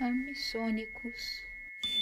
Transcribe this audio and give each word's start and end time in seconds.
Amissônicos. 0.00 1.42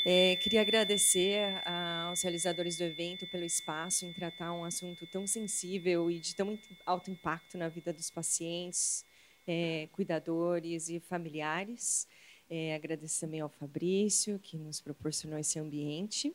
É, 0.05 0.37
queria 0.37 0.61
agradecer 0.61 1.61
aos 1.67 2.23
realizadores 2.23 2.77
do 2.77 2.85
evento 2.85 3.27
pelo 3.27 3.45
espaço 3.45 4.07
em 4.07 4.13
tratar 4.13 4.53
um 4.53 4.65
assunto 4.65 5.07
tão 5.09 5.27
sensível 5.27 6.09
e 6.11 6.21
de 6.21 6.35
tão 6.35 6.57
alto 6.87 7.11
impacto 7.11 7.59
na 7.59 7.69
vida 7.69 7.93
dos 7.93 8.09
pacientes, 8.09 9.05
é, 9.47 9.89
cuidadores 9.93 10.89
e 10.89 11.01
familiares. 11.01 12.07
É, 12.49 12.75
agradeço 12.75 13.21
também 13.21 13.41
ao 13.41 13.49
Fabrício, 13.49 14.39
que 14.39 14.57
nos 14.57 14.81
proporcionou 14.81 15.39
esse 15.39 15.59
ambiente. 15.59 16.33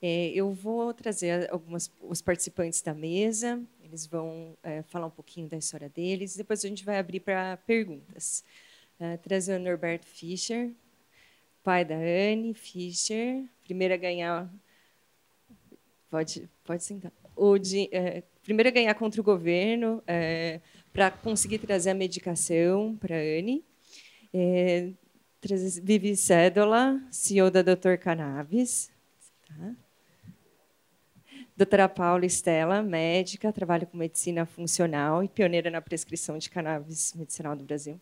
É, 0.00 0.28
eu 0.28 0.52
vou 0.52 0.92
trazer 0.94 1.50
algumas 1.52 1.90
os 2.00 2.22
participantes 2.22 2.80
da 2.80 2.94
mesa, 2.94 3.62
eles 3.82 4.06
vão 4.06 4.56
é, 4.62 4.82
falar 4.82 5.06
um 5.06 5.10
pouquinho 5.10 5.48
da 5.48 5.56
história 5.56 5.88
deles, 5.88 6.36
depois 6.36 6.64
a 6.64 6.68
gente 6.68 6.84
vai 6.84 6.98
abrir 6.98 7.20
para 7.20 7.58
perguntas. 7.58 8.42
É, 8.98 9.18
trazer 9.18 9.56
o 9.56 9.62
Norberto 9.62 10.06
Fischer, 10.06 10.72
pai 11.66 11.84
da 11.84 11.96
Anne 11.96 12.54
Fischer, 12.54 13.44
primeira 13.64 13.94
a 13.94 13.96
ganhar. 13.96 14.48
Pode, 16.08 16.48
pode 16.64 16.84
sentar. 16.84 17.10
O 17.34 17.58
de, 17.58 17.88
é, 17.90 18.22
primeiro 18.40 18.68
a 18.68 18.72
ganhar 18.72 18.94
contra 18.94 19.20
o 19.20 19.24
governo 19.24 20.00
é, 20.06 20.60
para 20.92 21.10
conseguir 21.10 21.58
trazer 21.58 21.90
a 21.90 21.94
medicação 21.94 22.96
para 22.96 23.16
a 23.16 23.18
Anne. 23.18 23.64
É, 24.32 24.92
Vivi 25.82 26.16
Cédola, 26.16 27.02
CEO 27.10 27.50
da 27.50 27.62
Doutor 27.62 27.98
Cannabis. 27.98 28.88
Tá. 29.48 29.74
Doutora 31.56 31.88
Paula 31.88 32.24
Estela, 32.24 32.80
médica, 32.80 33.52
trabalha 33.52 33.86
com 33.86 33.96
medicina 33.96 34.46
funcional 34.46 35.24
e 35.24 35.28
pioneira 35.28 35.68
na 35.68 35.80
prescrição 35.80 36.38
de 36.38 36.48
cannabis 36.48 37.12
medicinal 37.14 37.56
do 37.56 37.64
Brasil. 37.64 38.00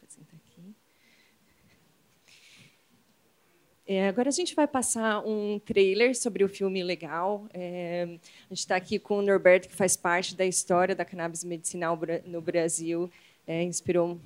É, 3.86 4.08
agora 4.08 4.30
a 4.30 4.32
gente 4.32 4.54
vai 4.54 4.66
passar 4.66 5.20
um 5.26 5.58
trailer 5.58 6.16
sobre 6.16 6.42
o 6.42 6.48
filme 6.48 6.82
Legal. 6.82 7.46
É, 7.52 8.04
a 8.04 8.48
gente 8.48 8.60
está 8.60 8.76
aqui 8.76 8.98
com 8.98 9.18
o 9.18 9.22
Norberto, 9.22 9.68
que 9.68 9.74
faz 9.74 9.94
parte 9.94 10.34
da 10.34 10.46
história 10.46 10.94
da 10.94 11.04
cannabis 11.04 11.44
medicinal 11.44 11.98
no 12.24 12.40
Brasil. 12.40 13.10
É, 13.46 13.62
inspirou 13.62 14.18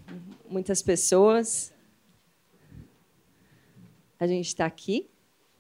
muitas 0.49 0.81
pessoas. 0.81 1.73
A 4.21 4.29
gente 4.29 4.47
está 4.47 4.65
aqui, 4.65 5.09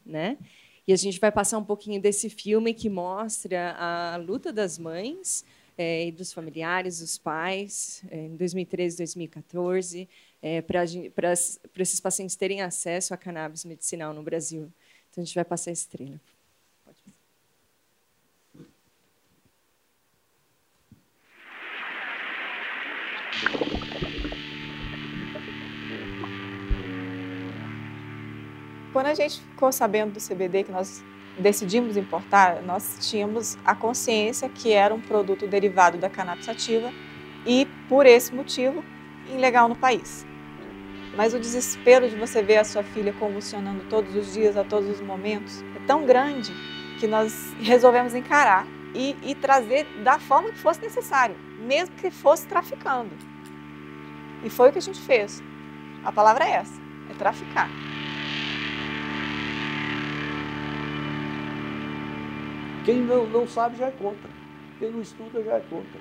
né? 0.07 0.39
E 0.87 0.93
a 0.93 0.97
gente 0.97 1.19
vai 1.19 1.33
passar 1.33 1.59
um 1.59 1.65
pouquinho 1.65 2.01
desse 2.01 2.31
filme 2.31 2.73
que 2.73 2.89
mostra 2.89 3.73
a 3.77 4.17
luta 4.17 4.53
das 4.53 4.79
mães 4.79 5.45
é, 5.77 6.07
e 6.07 6.13
dos 6.13 6.33
familiares, 6.33 7.01
dos 7.01 7.19
pais, 7.19 8.05
é, 8.11 8.27
em 8.27 8.37
2013, 8.37 8.97
2014 8.97 10.09
é, 10.43 10.63
para 10.63 10.83
esses 11.33 12.01
pacientes 12.01 12.37
terem 12.37 12.63
acesso 12.63 13.13
a 13.13 13.17
cannabis 13.17 13.65
medicinal 13.65 14.15
no 14.15 14.23
Brasil. 14.23 14.73
Então, 15.11 15.23
a 15.23 15.25
gente 15.25 15.35
vai 15.35 15.45
passar 15.45 15.71
esse 15.71 15.89
trailer. 15.89 16.21
Quando 28.93 29.07
a 29.07 29.15
gente 29.15 29.41
ficou 29.41 29.71
sabendo 29.71 30.15
do 30.15 30.21
CBD, 30.21 30.65
que 30.65 30.73
nós 30.73 31.05
decidimos 31.39 31.97
importar, 31.97 32.63
nós 32.63 32.99
tínhamos 33.01 33.57
a 33.65 33.75
consciência 33.75 34.49
que 34.49 34.73
era 34.73 34.93
um 34.93 35.01
produto 35.01 35.47
derivado 35.47 35.99
da 35.99 36.11
cannabis 36.11 36.47
e, 37.47 37.67
por 37.89 38.07
esse 38.07 38.35
motivo, 38.35 38.83
ilegal 39.31 39.69
no 39.69 39.77
país. 39.77 40.27
Mas 41.17 41.35
o 41.35 41.41
desespero 41.41 42.09
de 42.09 42.17
você 42.17 42.43
ver 42.43 42.59
a 42.59 42.65
sua 42.65 42.83
filha 42.83 43.13
convulsionando 43.13 43.85
todos 43.91 44.15
os 44.15 44.33
dias, 44.33 44.57
a 44.57 44.65
todos 44.65 44.89
os 44.89 45.01
momentos, 45.01 45.63
é 45.75 45.87
tão 45.87 46.07
grande 46.07 46.53
que 47.01 47.07
nós 47.07 47.53
resolvemos 47.61 48.15
encarar 48.15 48.67
e, 48.95 49.17
e 49.23 49.35
trazer 49.35 49.85
da 50.03 50.19
forma 50.19 50.51
que 50.51 50.59
fosse 50.59 50.81
necessário, 50.81 51.37
mesmo 51.59 51.95
que 51.97 52.11
fosse 52.11 52.47
traficando. 52.47 53.11
E 54.45 54.51
foi 54.51 54.69
o 54.69 54.73
que 54.73 54.79
a 54.79 54.83
gente 54.83 55.01
fez. 55.01 55.43
A 56.05 56.13
palavra 56.13 56.45
é 56.45 56.53
essa: 56.53 56.81
é 57.11 57.15
traficar. 57.15 57.69
Quem 62.85 63.03
não, 63.03 63.27
não 63.27 63.47
sabe 63.47 63.77
já 63.77 63.89
é 63.89 63.91
contra. 63.91 64.31
Quem 64.79 64.91
não 64.91 65.03
estuda 65.03 65.43
já 65.43 65.55
é 65.55 65.61
contra. 65.61 66.01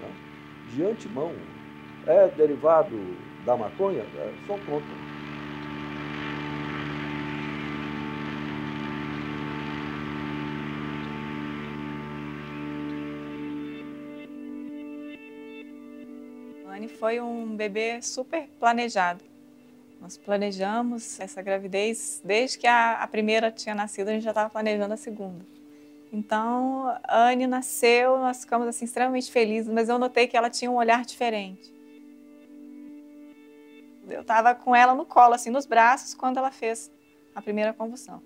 Né? 0.00 0.10
De 0.72 0.84
antemão, 0.84 1.34
é 2.06 2.28
derivado 2.28 2.96
da 3.44 3.56
maconha, 3.56 4.02
é, 4.02 4.32
sou 4.46 4.58
contra. 4.60 5.06
Anne 16.76 16.88
foi 16.88 17.20
um 17.20 17.56
bebê 17.56 18.02
super 18.02 18.48
planejado. 18.60 19.24
Nós 19.98 20.18
planejamos 20.18 21.18
essa 21.18 21.40
gravidez 21.40 22.20
desde 22.22 22.58
que 22.58 22.66
a, 22.66 23.02
a 23.02 23.06
primeira 23.06 23.50
tinha 23.50 23.74
nascido, 23.74 24.08
a 24.08 24.12
gente 24.12 24.24
já 24.24 24.30
estava 24.30 24.50
planejando 24.50 24.92
a 24.92 24.96
segunda. 24.96 25.44
Então, 26.12 26.94
a 27.04 27.28
Anne 27.28 27.46
nasceu, 27.46 28.18
nós 28.18 28.42
ficamos 28.42 28.68
assim 28.68 28.84
extremamente 28.84 29.32
felizes, 29.32 29.72
mas 29.72 29.88
eu 29.88 29.98
notei 29.98 30.26
que 30.26 30.36
ela 30.36 30.50
tinha 30.50 30.70
um 30.70 30.76
olhar 30.76 31.04
diferente. 31.04 31.75
Eu 34.08 34.20
estava 34.20 34.54
com 34.54 34.74
ela 34.74 34.94
no 34.94 35.04
colo, 35.04 35.34
assim, 35.34 35.50
nos 35.50 35.66
braços, 35.66 36.14
quando 36.14 36.38
ela 36.38 36.50
fez 36.50 36.90
a 37.34 37.42
primeira 37.42 37.72
convulsão. 37.72 38.22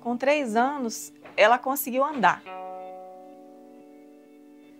Com 0.00 0.16
três 0.16 0.54
anos, 0.54 1.12
ela 1.36 1.58
conseguiu 1.58 2.04
andar. 2.04 2.42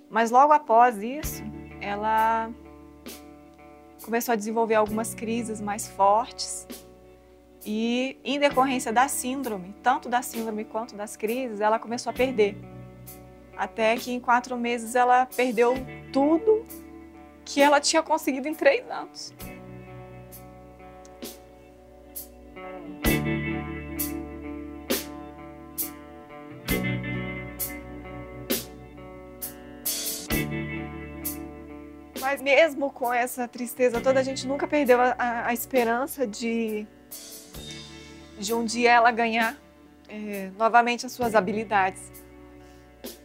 Mas 0.08 0.30
logo 0.30 0.52
após 0.52 1.02
isso, 1.02 1.42
ela 1.80 2.50
começou 4.04 4.32
a 4.32 4.36
desenvolver 4.36 4.76
algumas 4.76 5.14
crises 5.14 5.60
mais 5.60 5.88
fortes. 5.88 6.66
E, 7.64 8.16
em 8.24 8.38
decorrência 8.38 8.92
da 8.92 9.08
síndrome, 9.08 9.74
tanto 9.82 10.08
da 10.08 10.22
síndrome 10.22 10.64
quanto 10.64 10.94
das 10.94 11.16
crises, 11.16 11.60
ela 11.60 11.80
começou 11.80 12.10
a 12.10 12.12
perder. 12.12 12.56
Até 13.56 13.96
que 13.96 14.12
em 14.12 14.20
quatro 14.20 14.56
meses 14.56 14.94
ela 14.94 15.26
perdeu 15.26 15.74
tudo 16.12 16.64
que 17.46 17.62
ela 17.62 17.80
tinha 17.80 18.02
conseguido 18.02 18.48
em 18.48 18.54
três 18.54 18.84
anos. 18.90 19.32
Mas 32.20 32.42
mesmo 32.42 32.90
com 32.90 33.14
essa 33.14 33.46
tristeza 33.46 34.00
toda, 34.00 34.18
a 34.18 34.22
gente 34.24 34.44
nunca 34.48 34.66
perdeu 34.66 35.00
a, 35.00 35.14
a, 35.16 35.46
a 35.46 35.54
esperança 35.54 36.26
de, 36.26 36.84
de 38.36 38.52
um 38.52 38.64
dia 38.64 38.90
ela 38.90 39.12
ganhar 39.12 39.56
é, 40.08 40.50
novamente 40.58 41.06
as 41.06 41.12
suas 41.12 41.36
habilidades. 41.36 42.10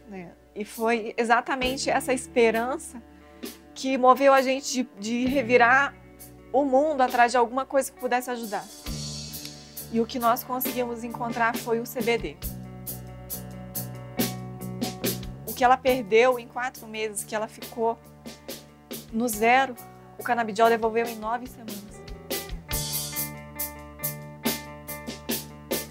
Né? 0.06 0.30
E 0.54 0.64
foi 0.64 1.12
exatamente 1.16 1.90
essa 1.90 2.12
esperança 2.12 3.02
que 3.82 3.98
moveu 3.98 4.32
a 4.32 4.40
gente 4.40 4.84
de, 4.84 4.88
de 5.00 5.26
revirar 5.26 5.92
o 6.52 6.64
mundo 6.64 7.00
atrás 7.00 7.32
de 7.32 7.36
alguma 7.36 7.66
coisa 7.66 7.90
que 7.90 7.98
pudesse 7.98 8.30
ajudar. 8.30 8.64
E 9.92 10.00
o 10.00 10.06
que 10.06 10.20
nós 10.20 10.44
conseguimos 10.44 11.02
encontrar 11.02 11.56
foi 11.56 11.80
o 11.80 11.82
CBD. 11.82 12.36
O 15.48 15.52
que 15.52 15.64
ela 15.64 15.76
perdeu 15.76 16.38
em 16.38 16.46
quatro 16.46 16.86
meses, 16.86 17.24
que 17.24 17.34
ela 17.34 17.48
ficou 17.48 17.98
no 19.12 19.26
zero, 19.26 19.74
o 20.16 20.22
canabidiol 20.22 20.68
devolveu 20.68 21.04
em 21.06 21.16
nove 21.16 21.48
semanas. 21.48 21.82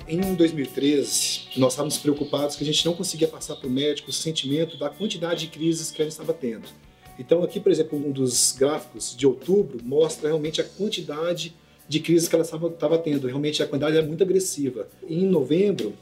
Em 0.08 0.34
2013, 0.34 1.50
nós 1.58 1.74
estávamos 1.74 1.98
preocupados 1.98 2.56
que 2.56 2.64
a 2.64 2.66
gente 2.66 2.86
não 2.86 2.94
conseguia 2.94 3.28
passar 3.28 3.58
para 3.58 3.68
o 3.68 3.70
médico 3.70 4.12
o 4.12 4.14
sentimento 4.14 4.78
da 4.78 4.90
quantidade 4.90 5.42
de 5.42 5.48
crises 5.48 5.92
que 5.92 6.02
ele 6.02 6.08
estava 6.08 6.34
tendo. 6.34 6.70
Então 7.20 7.44
aqui, 7.44 7.60
por 7.60 7.72
exemplo, 7.72 7.98
um 7.98 8.12
dos 8.12 8.52
gráficos 8.52 9.16
de 9.16 9.28
outubro 9.28 9.80
mostra 9.84 10.30
realmente 10.30 10.62
a 10.62 10.64
quantidade 10.64 11.56
de 11.88 12.00
crises 12.00 12.28
que 12.28 12.36
ela 12.36 12.44
estava 12.44 12.98
tendo. 12.98 13.28
Realmente 13.28 13.62
a 13.62 13.68
quantidade 13.68 13.98
é 13.98 14.02
muito 14.02 14.24
agressiva. 14.24 14.88
Em 15.08 15.26
novembro, 15.26 15.94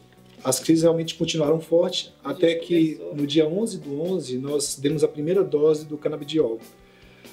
as 0.44 0.60
crises 0.60 0.84
realmente 0.84 1.16
continuaram 1.16 1.60
fortes, 1.60 2.14
até 2.24 2.56
que 2.56 3.00
no 3.14 3.28
dia 3.28 3.48
11 3.48 3.80
do 3.80 4.02
11 4.02 4.38
nós 4.38 4.76
demos 4.76 5.04
a 5.04 5.08
primeira 5.08 5.44
dose 5.44 5.86
do 5.86 5.98
canabidiol. 5.98 6.60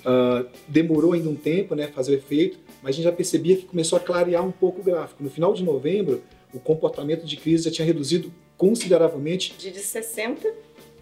Uh, 0.05 0.47
demorou 0.69 1.13
ainda 1.13 1.29
um 1.29 1.35
tempo, 1.35 1.75
né, 1.75 1.89
fazer 1.89 2.13
o 2.13 2.15
efeito, 2.15 2.59
mas 2.83 2.91
a 2.91 2.93
gente 2.93 3.05
já 3.05 3.13
percebia 3.13 3.57
que 3.57 3.65
começou 3.65 3.97
a 3.97 4.01
clarear 4.01 4.47
um 4.47 4.53
pouco 4.53 4.81
o 4.81 4.85
gráfico. 4.85 5.23
No 5.23 5.31
final 5.31 5.53
de 5.53 5.65
novembro, 5.65 6.23
o 6.53 6.61
comportamento 6.61 7.25
de 7.25 7.37
crise 7.37 7.65
já 7.65 7.71
tinha 7.71 7.87
reduzido 7.87 8.33
consideravelmente. 8.57 9.55
De 9.59 9.73
60 9.79 10.49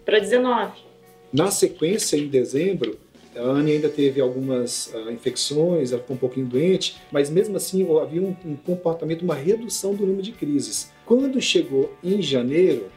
para 0.03 0.19
19. 0.19 0.73
Na 1.37 1.51
sequência, 1.51 2.15
em 2.15 2.29
dezembro, 2.29 2.97
A 3.35 3.41
Anne 3.41 3.73
ainda 3.73 3.89
teve 3.89 4.21
algumas 4.21 4.87
uh, 4.93 5.11
infecções, 5.11 5.91
ela 5.91 6.01
ficou 6.01 6.15
um 6.15 6.19
pouquinho 6.19 6.45
doente, 6.45 6.95
mas 7.11 7.29
mesmo 7.29 7.57
assim 7.57 7.85
havia 7.99 8.21
um, 8.21 8.33
um 8.45 8.55
comportamento, 8.55 9.23
uma 9.23 9.35
redução 9.35 9.93
do 9.93 10.05
número 10.05 10.21
de 10.21 10.31
crises. 10.31 10.93
Quando 11.05 11.41
chegou 11.41 11.93
em 12.01 12.21
janeiro, 12.21 12.87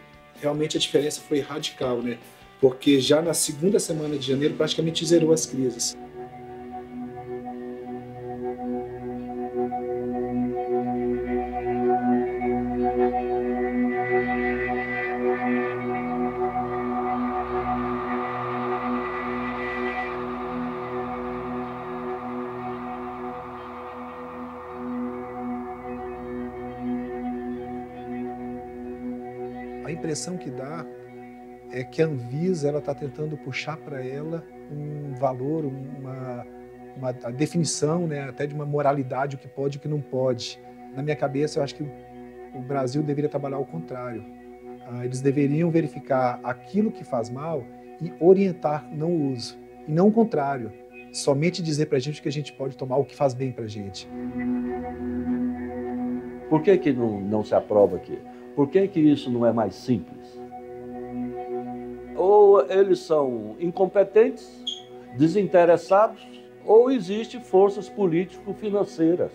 realmente 0.40 0.76
a 0.76 0.80
diferença 0.80 1.20
foi 1.20 1.40
radical, 1.40 2.00
né? 2.00 2.18
Porque 2.60 3.00
já 3.00 3.20
na 3.20 3.34
segunda 3.34 3.80
semana 3.80 4.16
de 4.16 4.28
janeiro 4.28 4.54
praticamente 4.54 5.04
zerou 5.04 5.32
as 5.32 5.44
crises. 5.44 5.96
Impressão 30.18 30.36
que 30.36 30.50
dá 30.50 30.84
é 31.70 31.84
que 31.84 32.02
a 32.02 32.06
Anvisa 32.06 32.68
ela 32.68 32.80
está 32.80 32.92
tentando 32.92 33.36
puxar 33.36 33.76
para 33.76 34.04
ela 34.04 34.44
um 34.70 35.14
valor, 35.14 35.64
uma, 35.64 36.44
uma 36.96 37.12
definição, 37.12 38.06
né, 38.06 38.22
até 38.22 38.46
de 38.46 38.54
uma 38.54 38.66
moralidade, 38.66 39.36
o 39.36 39.38
que 39.38 39.46
pode 39.46 39.76
e 39.76 39.78
o 39.78 39.80
que 39.80 39.86
não 39.86 40.00
pode. 40.00 40.60
Na 40.94 41.02
minha 41.02 41.14
cabeça, 41.14 41.58
eu 41.58 41.62
acho 41.62 41.76
que 41.76 41.84
o 41.84 42.60
Brasil 42.60 43.00
deveria 43.02 43.30
trabalhar 43.30 43.58
ao 43.58 43.64
contrário. 43.64 44.24
Ah, 44.88 45.04
eles 45.04 45.20
deveriam 45.20 45.70
verificar 45.70 46.40
aquilo 46.42 46.90
que 46.90 47.04
faz 47.04 47.30
mal 47.30 47.64
e 48.00 48.12
orientar 48.18 48.88
não 48.90 49.12
o 49.12 49.32
uso, 49.32 49.56
e 49.86 49.92
não 49.92 50.08
o 50.08 50.12
contrário. 50.12 50.72
Somente 51.12 51.62
dizer 51.62 51.86
para 51.86 51.98
a 51.98 52.00
gente 52.00 52.20
que 52.20 52.28
a 52.28 52.32
gente 52.32 52.52
pode 52.52 52.76
tomar 52.76 52.96
o 52.96 53.04
que 53.04 53.14
faz 53.14 53.34
bem 53.34 53.52
para 53.52 53.64
a 53.64 53.68
gente. 53.68 54.08
Por 56.48 56.62
que, 56.62 56.76
que 56.78 56.92
não, 56.92 57.20
não 57.20 57.44
se 57.44 57.54
aprova 57.54 57.96
aqui? 57.96 58.18
Por 58.58 58.68
que, 58.68 58.88
que 58.88 58.98
isso 58.98 59.30
não 59.30 59.46
é 59.46 59.52
mais 59.52 59.72
simples? 59.72 60.36
Ou 62.16 62.68
eles 62.68 62.98
são 62.98 63.54
incompetentes, 63.60 64.64
desinteressados, 65.16 66.26
ou 66.64 66.90
existem 66.90 67.40
forças 67.40 67.88
político-financeiras 67.88 69.30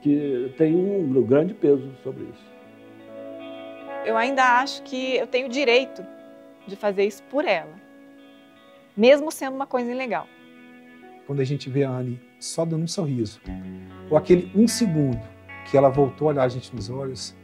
que 0.00 0.54
têm 0.56 0.76
um 0.76 1.20
grande 1.24 1.52
peso 1.52 1.90
sobre 2.04 2.28
isso. 2.32 2.46
Eu 4.04 4.16
ainda 4.16 4.60
acho 4.60 4.84
que 4.84 5.16
eu 5.16 5.26
tenho 5.26 5.48
direito 5.48 6.06
de 6.64 6.76
fazer 6.76 7.06
isso 7.06 7.24
por 7.24 7.44
ela, 7.44 7.74
mesmo 8.96 9.32
sendo 9.32 9.56
uma 9.56 9.66
coisa 9.66 9.90
ilegal. 9.90 10.28
Quando 11.26 11.40
a 11.40 11.44
gente 11.44 11.68
vê 11.68 11.82
a 11.82 11.90
Anne 11.90 12.20
só 12.38 12.64
dando 12.64 12.84
um 12.84 12.86
sorriso, 12.86 13.40
ou 14.08 14.16
aquele 14.16 14.48
um 14.54 14.68
segundo 14.68 15.20
que 15.68 15.76
ela 15.76 15.88
voltou 15.88 16.28
a 16.28 16.30
olhar 16.30 16.44
a 16.44 16.48
gente 16.48 16.72
nos 16.72 16.88
olhos, 16.88 17.34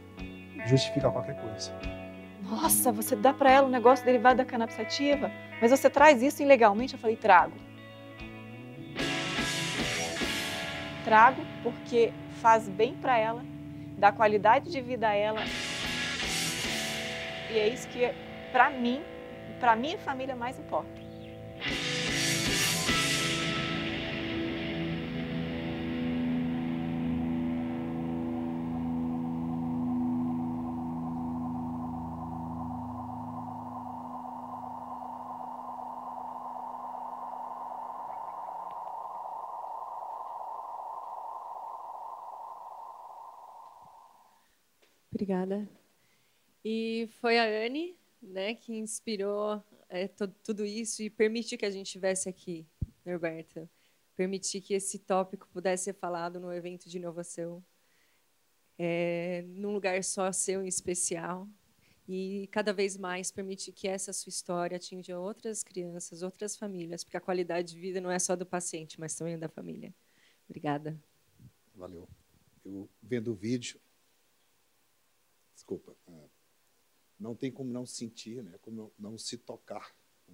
justifica 0.65 1.09
qualquer 1.09 1.35
coisa. 1.35 1.71
Nossa, 2.41 2.91
você 2.91 3.15
dá 3.15 3.33
para 3.33 3.51
ela 3.51 3.67
um 3.67 3.71
negócio 3.71 4.03
derivado 4.05 4.37
da 4.37 4.45
cannabis 4.45 4.77
mas 5.61 5.71
você 5.71 5.89
traz 5.89 6.21
isso 6.21 6.41
ilegalmente? 6.41 6.93
Eu 6.93 6.99
falei, 6.99 7.15
trago. 7.15 7.53
Trago 11.03 11.41
porque 11.63 12.11
faz 12.41 12.67
bem 12.67 12.93
para 12.95 13.17
ela, 13.17 13.43
dá 13.97 14.11
qualidade 14.11 14.69
de 14.69 14.81
vida 14.81 15.07
a 15.07 15.13
ela. 15.13 15.41
E 17.49 17.59
é 17.59 17.67
isso 17.67 17.87
que, 17.89 18.11
para 18.51 18.69
mim, 18.69 19.01
para 19.59 19.75
minha 19.75 19.97
família, 19.97 20.35
mais 20.35 20.57
importa. 20.57 21.00
Obrigada. 45.21 45.69
E 46.65 47.07
foi 47.19 47.37
a 47.37 47.43
Anne 47.43 47.95
né, 48.19 48.55
que 48.55 48.73
inspirou 48.73 49.63
é, 49.87 50.07
tudo 50.07 50.65
isso 50.65 51.03
e 51.03 51.11
permitiu 51.11 51.59
que 51.59 51.65
a 51.65 51.69
gente 51.69 51.85
estivesse 51.85 52.27
aqui, 52.27 52.65
Norberto. 53.05 53.69
Permitir 54.15 54.61
que 54.61 54.73
esse 54.73 54.97
tópico 54.97 55.47
pudesse 55.53 55.83
ser 55.83 55.93
falado 55.93 56.39
no 56.39 56.51
evento 56.51 56.89
de 56.89 56.97
inovação, 56.97 57.63
é, 58.79 59.43
num 59.49 59.71
lugar 59.71 60.03
só 60.03 60.31
seu 60.31 60.63
em 60.63 60.67
especial. 60.67 61.47
E 62.09 62.47
cada 62.51 62.73
vez 62.73 62.97
mais 62.97 63.31
permitir 63.31 63.73
que 63.73 63.87
essa 63.87 64.11
sua 64.11 64.31
história 64.31 64.77
atinja 64.77 65.19
outras 65.19 65.61
crianças, 65.61 66.23
outras 66.23 66.55
famílias, 66.55 67.03
porque 67.03 67.17
a 67.17 67.21
qualidade 67.21 67.75
de 67.75 67.79
vida 67.79 68.01
não 68.01 68.09
é 68.09 68.17
só 68.17 68.35
do 68.35 68.45
paciente, 68.45 68.99
mas 68.99 69.13
também 69.13 69.37
da 69.37 69.47
família. 69.47 69.93
Obrigada. 70.49 70.99
Valeu. 71.75 72.09
Eu 72.65 72.89
vendo 73.03 73.31
o 73.33 73.35
vídeo, 73.35 73.79
desculpa, 75.61 75.95
é, 76.07 76.29
não 77.19 77.35
tem 77.35 77.51
como 77.51 77.71
não 77.71 77.85
sentir, 77.85 78.43
né, 78.43 78.57
como 78.61 78.91
não 78.97 79.17
se 79.17 79.37
tocar 79.37 79.95
com, 80.25 80.33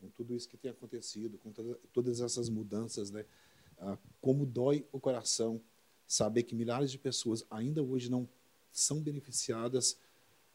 com 0.00 0.10
tudo 0.10 0.34
isso 0.34 0.48
que 0.48 0.56
tem 0.56 0.70
acontecido, 0.70 1.38
com 1.38 1.50
toda, 1.50 1.74
todas 1.92 2.20
essas 2.20 2.48
mudanças, 2.48 3.10
né, 3.10 3.26
ah, 3.78 3.98
como 4.20 4.46
dói 4.46 4.86
o 4.92 5.00
coração 5.00 5.60
saber 6.06 6.44
que 6.44 6.54
milhares 6.54 6.90
de 6.90 6.98
pessoas 6.98 7.44
ainda 7.50 7.82
hoje 7.82 8.08
não 8.08 8.28
são 8.70 9.00
beneficiadas 9.00 9.98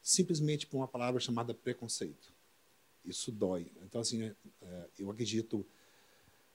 simplesmente 0.01 0.65
por 0.65 0.77
uma 0.77 0.87
palavra 0.87 1.19
chamada 1.19 1.53
preconceito. 1.53 2.33
Isso 3.03 3.31
dói. 3.31 3.71
Então, 3.83 4.01
assim, 4.01 4.23
é, 4.23 4.35
é, 4.61 4.89
eu 4.99 5.11
acredito 5.11 5.65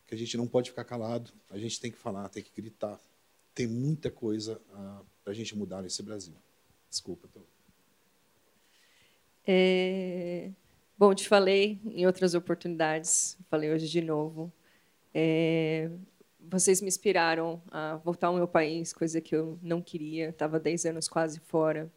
que 0.07 0.15
a 0.15 0.19
gente 0.19 0.37
não 0.37 0.47
pode 0.47 0.71
ficar 0.71 0.85
calado, 0.85 1.33
a 1.51 1.59
gente 1.59 1.79
tem 1.79 1.91
que 1.91 1.99
falar, 1.99 2.29
tem 2.29 2.43
que 2.43 2.53
gritar. 2.55 2.99
Tem 3.55 3.67
muita 3.67 4.11
coisa 4.11 4.61
ah, 4.73 5.03
para 5.23 5.33
a 5.33 5.37
gente 5.37 5.57
mudar 5.57 5.83
nesse 5.83 6.03
Brasil. 6.03 6.35
Desculpa. 6.91 7.29
Tô... 7.29 7.41
É... 9.47 10.51
Bom, 10.99 11.15
te 11.15 11.27
falei 11.29 11.81
em 11.85 12.05
outras 12.05 12.35
oportunidades, 12.35 13.39
falei 13.49 13.73
hoje 13.73 13.89
de 13.89 14.03
novo. 14.03 14.53
É... 15.15 15.89
Vocês 16.41 16.81
me 16.81 16.89
inspiraram 16.89 17.63
a 17.71 17.97
voltar 17.97 18.27
ao 18.27 18.35
meu 18.35 18.49
país, 18.49 18.93
coisa 18.93 19.21
que 19.21 19.35
eu 19.37 19.59
não 19.63 19.81
queria, 19.81 20.31
estava 20.31 20.59
10 20.59 20.87
anos 20.87 21.09
quase 21.09 21.39
fora. 21.41 21.91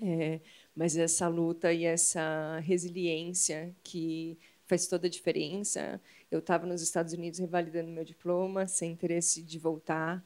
É... 0.00 0.40
Mas 0.76 0.96
essa 0.96 1.26
luta 1.26 1.72
e 1.72 1.84
essa 1.84 2.60
resiliência 2.60 3.74
que 3.82 4.38
faz 4.70 4.86
toda 4.86 5.08
a 5.08 5.10
diferença. 5.10 6.00
Eu 6.30 6.38
estava 6.38 6.64
nos 6.64 6.80
Estados 6.80 7.12
Unidos 7.12 7.40
revalidando 7.40 7.90
meu 7.90 8.04
diploma, 8.04 8.68
sem 8.68 8.92
interesse 8.92 9.42
de 9.42 9.58
voltar. 9.58 10.24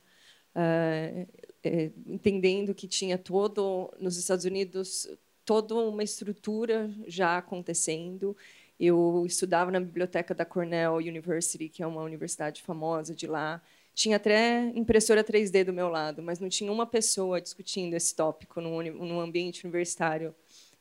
Uh, 0.55 1.27
é, 1.65 1.91
entendendo 2.07 2.75
que 2.75 2.87
tinha 2.87 3.17
todo 3.17 3.93
nos 3.99 4.17
Estados 4.17 4.45
Unidos 4.45 5.09
toda 5.45 5.75
uma 5.75 6.03
estrutura 6.03 6.91
já 7.07 7.39
acontecendo. 7.39 8.37
Eu 8.79 9.25
estudava 9.27 9.71
na 9.71 9.81
biblioteca 9.81 10.35
da 10.35 10.45
Cornell 10.45 10.97
University, 10.97 11.69
que 11.69 11.83
é 11.83 11.87
uma 11.87 12.03
universidade 12.03 12.63
famosa 12.63 13.15
de 13.15 13.27
lá. 13.27 13.63
Tinha 13.95 14.17
até 14.17 14.73
impressora 14.75 15.23
3D 15.23 15.65
do 15.65 15.73
meu 15.73 15.89
lado, 15.89 16.23
mas 16.23 16.41
não 16.41 16.49
tinha 16.49 16.73
uma 16.73 16.87
pessoa 16.87 17.41
discutindo 17.41 17.95
esse 17.95 18.15
tópico 18.15 18.61
num, 18.61 18.83
num 18.83 19.21
ambiente 19.21 19.65
universitário 19.65 20.35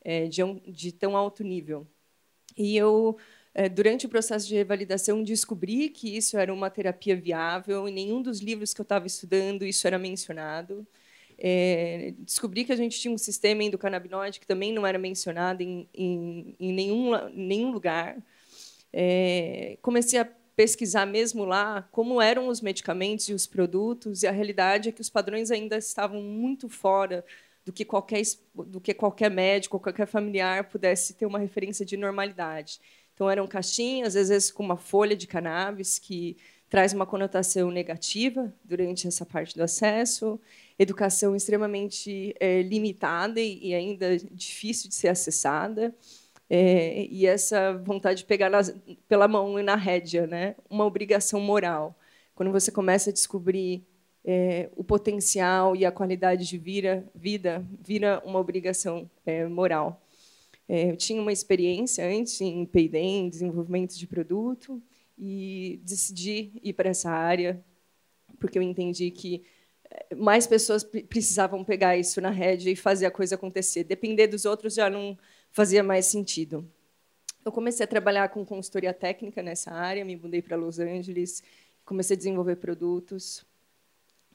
é, 0.04 0.28
de, 0.28 0.42
de 0.68 0.92
tão 0.92 1.16
alto 1.16 1.44
nível. 1.44 1.86
E 2.58 2.76
eu 2.76 3.18
durante 3.70 4.06
o 4.06 4.10
processo 4.10 4.48
de 4.48 4.56
revalidação, 4.56 5.24
descobri 5.24 5.90
que 5.90 6.18
isso 6.18 6.38
era 6.38 6.54
uma 6.54 6.70
terapia 6.70 7.16
viável. 7.16 7.88
Em 7.88 7.94
nenhum 7.94 8.22
dos 8.22 8.40
livros 8.40 8.74
que 8.74 8.82
eu 8.82 8.84
estava 8.84 9.06
estudando 9.06 9.64
isso 9.64 9.86
era 9.86 10.00
mencionado. 10.00 10.86
É, 11.38 12.14
descobri 12.20 12.64
que 12.64 12.72
a 12.72 12.76
gente 12.76 13.00
tinha 13.00 13.14
um 13.14 13.18
sistema 13.18 13.64
endocannabinoide 13.64 14.40
que 14.40 14.48
também 14.48 14.72
não 14.72 14.86
era 14.86 14.98
mencionado 14.98 15.62
em, 15.62 15.88
em, 15.94 16.56
em 16.60 16.74
nenhum, 16.74 17.12
nenhum 17.30 17.72
lugar. 17.72 18.18
É, 18.92 19.78
comecei 19.82 20.20
a 20.20 20.28
pesquisar 20.56 21.06
mesmo 21.06 21.46
lá 21.46 21.88
como 21.92 22.22
eram 22.22 22.48
os 22.48 22.62
medicamentos 22.62 23.28
e 23.28 23.34
os 23.34 23.48
produtos, 23.48 24.24
e 24.24 24.28
a 24.28 24.32
realidade 24.32 24.90
é 24.90 24.92
que 24.92 25.02
os 25.02 25.10
padrões 25.10 25.50
ainda 25.52 25.78
estavam 25.78 26.22
muito 26.22 26.70
fora 26.70 27.26
do 27.66 27.72
que 27.72 27.86
qualquer, 27.86 28.22
do 28.54 28.80
que 28.80 28.94
qualquer 28.94 29.32
médico 29.32 29.80
qualquer 29.80 30.06
familiar 30.06 30.70
pudesse 30.70 31.14
ter 31.14 31.26
uma 31.26 31.40
referência 31.40 31.86
de 31.86 31.98
normalidade. 31.98 32.80
Então, 33.24 33.32
eram 33.32 33.48
caixinhas, 33.48 34.18
às 34.18 34.28
vezes 34.28 34.52
com 34.52 34.62
uma 34.62 34.76
folha 34.76 35.16
de 35.16 35.26
cannabis, 35.26 35.98
que 35.98 36.36
traz 36.70 36.92
uma 36.92 37.06
conotação 37.06 37.72
negativa 37.72 38.54
durante 38.66 39.08
essa 39.08 39.26
parte 39.26 39.56
do 39.56 39.64
acesso, 39.64 40.38
educação 40.78 41.34
extremamente 41.34 42.36
é, 42.38 42.62
limitada 42.64 43.40
e, 43.40 43.74
ainda 43.74 44.18
difícil 44.18 44.90
de 44.90 44.96
ser 44.96 45.08
acessada. 45.08 45.96
é, 46.50 47.06
e 47.10 47.26
essa 47.26 47.74
vontade 47.78 48.20
de 48.20 48.26
pegar 48.26 48.50
nas, 48.50 48.76
pela 49.08 49.28
mão 49.28 49.58
e 49.58 49.64
na 49.64 49.76
rédea, 49.76 50.28
né? 50.28 50.56
Uma 50.70 50.86
obrigação 50.86 51.40
moral. 51.40 51.96
Quando 52.36 52.52
você 52.52 52.72
começa 52.72 53.10
a 53.10 53.14
descobrir 53.14 53.86
é, 54.26 54.70
o 54.76 54.84
potencial 54.84 55.76
e 55.78 55.86
a 55.86 55.92
qualidade 55.92 56.46
de 56.46 56.58
vira, 56.58 57.06
vida, 57.16 57.66
vira 57.82 58.22
uma 58.26 58.40
obrigação 58.40 59.10
é, 59.26 59.46
moral. 59.48 60.03
É, 60.68 60.90
eu 60.90 60.98
tinha 60.98 61.22
uma 61.22 61.32
experiência 61.32 62.06
antes 62.06 62.40
em 62.42 62.66
P&D, 62.66 62.98
em 62.98 63.30
desenvolvimento 63.30 63.98
de 63.98 64.08
produto, 64.08 64.82
e 65.18 65.80
decidi 65.84 66.52
ir 66.64 66.74
para 66.74 66.90
essa 66.90 67.12
área 67.12 67.64
porque 68.44 68.60
eu 68.60 68.62
entendi 68.62 69.10
que 69.10 69.42
é, 69.90 70.16
mais 70.16 70.46
pessoas 70.46 70.84
precisavam 70.84 71.64
pegar 71.64 71.96
isso 71.96 72.20
na 72.20 72.30
rédea 72.30 72.72
e 72.72 72.76
fazer 72.76 73.06
a 73.06 73.12
coisa 73.12 73.36
acontecer. 73.36 73.86
Depender 73.86 74.28
dos 74.28 74.44
outros 74.44 74.74
já 74.74 74.90
não 74.90 75.18
fazia 75.50 75.82
mais 75.82 76.08
sentido. 76.08 76.70
Eu 77.46 77.54
comecei 77.54 77.86
a 77.86 77.88
trabalhar 77.88 78.28
com 78.28 78.46
consultoria 78.46 78.94
técnica 78.94 79.42
nessa 79.42 79.72
área, 79.72 80.04
me 80.04 80.18
mudei 80.18 80.42
para 80.42 80.58
Los 80.58 80.78
Angeles, 80.78 81.42
comecei 81.86 82.16
a 82.16 82.18
desenvolver 82.18 82.58
produtos. 82.58 83.46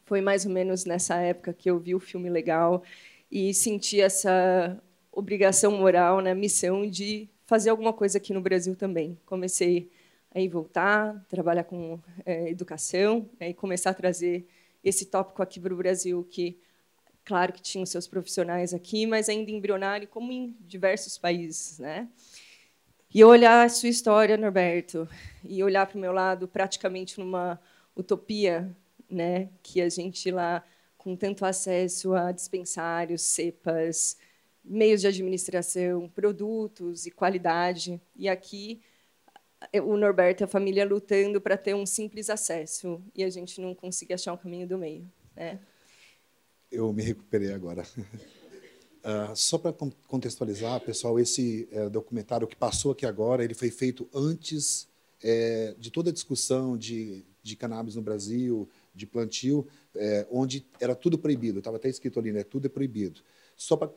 Foi 0.06 0.22
mais 0.22 0.46
ou 0.46 0.52
menos 0.52 0.86
nessa 0.86 1.16
época 1.16 1.52
que 1.52 1.70
eu 1.70 1.78
vi 1.78 1.94
o 1.94 2.00
filme 2.00 2.30
legal 2.30 2.82
e 3.30 3.52
senti 3.52 4.00
essa 4.00 4.82
obrigação 5.18 5.72
moral, 5.72 6.20
né, 6.20 6.32
missão 6.32 6.88
de 6.88 7.28
fazer 7.44 7.70
alguma 7.70 7.92
coisa 7.92 8.18
aqui 8.18 8.32
no 8.32 8.40
Brasil 8.40 8.76
também. 8.76 9.18
Comecei 9.26 9.90
a 10.32 10.38
voltar, 10.48 11.26
trabalhar 11.28 11.64
com 11.64 11.98
é, 12.24 12.48
educação 12.48 13.28
né, 13.40 13.50
e 13.50 13.54
começar 13.54 13.90
a 13.90 13.94
trazer 13.94 14.46
esse 14.84 15.06
tópico 15.06 15.42
aqui 15.42 15.58
para 15.58 15.74
o 15.74 15.76
Brasil, 15.76 16.24
que 16.30 16.56
claro 17.24 17.52
que 17.52 17.60
tinha 17.60 17.82
os 17.82 17.90
seus 17.90 18.06
profissionais 18.06 18.72
aqui, 18.72 19.06
mas 19.06 19.28
ainda 19.28 19.50
embrionário, 19.50 20.06
como 20.06 20.30
em 20.30 20.56
diversos 20.60 21.18
países, 21.18 21.80
né? 21.80 22.08
E 23.12 23.24
olhar 23.24 23.64
a 23.64 23.68
sua 23.68 23.88
história, 23.88 24.36
Norberto, 24.36 25.08
e 25.42 25.62
olhar 25.64 25.86
para 25.86 25.96
o 25.96 26.00
meu 26.00 26.12
lado 26.12 26.46
praticamente 26.46 27.18
numa 27.18 27.60
utopia, 27.96 28.70
né? 29.10 29.48
Que 29.64 29.80
a 29.80 29.88
gente 29.88 30.30
lá 30.30 30.62
com 30.96 31.16
tanto 31.16 31.44
acesso 31.44 32.14
a 32.14 32.30
dispensários, 32.30 33.22
cepas, 33.22 34.16
meios 34.68 35.00
de 35.00 35.06
administração, 35.06 36.08
produtos 36.08 37.06
e 37.06 37.10
qualidade, 37.10 38.00
e 38.14 38.28
aqui 38.28 38.80
o 39.82 39.96
Norberto 39.96 40.42
e 40.42 40.44
a 40.44 40.48
família 40.48 40.84
lutando 40.84 41.40
para 41.40 41.56
ter 41.56 41.74
um 41.74 41.84
simples 41.84 42.30
acesso 42.30 43.02
e 43.14 43.24
a 43.24 43.30
gente 43.30 43.60
não 43.60 43.74
conseguia 43.74 44.14
achar 44.14 44.32
um 44.32 44.36
caminho 44.36 44.68
do 44.68 44.78
meio, 44.78 45.10
né? 45.34 45.58
eu 46.70 46.92
me 46.92 47.02
recuperei 47.02 47.52
agora. 47.52 47.82
Uh, 48.02 49.34
só 49.34 49.58
para 49.58 49.72
contextualizar, 50.06 50.80
pessoal, 50.80 51.18
esse 51.18 51.68
uh, 51.72 51.90
documentário 51.90 52.46
que 52.46 52.56
passou 52.56 52.92
aqui 52.92 53.06
agora, 53.06 53.42
ele 53.44 53.54
foi 53.54 53.70
feito 53.70 54.08
antes 54.14 54.88
uh, 55.22 55.78
de 55.78 55.90
toda 55.90 56.10
a 56.10 56.12
discussão 56.12 56.76
de, 56.76 57.24
de 57.42 57.56
cannabis 57.56 57.96
no 57.96 58.02
Brasil, 58.02 58.68
de 58.94 59.06
plantio, 59.06 59.66
eh, 59.94 60.26
onde 60.28 60.66
era 60.80 60.92
tudo 60.92 61.16
proibido. 61.16 61.60
Estava 61.60 61.76
até 61.76 61.88
escrito 61.88 62.18
ali, 62.18 62.32
né? 62.32 62.42
Tudo 62.42 62.66
é 62.66 62.68
proibido. 62.68 63.20
Só 63.56 63.76
para 63.76 63.88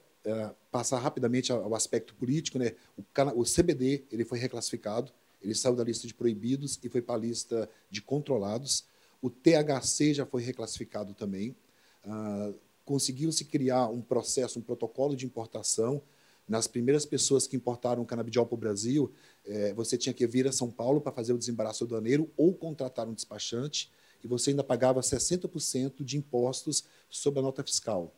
passar 0.71 0.99
rapidamente 0.99 1.51
ao, 1.51 1.73
aspecto 1.73 2.13
político, 2.15 2.59
né? 2.59 2.73
O, 2.97 3.41
o 3.41 3.43
CBD 3.43 4.03
ele 4.11 4.23
foi 4.23 4.37
reclassificado, 4.37 5.11
ele 5.41 5.55
saiu 5.55 5.75
da 5.75 5.83
lista 5.83 6.07
de 6.07 6.13
proibidos 6.13 6.79
e 6.83 6.89
foi 6.89 7.01
para 7.01 7.15
a 7.15 7.17
lista 7.17 7.69
de 7.89 8.01
controlados. 8.01 8.85
O 9.21 9.29
THC 9.29 10.13
já 10.13 10.25
foi 10.25 10.41
reclassificado 10.41 11.13
também. 11.13 11.55
Ah, 12.03 12.53
conseguiu-se 12.85 13.45
criar 13.45 13.87
um 13.87 14.01
processo, 14.01 14.59
um 14.59 14.61
protocolo 14.61 15.15
de 15.15 15.25
importação. 15.25 16.01
Nas 16.47 16.67
primeiras 16.67 17.05
pessoas 17.05 17.47
que 17.47 17.55
importaram 17.55 18.03
canabidiol 18.03 18.45
para 18.45 18.55
o 18.55 18.57
Brasil, 18.57 19.13
eh, 19.45 19.73
você 19.73 19.97
tinha 19.97 20.13
que 20.13 20.27
vir 20.27 20.47
a 20.47 20.51
São 20.51 20.69
Paulo 20.69 20.99
para 20.99 21.11
fazer 21.11 21.31
o 21.31 21.37
desembaraço 21.37 21.83
aduaneiro 21.85 22.29
ou 22.35 22.53
contratar 22.53 23.07
um 23.07 23.13
despachante, 23.13 23.89
e 24.23 24.27
você 24.27 24.49
ainda 24.49 24.63
pagava 24.63 25.01
60% 25.01 26.03
de 26.03 26.17
impostos 26.17 26.83
sobre 27.09 27.39
a 27.39 27.43
nota 27.43 27.63
fiscal. 27.63 28.13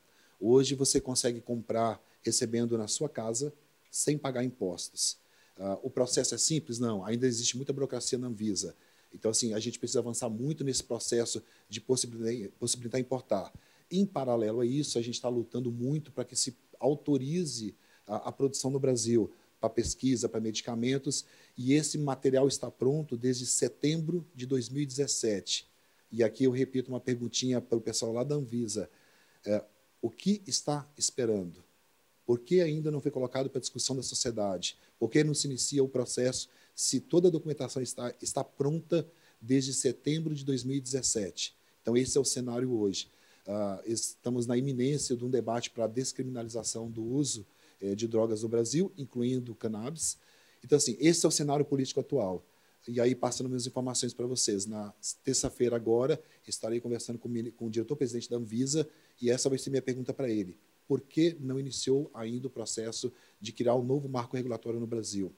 Hoje 0.46 0.76
você 0.76 1.00
consegue 1.00 1.40
comprar 1.40 2.04
recebendo 2.22 2.78
na 2.78 2.86
sua 2.86 3.08
casa 3.08 3.54
sem 3.90 4.18
pagar 4.18 4.44
impostos. 4.44 5.18
Uh, 5.58 5.80
o 5.84 5.90
processo 5.90 6.36
é 6.36 6.38
simples? 6.38 6.80
Não, 6.80 7.06
ainda 7.06 7.26
existe 7.26 7.56
muita 7.56 7.72
burocracia 7.72 8.18
na 8.18 8.28
Anvisa. 8.28 8.76
Então, 9.14 9.32
assim, 9.32 9.54
a 9.54 9.60
gente 9.60 9.80
precisa 9.80 10.00
avançar 10.00 10.30
muito 10.30 10.62
nesse 10.62 10.84
processo 10.84 11.42
de 11.70 11.80
possibilitar, 11.80 13.00
importar. 13.00 13.54
Em 13.90 14.06
paralelo 14.06 14.60
a 14.60 14.66
isso, 14.66 15.00
a 15.00 15.02
gente 15.02 15.14
está 15.14 15.30
lutando 15.30 15.72
muito 15.72 16.12
para 16.12 16.26
que 16.26 16.36
se 16.36 16.58
autorize 16.78 17.74
a, 18.06 18.28
a 18.28 18.32
produção 18.34 18.70
no 18.70 18.82
Brasil 18.82 19.32
para 19.62 19.70
pesquisa, 19.70 20.28
para 20.28 20.42
medicamentos, 20.42 21.24
e 21.58 21.74
esse 21.74 21.98
material 21.98 22.50
está 22.50 22.70
pronto 22.70 23.16
desde 23.16 23.46
setembro 23.46 24.28
de 24.36 24.46
2017. 24.46 25.66
E 26.12 26.22
aqui 26.22 26.44
eu 26.44 26.52
repito 26.52 26.92
uma 26.92 27.00
perguntinha 27.00 27.62
para 27.62 27.78
o 27.78 27.82
pessoal 27.82 28.12
lá 28.12 28.26
da 28.26 28.36
Anvisa. 28.36 28.90
É, 29.46 29.64
o 30.04 30.10
que 30.10 30.44
está 30.46 30.86
esperando? 30.98 31.64
Por 32.26 32.38
que 32.38 32.60
ainda 32.60 32.92
não 32.92 33.00
foi 33.00 33.10
colocado 33.10 33.50
para 33.50 33.62
discussão 33.62 33.96
da 33.96 34.04
sociedade? 34.04 34.78
Por 35.00 35.10
que 35.10 35.24
não 35.24 35.34
se 35.34 35.48
inicia 35.48 35.82
o 35.82 35.88
processo 35.88 36.50
se 36.76 37.00
toda 37.00 37.30
a 37.30 37.32
documentação 37.32 37.82
está, 37.82 38.14
está 38.22 38.44
pronta 38.44 39.08
desde 39.42 39.74
setembro 39.74 40.36
de 40.36 40.44
2017? 40.44 41.56
Então, 41.82 41.96
esse 41.96 42.18
é 42.18 42.22
o 42.22 42.26
cenário 42.26 42.74
hoje. 42.74 43.10
Uh, 43.48 43.82
estamos 43.86 44.46
na 44.46 44.58
iminência 44.58 45.16
de 45.16 45.24
um 45.24 45.30
debate 45.30 45.70
para 45.70 45.86
a 45.86 45.88
descriminalização 45.88 46.92
do 46.92 47.02
uso 47.02 47.46
eh, 47.80 47.96
de 47.96 48.06
drogas 48.06 48.44
no 48.44 48.50
Brasil, 48.50 48.92
incluindo 48.98 49.56
cannabis. 49.56 50.18
Então, 50.62 50.78
assim, 50.78 50.98
esse 51.00 51.26
é 51.26 51.30
o 51.30 51.32
cenário 51.32 51.64
político 51.64 52.02
atual. 52.02 52.46
E 52.88 53.00
aí, 53.00 53.16
passando 53.16 53.48
minhas 53.48 53.66
informações 53.66 54.14
para 54.14 54.26
vocês. 54.26 54.66
Na 54.66 54.94
terça-feira, 55.24 55.78
agora, 55.78 56.22
estarei 56.46 56.82
conversando 56.82 57.18
com, 57.18 57.30
com 57.52 57.68
o 57.68 57.70
diretor-presidente 57.70 58.30
da 58.30 58.36
Anvisa 58.36 58.88
e 59.22 59.29
essa 59.29 59.50
vai 59.50 59.58
ser 59.58 59.70
minha 59.70 59.82
pergunta 59.82 60.13
para 60.13 60.29
ele. 60.29 60.58
Por 60.88 61.01
que 61.01 61.36
não 61.39 61.60
iniciou 61.60 62.12
ainda 62.13 62.48
o 62.48 62.50
processo 62.50 63.12
de 63.39 63.51
criar 63.51 63.75
um 63.75 63.84
novo 63.84 64.10
marco 64.10 64.36
regulatório 64.36 64.79
no 64.79 64.88
Brasil? 64.88 65.34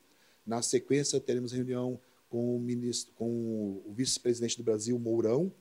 Na 0.45 0.61
sequência, 0.61 1.19
teremos 1.19 1.51
reunião 1.51 1.99
com 2.29 2.55
o, 2.55 2.59
ministro, 2.59 3.13
com 3.13 3.81
o 3.85 3.93
vice-presidente 3.93 4.57
do 4.57 4.63
Brasil, 4.63 4.97
Mourão, 4.97 5.51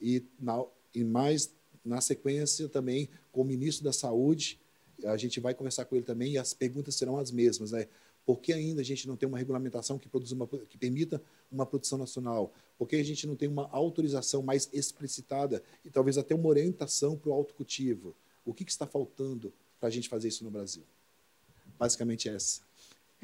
e, 0.00 0.24
na, 0.38 0.64
e 0.94 1.04
mais 1.04 1.52
na 1.84 2.00
sequência, 2.00 2.68
também 2.68 3.08
com 3.32 3.42
o 3.42 3.44
ministro 3.44 3.84
da 3.84 3.92
Saúde, 3.92 4.60
a 5.04 5.16
gente 5.16 5.40
vai 5.40 5.54
conversar 5.54 5.84
com 5.84 5.94
ele 5.94 6.04
também 6.04 6.32
e 6.32 6.38
as 6.38 6.52
perguntas 6.52 6.94
serão 6.96 7.18
as 7.18 7.30
mesmas, 7.30 7.70
né? 7.70 7.86
Por 8.26 8.40
que 8.40 8.52
ainda 8.52 8.82
a 8.82 8.84
gente 8.84 9.08
não 9.08 9.16
tem 9.16 9.26
uma 9.26 9.38
regulamentação 9.38 9.98
que, 9.98 10.08
produza 10.08 10.34
uma, 10.34 10.46
que 10.46 10.76
permita 10.76 11.22
uma 11.50 11.64
produção 11.64 11.96
nacional? 11.96 12.52
Por 12.78 12.86
que 12.86 12.96
a 12.96 13.04
gente 13.04 13.26
não 13.26 13.34
tem 13.34 13.48
uma 13.48 13.68
autorização 13.72 14.40
mais 14.40 14.70
explicitada 14.72 15.62
e 15.84 15.90
talvez 15.90 16.16
até 16.16 16.34
uma 16.34 16.48
orientação 16.48 17.18
para 17.18 17.30
o 17.30 17.32
autocultivo? 17.32 18.14
O 18.46 18.54
que, 18.54 18.64
que 18.64 18.70
está 18.70 18.86
faltando 18.86 19.52
para 19.80 19.88
a 19.88 19.90
gente 19.90 20.08
fazer 20.08 20.28
isso 20.28 20.44
no 20.44 20.50
Brasil? 20.50 20.84
Basicamente 21.76 22.28
essa, 22.28 22.62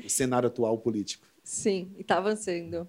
o 0.05 0.11
cenário 0.11 0.49
atual 0.49 0.77
político. 0.77 1.25
Sim, 1.43 1.93
e 1.97 2.01
está 2.01 2.19
avançando. 2.19 2.89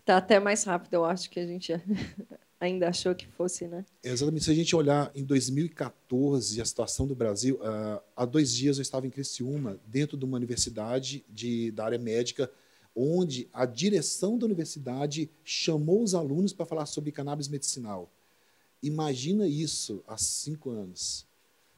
Está 0.00 0.16
até 0.16 0.40
mais 0.40 0.64
rápido, 0.64 0.94
eu 0.94 1.04
acho, 1.04 1.28
que 1.28 1.38
a 1.38 1.46
gente 1.46 1.72
ainda 2.58 2.88
achou 2.88 3.14
que 3.14 3.26
fosse, 3.26 3.68
né? 3.68 3.84
Exatamente. 4.02 4.44
Se 4.44 4.50
a 4.50 4.54
gente 4.54 4.74
olhar 4.74 5.12
em 5.14 5.24
2014 5.24 6.60
a 6.60 6.64
situação 6.64 7.06
do 7.06 7.14
Brasil, 7.14 7.56
uh, 7.56 8.00
há 8.16 8.24
dois 8.24 8.54
dias 8.54 8.78
eu 8.78 8.82
estava 8.82 9.06
em 9.06 9.10
Criciúma, 9.10 9.78
dentro 9.86 10.16
de 10.16 10.24
uma 10.24 10.36
universidade 10.36 11.24
de, 11.28 11.70
da 11.70 11.84
área 11.84 11.98
médica, 11.98 12.50
onde 12.94 13.48
a 13.52 13.64
direção 13.64 14.38
da 14.38 14.46
universidade 14.46 15.30
chamou 15.44 16.02
os 16.02 16.14
alunos 16.14 16.52
para 16.52 16.66
falar 16.66 16.86
sobre 16.86 17.12
cannabis 17.12 17.48
medicinal. 17.48 18.10
Imagina 18.82 19.46
isso 19.46 20.02
há 20.06 20.18
cinco 20.18 20.70
anos. 20.70 21.26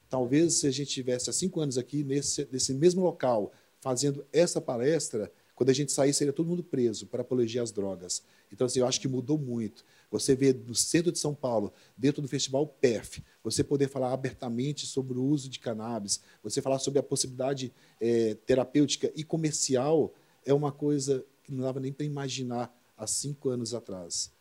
Talvez 0.09 0.55
se 0.55 0.67
a 0.67 0.71
gente 0.71 0.91
tivesse 0.91 1.29
há 1.31 1.33
cinco 1.33 1.61
anos 1.61 1.77
aqui 1.77 2.03
nesse, 2.03 2.49
nesse 2.51 2.73
mesmo 2.73 3.03
local 3.03 3.53
fazendo 3.81 4.25
essa 4.33 4.61
palestra, 4.61 5.31
quando 5.55 5.71
a 5.71 5.73
gente 5.73 5.93
sair, 5.93 6.13
seria 6.13 6.33
todo 6.33 6.49
mundo 6.49 6.65
preso 6.65 7.07
para 7.07 7.21
apologia 7.21 7.63
às 7.63 7.71
drogas. 7.71 8.23
Então, 8.53 8.67
assim, 8.67 8.81
eu 8.81 8.87
acho 8.87 9.01
que 9.01 9.07
mudou 9.07 9.39
muito. 9.39 9.85
Você 10.11 10.35
vê 10.35 10.53
no 10.53 10.75
centro 10.75 11.13
de 11.13 11.19
São 11.19 11.35
Paulo, 11.35 11.73
dentro 11.97 12.23
do 12.23 12.29
festival 12.29 12.67
PEF, 12.67 13.23
você 13.43 13.63
poder 13.63 13.89
falar 13.89 14.13
abertamente 14.13 14.87
sobre 14.87 15.19
o 15.19 15.25
uso 15.25 15.49
de 15.49 15.59
cannabis, 15.59 16.21
você 16.43 16.63
falar 16.63 16.79
sobre 16.79 16.99
a 16.99 17.03
possibilidade 17.03 17.73
é, 18.01 18.35
terapêutica 18.47 19.13
e 19.15 19.23
comercial, 19.23 20.15
é 20.45 20.53
uma 20.53 20.73
coisa 20.73 21.25
que 21.43 21.53
não 21.53 21.63
dava 21.63 21.81
nem 21.81 21.93
para 21.93 22.07
imaginar 22.07 22.75
há 22.97 23.07
cinco 23.07 23.49
anos 23.49 23.75
atrás. 23.75 24.33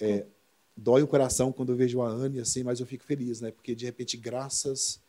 É, 0.00 0.26
dói 0.76 1.02
o 1.02 1.08
coração 1.08 1.52
quando 1.52 1.72
eu 1.72 1.76
vejo 1.76 2.02
a 2.02 2.08
Anne, 2.08 2.40
assim, 2.40 2.62
mas 2.62 2.80
eu 2.80 2.86
fico 2.86 3.04
feliz, 3.04 3.40
né? 3.40 3.50
porque, 3.50 3.74
de 3.74 3.84
repente, 3.84 4.16
graças 4.16 5.00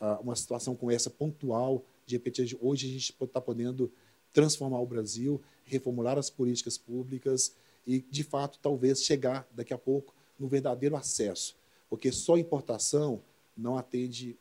a 0.00 0.18
uma 0.20 0.36
situação 0.36 0.74
como 0.74 0.90
essa, 0.90 1.10
pontual, 1.10 1.84
de 2.06 2.16
repente, 2.16 2.56
hoje 2.60 2.86
a 2.88 2.90
gente 2.90 3.14
está 3.20 3.40
podendo 3.40 3.90
transformar 4.32 4.80
o 4.80 4.86
Brasil, 4.86 5.40
reformular 5.64 6.18
as 6.18 6.28
políticas 6.28 6.76
públicas 6.76 7.54
e, 7.86 8.00
de 8.00 8.22
fato, 8.22 8.58
talvez 8.60 9.02
chegar 9.02 9.48
daqui 9.52 9.72
a 9.72 9.78
pouco 9.78 10.14
no 10.38 10.48
verdadeiro 10.48 10.96
acesso. 10.96 11.56
Porque 11.88 12.10
só 12.10 12.36
importação 12.36 13.22
não 13.56 13.78
atende 13.78 14.36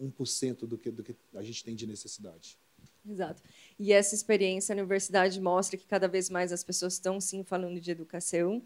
1% 0.00 0.66
do 0.66 0.76
que, 0.76 0.90
do 0.90 1.02
que 1.02 1.16
a 1.34 1.42
gente 1.42 1.64
tem 1.64 1.74
de 1.74 1.86
necessidade. 1.86 2.58
Exato. 3.08 3.42
E 3.78 3.92
essa 3.92 4.14
experiência 4.14 4.74
na 4.74 4.82
universidade 4.82 5.40
mostra 5.40 5.76
que 5.78 5.86
cada 5.86 6.08
vez 6.08 6.28
mais 6.28 6.52
as 6.52 6.64
pessoas 6.64 6.94
estão 6.94 7.20
sim 7.20 7.44
falando 7.44 7.80
de 7.80 7.90
educação. 7.90 8.62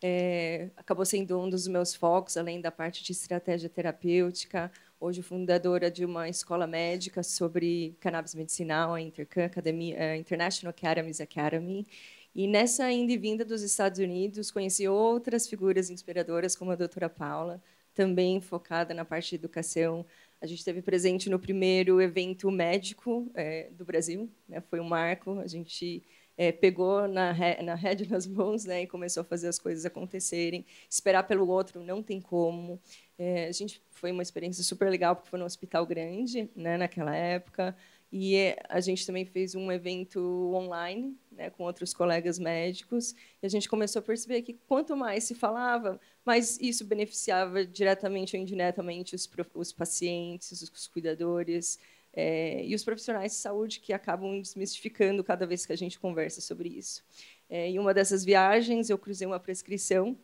É, 0.00 0.70
acabou 0.76 1.04
sendo 1.04 1.38
um 1.40 1.50
dos 1.50 1.66
meus 1.68 1.94
focos, 1.94 2.36
além 2.36 2.60
da 2.60 2.70
parte 2.70 3.02
de 3.04 3.12
estratégia 3.12 3.68
terapêutica. 3.68 4.70
Hoje 5.00 5.20
fundadora 5.22 5.90
de 5.90 6.04
uma 6.04 6.28
escola 6.28 6.66
médica 6.66 7.22
sobre 7.24 7.96
cannabis 8.00 8.34
medicinal, 8.34 8.94
a 8.94 9.00
Intercam 9.00 9.44
Academy, 9.44 9.94
a 9.96 10.16
International 10.16 10.70
Academies 10.70 11.20
Academy. 11.20 11.86
E 12.34 12.46
nessa 12.46 12.90
ida 12.90 13.12
e 13.12 13.18
vinda 13.18 13.44
dos 13.44 13.62
Estados 13.62 13.98
Unidos, 13.98 14.50
conheci 14.50 14.88
outras 14.88 15.46
figuras 15.48 15.90
inspiradoras, 15.90 16.56
como 16.56 16.70
a 16.70 16.76
doutora 16.76 17.08
Paula, 17.10 17.60
também 17.94 18.40
focada 18.40 18.94
na 18.94 19.04
parte 19.04 19.30
de 19.30 19.34
educação. 19.36 20.06
A 20.42 20.46
gente 20.46 20.58
esteve 20.58 20.82
presente 20.82 21.30
no 21.30 21.38
primeiro 21.38 22.00
evento 22.00 22.50
médico 22.50 23.30
é, 23.32 23.68
do 23.70 23.84
Brasil, 23.84 24.28
né? 24.48 24.60
foi 24.60 24.80
um 24.80 24.84
marco. 24.84 25.38
A 25.38 25.46
gente 25.46 26.02
é, 26.36 26.50
pegou 26.50 27.06
na, 27.06 27.32
na 27.62 27.74
rede 27.76 28.10
nas 28.10 28.26
mãos 28.26 28.64
né? 28.64 28.82
e 28.82 28.86
começou 28.88 29.20
a 29.20 29.24
fazer 29.24 29.46
as 29.46 29.60
coisas 29.60 29.86
acontecerem. 29.86 30.66
Esperar 30.90 31.22
pelo 31.22 31.48
outro 31.48 31.80
não 31.80 32.02
tem 32.02 32.20
como. 32.20 32.80
É, 33.16 33.46
a 33.46 33.52
gente 33.52 33.80
foi 33.88 34.10
uma 34.10 34.22
experiência 34.22 34.64
super 34.64 34.90
legal 34.90 35.14
porque 35.14 35.30
foi 35.30 35.38
num 35.38 35.44
hospital 35.44 35.86
grande, 35.86 36.50
né? 36.56 36.76
Naquela 36.76 37.14
época. 37.14 37.76
E 38.12 38.54
a 38.68 38.78
gente 38.78 39.06
também 39.06 39.24
fez 39.24 39.54
um 39.54 39.72
evento 39.72 40.20
online 40.54 41.16
né, 41.30 41.48
com 41.48 41.64
outros 41.64 41.94
colegas 41.94 42.38
médicos, 42.38 43.14
e 43.42 43.46
a 43.46 43.48
gente 43.48 43.68
começou 43.68 44.00
a 44.00 44.02
perceber 44.02 44.42
que 44.42 44.52
quanto 44.68 44.94
mais 44.94 45.24
se 45.24 45.34
falava, 45.34 45.98
mais 46.22 46.58
isso 46.60 46.84
beneficiava 46.84 47.64
diretamente 47.64 48.36
ou 48.36 48.42
indiretamente 48.42 49.14
os, 49.14 49.28
os 49.54 49.72
pacientes, 49.72 50.60
os 50.60 50.86
cuidadores 50.86 51.78
é, 52.12 52.62
e 52.64 52.74
os 52.74 52.84
profissionais 52.84 53.32
de 53.32 53.38
saúde 53.38 53.80
que 53.80 53.92
acabam 53.92 54.40
desmistificando 54.40 55.24
cada 55.24 55.46
vez 55.46 55.64
que 55.64 55.72
a 55.72 55.76
gente 55.76 55.98
conversa 55.98 56.42
sobre 56.42 56.68
isso. 56.68 57.02
É, 57.48 57.68
em 57.68 57.78
uma 57.78 57.94
dessas 57.94 58.24
viagens, 58.24 58.90
eu 58.90 58.98
cruzei 58.98 59.26
uma 59.26 59.40
prescrição 59.40 60.16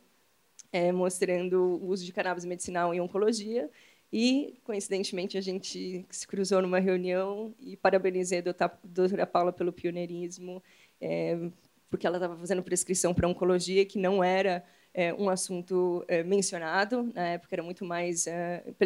é, 0.71 0.93
mostrando 0.93 1.59
o 1.83 1.87
uso 1.87 2.05
de 2.05 2.13
cannabis 2.13 2.45
medicinal 2.45 2.93
em 2.93 3.01
oncologia, 3.01 3.71
e, 4.13 4.59
coincidentemente, 4.65 5.37
a 5.37 5.41
gente 5.41 6.07
se 6.11 6.27
cruzou 6.27 6.63
numa 6.63 6.79
reunião 6.79 7.55
e 7.61 7.77
parabenizei 7.77 8.39
a 8.39 8.71
doutora 8.83 9.27
Paula 9.27 9.53
pelo 9.53 9.73
pioneirismo, 9.73 10.63
é, 11.01 11.37
porque 11.91 12.07
ela 12.07 12.17
estava 12.17 12.37
fazendo 12.37 12.63
prescrição 12.63 13.13
para 13.13 13.29
oncologia, 13.29 13.85
que 13.85 13.99
não 13.99 14.25
era 14.25 14.65
é, 14.95 15.13
um 15.13 15.29
assunto 15.29 16.05
é, 16.09 16.23
mencionado, 16.23 17.03
na 17.15 17.29
época 17.29 17.55
era 17.55 17.63
muito 17.63 17.85
mais 17.85 18.27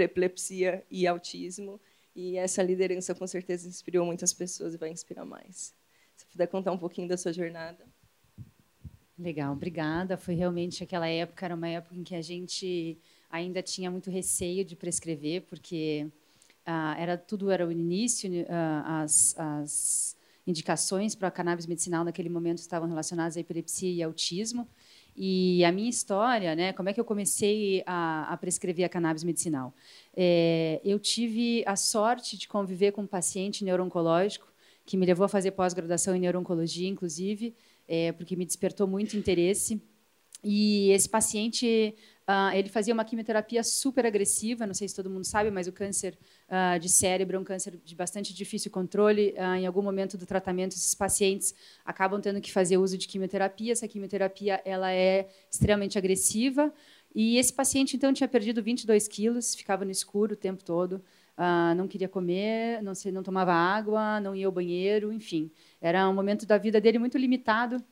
epilepsia 0.01 0.85
e 0.91 1.07
autismo, 1.07 1.81
e 2.15 2.37
essa 2.37 2.63
liderança, 2.63 3.15
com 3.15 3.27
certeza, 3.27 3.69
inspirou 3.69 4.05
muitas 4.05 4.33
pessoas 4.33 4.75
e 4.75 4.77
vai 4.77 4.91
inspirar 4.91 5.25
mais. 5.25 5.75
Se 6.17 6.27
puder 6.27 6.47
contar 6.47 6.73
um 6.73 6.79
pouquinho 6.79 7.09
da 7.09 7.17
sua 7.17 7.33
jornada. 7.33 7.87
Legal, 9.19 9.53
obrigada. 9.53 10.17
Foi 10.17 10.35
realmente 10.35 10.83
aquela 10.83 11.09
época, 11.09 11.47
era 11.47 11.55
uma 11.55 11.69
época 11.69 11.95
em 11.95 12.03
que 12.03 12.15
a 12.15 12.21
gente 12.21 12.99
ainda 13.33 13.63
tinha 13.63 13.91
muito 13.91 14.11
receio 14.11 14.63
de 14.63 14.77
prescrever, 14.77 15.43
porque 15.49 16.07
ah, 16.67 16.95
era 16.99 17.17
tudo 17.17 17.51
era 17.51 17.67
o 17.67 17.73
início, 17.73 18.31
ah, 18.49 19.03
as, 19.03 19.35
as 19.39 20.17
indicações 20.47 21.15
para 21.15 21.29
a 21.29 21.31
cannabis 21.31 21.67
medicinal 21.67 22.05
naquele 22.05 22.29
momento 22.29 22.59
estavam 22.59 22.89
relacionadas 22.89 23.37
à 23.37 23.41
epilepsia 23.41 23.91
e 23.91 24.03
autismo. 24.03 24.69
E 25.17 25.65
a 25.65 25.73
minha 25.73 25.91
história, 25.91 26.55
né, 26.55 26.73
como 26.73 26.89
é 26.89 26.93
que 26.93 27.01
eu 27.01 27.05
comecei 27.05 27.83
a, 27.87 28.33
a 28.33 28.37
prescrever 28.37 28.85
a 28.85 28.89
cannabis 28.89 29.25
medicinal? 29.25 29.75
É, 30.17 30.81
eu 30.85 30.99
tive 30.99 31.63
a 31.67 31.77
sorte 31.77 32.37
de 32.37 32.49
conviver 32.49 32.93
com 32.93 33.03
um 33.03 33.07
paciente 33.07 33.65
neurooncológico 33.65 34.51
que 34.85 34.97
me 34.97 35.07
levou 35.07 35.25
a 35.25 35.29
fazer 35.29 35.53
pós-graduação 35.53 36.15
em 36.15 36.21
neurooncologia, 36.21 36.89
inclusive, 36.89 37.55
é, 37.87 38.11
porque 38.13 38.37
me 38.37 38.45
despertou 38.45 38.87
muito 38.87 39.17
interesse. 39.17 39.81
E 40.43 40.91
esse 40.91 41.09
paciente 41.09 41.95
Uh, 42.23 42.55
ele 42.55 42.69
fazia 42.69 42.95
uma 42.95 43.05
quimioterapia 43.05 43.65
super 43.65 44.07
agressiva, 44.07 44.65
não 44.65 44.75
sei 44.75 44.87
se 44.87 44.95
todo 44.95 45.11
mundo 45.11 45.25
sabe, 45.25 45.51
mas 45.51 45.67
o 45.67 45.73
câncer 45.73 46.17
uh, 46.49 46.79
de 46.79 46.89
cérebro 46.89 47.37
é 47.37 47.41
um 47.41 47.45
câncer 47.45 47.81
de 47.85 47.95
bastante 47.97 48.33
difícil 48.33 48.71
controle. 48.71 49.35
Uh, 49.37 49.57
em 49.57 49.67
algum 49.67 49.83
momento 49.83 50.17
do 50.17 50.25
tratamento, 50.25 50.73
esses 50.73 50.95
pacientes 50.95 51.53
acabam 51.85 52.21
tendo 52.21 52.41
que 52.41 52.53
fazer 52.53 52.79
uso 52.79 52.97
de 52.97 53.09
quimioterapia. 53.09 53.73
Essa 53.73 53.89
quimioterapia 53.89 54.63
ela 54.65 54.93
é 54.93 55.29
extremamente 55.51 55.99
agressiva. 55.99 56.73
E 57.15 57.39
esse 57.39 57.53
paciente, 57.53 57.97
então, 57.97 58.13
tinha 58.13 58.29
perdido 58.29 58.63
22 58.63 59.09
quilos, 59.09 59.55
ficava 59.55 59.85
no 59.85 59.91
escuro 59.91 60.33
o 60.33 60.37
tempo 60.37 60.65
todo, 60.65 61.03
não 61.77 61.87
queria 61.87 62.09
comer, 62.09 62.83
não, 62.83 62.95
se, 62.95 63.13
não 63.13 63.23
tomava 63.23 63.53
água, 63.53 64.19
não 64.19 64.35
ia 64.35 64.47
ao 64.47 64.53
banheiro, 64.53 65.13
enfim. 65.13 65.51
Era 65.79 66.09
um 66.09 66.15
momento 66.15 66.47
da 66.47 66.57
vida 66.57 66.81
dele 66.81 66.99
muito 66.99 67.19
limitado. 67.19 67.85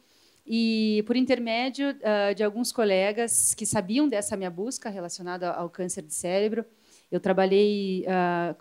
E, 0.47 1.05
por 1.07 1.17
intermédio 1.17 1.91
uh, 1.91 2.35
de 2.35 2.43
alguns 2.43 2.73
colegas 2.73 3.55
que 3.55 3.65
sabiam 3.65 4.09
dessa 4.09 4.37
minha 4.37 4.51
busca 4.51 4.89
relacionada 4.89 5.51
ao 5.51 5.69
câncer 5.69 6.03
de 6.03 6.15
cérebro, 6.15 6.65
eu 7.11 7.21
trabalhei, 7.21 8.05
uh, 8.07 8.57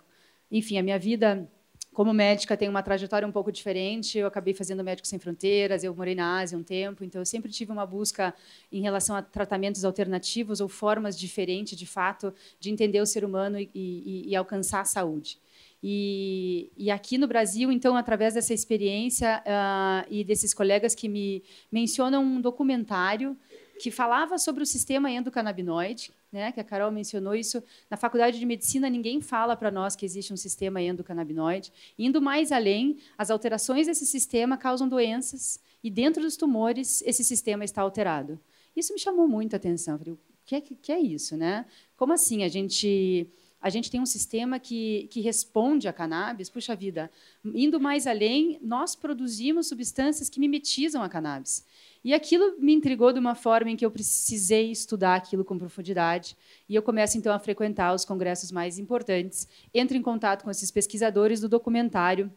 enfim, 0.50 0.78
a 0.78 0.82
minha 0.82 0.98
vida 0.98 1.48
como 1.92 2.12
médica 2.12 2.56
tem 2.56 2.68
uma 2.68 2.82
trajetória 2.82 3.26
um 3.26 3.32
pouco 3.32 3.50
diferente. 3.50 4.18
Eu 4.18 4.26
acabei 4.26 4.54
fazendo 4.54 4.84
Médicos 4.84 5.10
Sem 5.10 5.18
Fronteiras, 5.18 5.82
eu 5.82 5.94
morei 5.94 6.14
na 6.14 6.38
Ásia 6.38 6.56
um 6.56 6.62
tempo, 6.62 7.04
então 7.04 7.20
eu 7.20 7.26
sempre 7.26 7.50
tive 7.50 7.72
uma 7.72 7.84
busca 7.84 8.32
em 8.70 8.80
relação 8.80 9.16
a 9.16 9.22
tratamentos 9.22 9.84
alternativos 9.84 10.60
ou 10.60 10.68
formas 10.68 11.18
diferentes, 11.18 11.76
de 11.76 11.86
fato, 11.86 12.32
de 12.58 12.70
entender 12.70 13.00
o 13.00 13.06
ser 13.06 13.24
humano 13.24 13.58
e, 13.58 13.68
e, 13.74 14.28
e 14.28 14.36
alcançar 14.36 14.80
a 14.80 14.84
saúde. 14.84 15.38
E, 15.82 16.70
e, 16.76 16.90
aqui 16.90 17.16
no 17.16 17.26
Brasil, 17.26 17.72
então, 17.72 17.96
através 17.96 18.34
dessa 18.34 18.52
experiência 18.52 19.42
uh, 19.46 20.06
e 20.10 20.22
desses 20.22 20.52
colegas 20.52 20.94
que 20.94 21.08
me 21.08 21.42
mencionam 21.72 22.22
um 22.22 22.40
documentário 22.40 23.36
que 23.80 23.90
falava 23.90 24.36
sobre 24.36 24.62
o 24.62 24.66
sistema 24.66 25.10
endocannabinoide, 25.10 26.12
né, 26.30 26.52
que 26.52 26.60
a 26.60 26.64
Carol 26.64 26.90
mencionou 26.90 27.34
isso. 27.34 27.62
Na 27.88 27.96
faculdade 27.96 28.38
de 28.38 28.44
medicina, 28.44 28.90
ninguém 28.90 29.22
fala 29.22 29.56
para 29.56 29.70
nós 29.70 29.96
que 29.96 30.04
existe 30.04 30.34
um 30.34 30.36
sistema 30.36 30.82
endocannabinoide. 30.82 31.72
Indo 31.98 32.20
mais 32.20 32.52
além, 32.52 32.98
as 33.16 33.30
alterações 33.30 33.86
desse 33.86 34.04
sistema 34.04 34.58
causam 34.58 34.86
doenças 34.86 35.58
e 35.82 35.90
dentro 35.90 36.22
dos 36.22 36.36
tumores 36.36 37.02
esse 37.06 37.24
sistema 37.24 37.64
está 37.64 37.80
alterado. 37.80 38.38
Isso 38.76 38.92
me 38.92 39.00
chamou 39.00 39.26
muito 39.26 39.54
a 39.54 39.56
atenção. 39.56 39.98
falei, 39.98 40.12
o 40.12 40.18
que 40.44 40.54
é, 40.54 40.60
que 40.60 40.92
é 40.92 41.00
isso, 41.00 41.36
né? 41.36 41.64
Como 41.96 42.12
assim 42.12 42.44
a 42.44 42.48
gente 42.48 43.26
a 43.60 43.68
gente 43.68 43.90
tem 43.90 44.00
um 44.00 44.06
sistema 44.06 44.58
que, 44.58 45.08
que 45.10 45.20
responde 45.20 45.86
à 45.86 45.92
cannabis. 45.92 46.48
Puxa 46.48 46.74
vida, 46.74 47.10
indo 47.44 47.78
mais 47.78 48.06
além, 48.06 48.58
nós 48.62 48.94
produzimos 48.94 49.68
substâncias 49.68 50.30
que 50.30 50.40
mimetizam 50.40 51.02
a 51.02 51.08
cannabis. 51.08 51.64
E 52.02 52.14
aquilo 52.14 52.56
me 52.58 52.72
intrigou 52.72 53.12
de 53.12 53.18
uma 53.18 53.34
forma 53.34 53.70
em 53.70 53.76
que 53.76 53.84
eu 53.84 53.90
precisei 53.90 54.70
estudar 54.70 55.16
aquilo 55.16 55.44
com 55.44 55.58
profundidade. 55.58 56.34
E 56.66 56.74
eu 56.74 56.82
começo, 56.82 57.18
então, 57.18 57.34
a 57.34 57.38
frequentar 57.38 57.94
os 57.94 58.06
congressos 58.06 58.50
mais 58.50 58.78
importantes, 58.78 59.46
entro 59.74 59.96
em 59.96 60.02
contato 60.02 60.44
com 60.44 60.50
esses 60.50 60.70
pesquisadores 60.70 61.40
do 61.40 61.48
documentário 61.48 62.32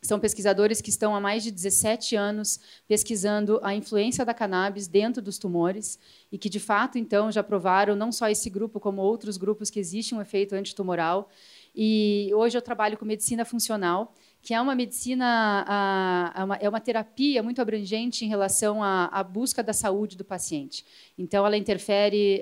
são 0.00 0.20
pesquisadores 0.20 0.80
que 0.80 0.90
estão 0.90 1.14
há 1.14 1.20
mais 1.20 1.42
de 1.42 1.50
17 1.50 2.14
anos 2.14 2.60
pesquisando 2.86 3.58
a 3.62 3.74
influência 3.74 4.24
da 4.24 4.32
cannabis 4.32 4.86
dentro 4.86 5.20
dos 5.20 5.38
tumores 5.38 5.98
e 6.30 6.38
que, 6.38 6.48
de 6.48 6.60
fato, 6.60 6.98
então, 6.98 7.32
já 7.32 7.42
provaram, 7.42 7.96
não 7.96 8.12
só 8.12 8.28
esse 8.28 8.48
grupo, 8.48 8.78
como 8.78 9.02
outros 9.02 9.36
grupos, 9.36 9.70
que 9.70 9.80
existe 9.80 10.14
um 10.14 10.20
efeito 10.20 10.54
antitumoral. 10.54 11.28
E 11.74 12.30
hoje 12.34 12.56
eu 12.56 12.62
trabalho 12.62 12.96
com 12.96 13.04
medicina 13.04 13.44
funcional, 13.44 14.14
que 14.40 14.54
é 14.54 14.60
uma 14.60 14.74
medicina, 14.74 16.34
é 16.60 16.68
uma 16.68 16.80
terapia 16.80 17.42
muito 17.42 17.60
abrangente 17.60 18.24
em 18.24 18.28
relação 18.28 18.82
à, 18.82 19.22
busca 19.24 19.64
da 19.64 19.72
saúde 19.72 20.16
do 20.16 20.24
paciente. 20.24 20.86
Então, 21.16 21.44
ela 21.44 21.56
interfere 21.56 22.40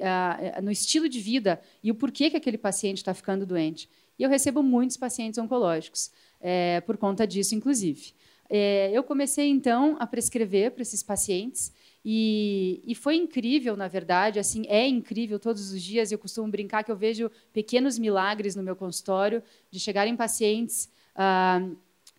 no 0.63 0.71
estilo 0.71 1.09
de 1.09 1.21
vida 1.21 1.61
e 1.83 1.91
o 1.91 1.95
porquê 1.95 2.29
que 2.29 2.37
aquele 2.37 2.59
paciente 2.59 2.99
está 2.99 3.15
ficando 3.15 3.47
doente. 3.47 3.89
E 4.19 4.23
eu 4.23 4.29
recebo 4.29 4.63
muitos 4.63 4.97
pacientes 4.97 5.39
oncológicos 5.39 6.11
é, 6.41 6.81
por 6.83 6.97
conta 6.97 7.27
disso, 7.27 7.55
inclusive. 7.55 8.13
É, 8.49 8.91
eu 8.93 9.03
comecei, 9.03 9.49
então, 9.49 9.97
a 9.99 10.07
prescrever 10.07 10.71
para 10.71 10.83
esses 10.83 11.03
pacientes 11.03 11.73
e, 12.09 12.81
e, 12.87 12.95
foi 12.95 13.17
incrível, 13.17 13.77
na 13.77 13.89
verdade, 13.89 14.39
assim, 14.39 14.65
é 14.69 14.87
incrível 14.87 15.41
todos 15.41 15.73
os 15.73 15.83
dias. 15.83 16.13
Eu 16.13 16.19
costumo 16.21 16.47
brincar 16.49 16.85
que 16.85 16.93
eu 16.93 16.97
vejo 16.97 17.29
pequenos 17.53 17.99
milagres 17.99 18.55
no 18.55 18.63
meu 18.63 18.77
consultório 18.77 19.43
de 19.73 19.81
chegarem 19.81 20.15
pacientes 20.15 20.89
ah, 21.17 21.69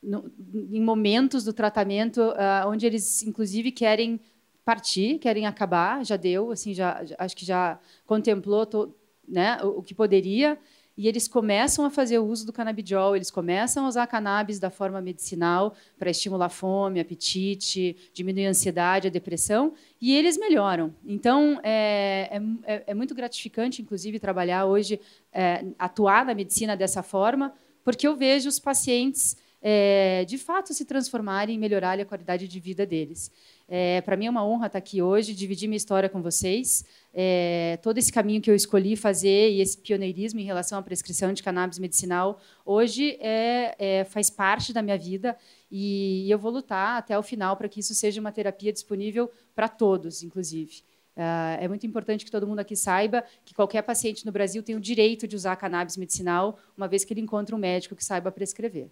no, 0.04 0.30
em 0.54 0.82
momentos 0.82 1.46
do 1.46 1.54
tratamento 1.54 2.22
ah, 2.36 2.66
onde 2.68 2.86
eles, 2.86 3.24
inclusive, 3.24 3.72
querem 3.72 4.20
partir, 4.66 5.20
querem 5.20 5.46
acabar. 5.46 6.04
Já 6.04 6.18
deu, 6.18 6.52
assim, 6.52 6.74
já, 6.74 7.02
acho 7.18 7.38
que 7.38 7.46
já 7.46 7.80
contemplou 8.06 8.66
to, 8.66 8.94
né, 9.26 9.58
o, 9.64 9.80
o 9.80 9.82
que 9.82 9.96
poderia 9.96 10.60
e 10.98 11.08
eles 11.08 11.28
começam 11.28 11.86
a 11.86 11.92
fazer 11.92 12.18
o 12.18 12.26
uso 12.26 12.46
do 12.46 12.52
canabidiol, 12.52 13.16
eles 13.16 13.30
começam 13.30 13.86
a 13.86 13.88
usar 13.88 14.08
cannabis 14.08 14.58
da 14.60 14.72
forma 14.72 15.00
medicinal 15.00 15.76
para 15.98 16.10
estimular 16.10 16.50
fome, 16.50 17.00
apetite, 17.00 17.96
diminuir 18.12 18.48
a 18.48 18.50
ansiedade, 18.50 19.08
a 19.08 19.12
depressão, 19.12 19.74
e 20.02 20.16
eles 20.16 20.38
melhoram. 20.38 20.96
Então, 21.06 21.60
é, 21.64 22.42
é, 22.66 22.84
é 22.88 22.94
muito 22.96 23.14
gratificante, 23.14 23.82
inclusive, 23.82 24.20
trabalhar 24.20 24.66
hoje, 24.66 25.00
é, 25.32 25.66
atuar 25.78 26.26
na 26.26 26.34
medicina 26.34 26.76
dessa 26.76 27.04
forma, 27.04 27.54
porque 27.84 28.08
eu 28.08 28.16
vejo 28.16 28.50
os 28.50 28.60
pacientes 28.60 29.38
é, 29.62 30.24
de 30.26 30.38
fato 30.38 30.74
se 30.74 30.86
transformarem 30.86 31.56
e 31.56 31.58
melhorarem 31.58 32.04
a 32.04 32.06
qualidade 32.06 32.48
de 32.48 32.60
vida 32.60 32.86
deles. 32.86 33.32
É, 33.68 34.02
Para 34.02 34.16
mim 34.16 34.28
é 34.28 34.30
uma 34.30 34.46
honra 34.46 34.68
estar 34.68 34.80
aqui 34.80 35.02
hoje, 35.02 35.34
dividir 35.34 35.68
minha 35.68 35.78
história 35.78 36.08
com 36.08 36.22
vocês. 36.22 36.86
É, 37.14 37.80
todo 37.82 37.98
esse 37.98 38.12
caminho 38.12 38.42
que 38.42 38.50
eu 38.50 38.56
escolhi 38.56 38.96
fazer 38.96 39.52
e 39.52 39.62
esse 39.62 39.78
pioneirismo 39.78 40.40
em 40.40 40.46
relação 40.46 40.78
à 40.78 40.82
prescrição 40.82 41.34
de 41.34 41.42
cannabis 41.42 41.80
medicinal 41.80 42.40
hoje 42.66 43.18
é, 43.20 43.76
é 43.78 44.04
faz 44.06 44.30
parte 44.30 44.72
da 44.72 44.82
minha 44.82 44.98
vida 44.98 45.36
e 45.70 46.30
eu 46.30 46.38
vou 46.38 46.52
lutar 46.52 46.98
até 46.98 47.18
o 47.18 47.24
final 47.24 47.58
para 47.58 47.68
que 47.68 47.80
isso 47.80 47.94
seja 47.94 48.22
uma 48.22 48.32
terapia 48.32 48.72
disponível 48.72 49.30
para 49.56 49.68
todos, 49.68 50.24
inclusive. 50.24 50.84
Uh, 51.18 51.58
é 51.60 51.68
muito 51.68 51.86
importante 51.88 52.24
que 52.24 52.30
todo 52.30 52.46
mundo 52.46 52.60
aqui 52.60 52.76
saiba 52.76 53.24
que 53.44 53.52
qualquer 53.56 53.82
paciente 53.82 54.24
no 54.24 54.32
Brasil 54.32 54.62
tem 54.62 54.76
o 54.76 54.80
direito 54.80 55.28
de 55.28 55.36
usar 55.36 55.56
cannabis 55.56 55.98
medicinal, 55.98 56.60
uma 56.78 56.88
vez 56.88 57.04
que 57.04 57.12
ele 57.12 57.22
encontra 57.22 57.56
um 57.56 57.60
médico 57.60 57.96
que 57.96 58.06
saiba 58.06 58.32
prescrever. 58.32 58.92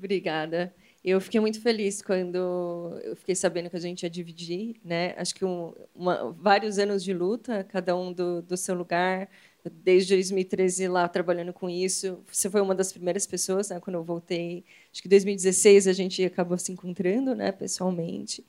Obrigada. 0.00 0.74
Eu 1.04 1.20
fiquei 1.20 1.38
muito 1.40 1.60
feliz 1.60 2.00
quando 2.00 2.98
eu 3.04 3.14
fiquei 3.16 3.34
sabendo 3.34 3.68
que 3.68 3.76
a 3.76 3.80
gente 3.80 4.02
ia 4.02 4.08
dividir, 4.08 4.76
né? 4.82 5.14
Acho 5.18 5.34
que 5.34 5.44
um, 5.44 5.74
uma, 5.94 6.32
vários 6.32 6.78
anos 6.78 7.04
de 7.04 7.12
luta, 7.12 7.62
cada 7.64 7.94
um 7.94 8.10
do, 8.10 8.40
do 8.40 8.56
seu 8.56 8.74
lugar, 8.74 9.28
desde 9.70 10.14
2013 10.14 10.88
lá 10.88 11.06
trabalhando 11.06 11.52
com 11.52 11.68
isso. 11.68 12.24
Você 12.32 12.48
foi 12.48 12.62
uma 12.62 12.74
das 12.74 12.92
primeiras 12.92 13.26
pessoas, 13.26 13.68
né? 13.68 13.78
Quando 13.78 13.96
eu 13.96 14.02
voltei, 14.02 14.64
acho 14.90 15.02
que 15.02 15.08
2016 15.08 15.86
a 15.86 15.92
gente 15.92 16.24
acabou 16.24 16.56
se 16.56 16.72
encontrando, 16.72 17.34
né? 17.34 17.52
Pessoalmente. 17.52 18.42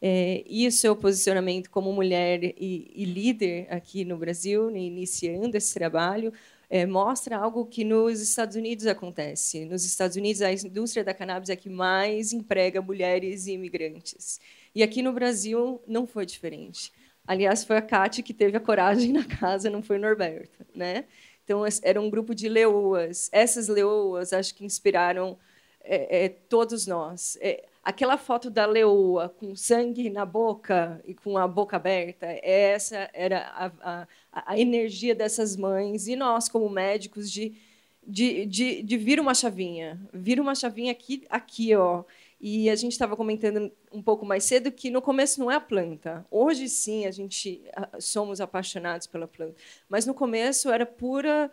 É, 0.00 0.42
e 0.46 0.66
o 0.66 0.72
seu 0.72 0.96
posicionamento 0.96 1.70
como 1.70 1.92
mulher 1.92 2.42
e, 2.42 2.92
e 2.94 3.04
líder 3.04 3.66
aqui 3.70 4.06
no 4.06 4.16
Brasil, 4.16 4.70
né? 4.70 4.78
iniciando 4.78 5.54
esse 5.56 5.74
trabalho, 5.74 6.32
é, 6.74 6.84
mostra 6.84 7.36
algo 7.38 7.66
que 7.66 7.84
nos 7.84 8.20
Estados 8.20 8.56
Unidos 8.56 8.84
acontece. 8.88 9.64
Nos 9.64 9.84
Estados 9.84 10.16
Unidos, 10.16 10.42
a 10.42 10.52
indústria 10.52 11.04
da 11.04 11.14
cannabis 11.14 11.48
é 11.48 11.54
que 11.54 11.70
mais 11.70 12.32
emprega 12.32 12.82
mulheres 12.82 13.46
e 13.46 13.52
imigrantes. 13.52 14.40
E 14.74 14.82
aqui 14.82 15.00
no 15.00 15.12
Brasil 15.12 15.80
não 15.86 16.04
foi 16.04 16.26
diferente. 16.26 16.92
Aliás, 17.24 17.62
foi 17.62 17.76
a 17.76 17.82
Kate 17.82 18.24
que 18.24 18.34
teve 18.34 18.56
a 18.56 18.60
coragem 18.60 19.12
na 19.12 19.24
casa, 19.24 19.70
não 19.70 19.84
foi 19.84 19.98
o 19.98 20.00
Norberto. 20.00 20.66
Né? 20.74 21.04
Então, 21.44 21.62
era 21.84 22.00
um 22.00 22.10
grupo 22.10 22.34
de 22.34 22.48
leoas. 22.48 23.30
Essas 23.30 23.68
leoas, 23.68 24.32
acho 24.32 24.52
que 24.52 24.64
inspiraram 24.64 25.38
é, 25.80 26.24
é, 26.24 26.28
todos 26.28 26.88
nós. 26.88 27.38
É, 27.40 27.68
aquela 27.84 28.16
foto 28.16 28.48
da 28.48 28.64
leoa 28.64 29.28
com 29.28 29.54
sangue 29.54 30.08
na 30.08 30.24
boca 30.24 31.02
e 31.06 31.14
com 31.14 31.36
a 31.36 31.46
boca 31.46 31.76
aberta, 31.76 32.26
essa 32.42 33.10
era 33.12 33.40
a, 33.54 33.70
a, 33.82 34.06
a 34.32 34.58
energia 34.58 35.14
dessas 35.14 35.54
mães 35.56 36.08
e 36.08 36.16
nós, 36.16 36.48
como 36.48 36.68
médicos, 36.70 37.30
de, 37.30 37.54
de, 38.06 38.46
de, 38.46 38.82
de 38.82 38.96
vir 38.96 39.20
uma 39.20 39.34
chavinha, 39.34 40.00
vir 40.12 40.40
uma 40.40 40.54
chavinha 40.54 40.92
aqui, 40.92 41.24
aqui, 41.28 41.74
ó. 41.74 42.04
E 42.40 42.68
a 42.68 42.76
gente 42.76 42.92
estava 42.92 43.16
comentando 43.16 43.70
um 43.92 44.02
pouco 44.02 44.26
mais 44.26 44.44
cedo 44.44 44.70
que 44.72 44.90
no 44.90 45.00
começo 45.00 45.40
não 45.40 45.50
é 45.50 45.56
a 45.56 45.60
planta. 45.60 46.26
Hoje 46.30 46.68
sim 46.68 47.06
a 47.06 47.10
gente 47.10 47.62
somos 47.98 48.40
apaixonados 48.40 49.06
pela 49.06 49.28
planta, 49.28 49.56
mas 49.88 50.04
no 50.06 50.14
começo 50.14 50.70
era 50.70 50.84
pura 50.84 51.50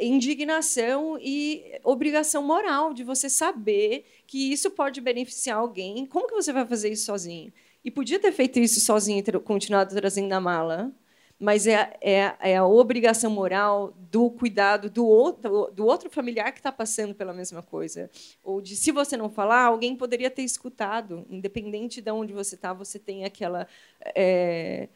indignação 0.00 1.18
e 1.20 1.78
obrigação 1.82 2.42
moral 2.42 2.92
de 2.92 3.02
você 3.02 3.30
saber 3.30 4.04
que 4.26 4.52
isso 4.52 4.70
pode 4.70 5.00
beneficiar 5.00 5.58
alguém. 5.58 6.06
Como 6.06 6.26
que 6.26 6.34
você 6.34 6.52
vai 6.52 6.66
fazer 6.66 6.90
isso 6.90 7.06
sozinho? 7.06 7.52
E 7.84 7.90
podia 7.90 8.18
ter 8.18 8.32
feito 8.32 8.58
isso 8.58 8.80
sozinho 8.80 9.22
e 9.26 9.40
continuado 9.40 9.94
trazendo 9.94 10.32
a 10.32 10.40
mala, 10.40 10.92
mas 11.38 11.66
é, 11.66 11.96
é, 12.00 12.34
é 12.40 12.56
a 12.56 12.66
obrigação 12.66 13.30
moral 13.30 13.94
do 14.10 14.28
cuidado 14.30 14.90
do 14.90 15.06
outro, 15.06 15.70
do 15.72 15.86
outro 15.86 16.10
familiar 16.10 16.52
que 16.52 16.58
está 16.58 16.72
passando 16.72 17.14
pela 17.14 17.32
mesma 17.32 17.62
coisa. 17.62 18.10
Ou 18.42 18.60
de, 18.60 18.74
se 18.76 18.90
você 18.90 19.16
não 19.16 19.30
falar, 19.30 19.62
alguém 19.62 19.96
poderia 19.96 20.30
ter 20.30 20.42
escutado. 20.42 21.24
Independente 21.30 22.00
de 22.00 22.10
onde 22.10 22.32
você 22.32 22.56
está, 22.56 22.72
você 22.72 22.98
tem 22.98 23.24
aquela... 23.24 23.66
É, 24.14 24.88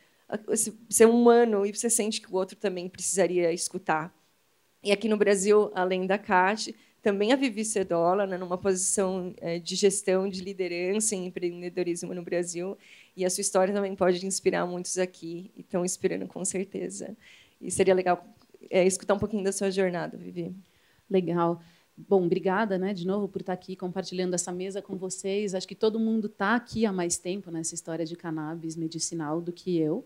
ser 0.88 1.06
humano 1.06 1.66
e 1.66 1.74
você 1.74 1.90
sente 1.90 2.20
que 2.20 2.32
o 2.32 2.36
outro 2.36 2.56
também 2.56 2.88
precisaria 2.88 3.52
escutar. 3.52 4.14
E 4.82 4.90
aqui 4.90 5.08
no 5.08 5.16
Brasil, 5.16 5.70
além 5.74 6.06
da 6.06 6.18
CAT, 6.18 6.74
também 7.02 7.32
a 7.32 7.36
Vivi 7.36 7.64
Cedola, 7.64 8.26
né, 8.26 8.38
numa 8.38 8.56
posição 8.56 9.34
é, 9.40 9.58
de 9.58 9.74
gestão, 9.74 10.28
de 10.28 10.40
liderança 10.42 11.14
em 11.16 11.26
empreendedorismo 11.26 12.14
no 12.14 12.22
Brasil. 12.22 12.78
E 13.16 13.24
a 13.24 13.30
sua 13.30 13.40
história 13.40 13.74
também 13.74 13.94
pode 13.94 14.24
inspirar 14.24 14.66
muitos 14.66 14.98
aqui, 14.98 15.50
e 15.56 15.60
estão 15.60 15.84
inspirando 15.84 16.26
com 16.26 16.44
certeza. 16.44 17.16
E 17.60 17.70
seria 17.70 17.94
legal 17.94 18.24
é, 18.70 18.86
escutar 18.86 19.14
um 19.14 19.18
pouquinho 19.18 19.42
da 19.42 19.52
sua 19.52 19.70
jornada, 19.70 20.16
Vivi. 20.16 20.54
Legal. 21.10 21.60
Bom, 21.96 22.24
obrigada, 22.24 22.78
né, 22.78 22.94
de 22.94 23.06
novo 23.06 23.28
por 23.28 23.40
estar 23.40 23.52
aqui 23.52 23.76
compartilhando 23.76 24.34
essa 24.34 24.50
mesa 24.50 24.80
com 24.80 24.96
vocês. 24.96 25.54
Acho 25.54 25.68
que 25.68 25.74
todo 25.74 26.00
mundo 26.00 26.26
está 26.26 26.54
aqui 26.54 26.86
há 26.86 26.92
mais 26.92 27.18
tempo 27.18 27.50
nessa 27.50 27.74
história 27.74 28.04
de 28.04 28.16
cannabis 28.16 28.76
medicinal 28.76 29.40
do 29.40 29.52
que 29.52 29.76
eu. 29.78 30.04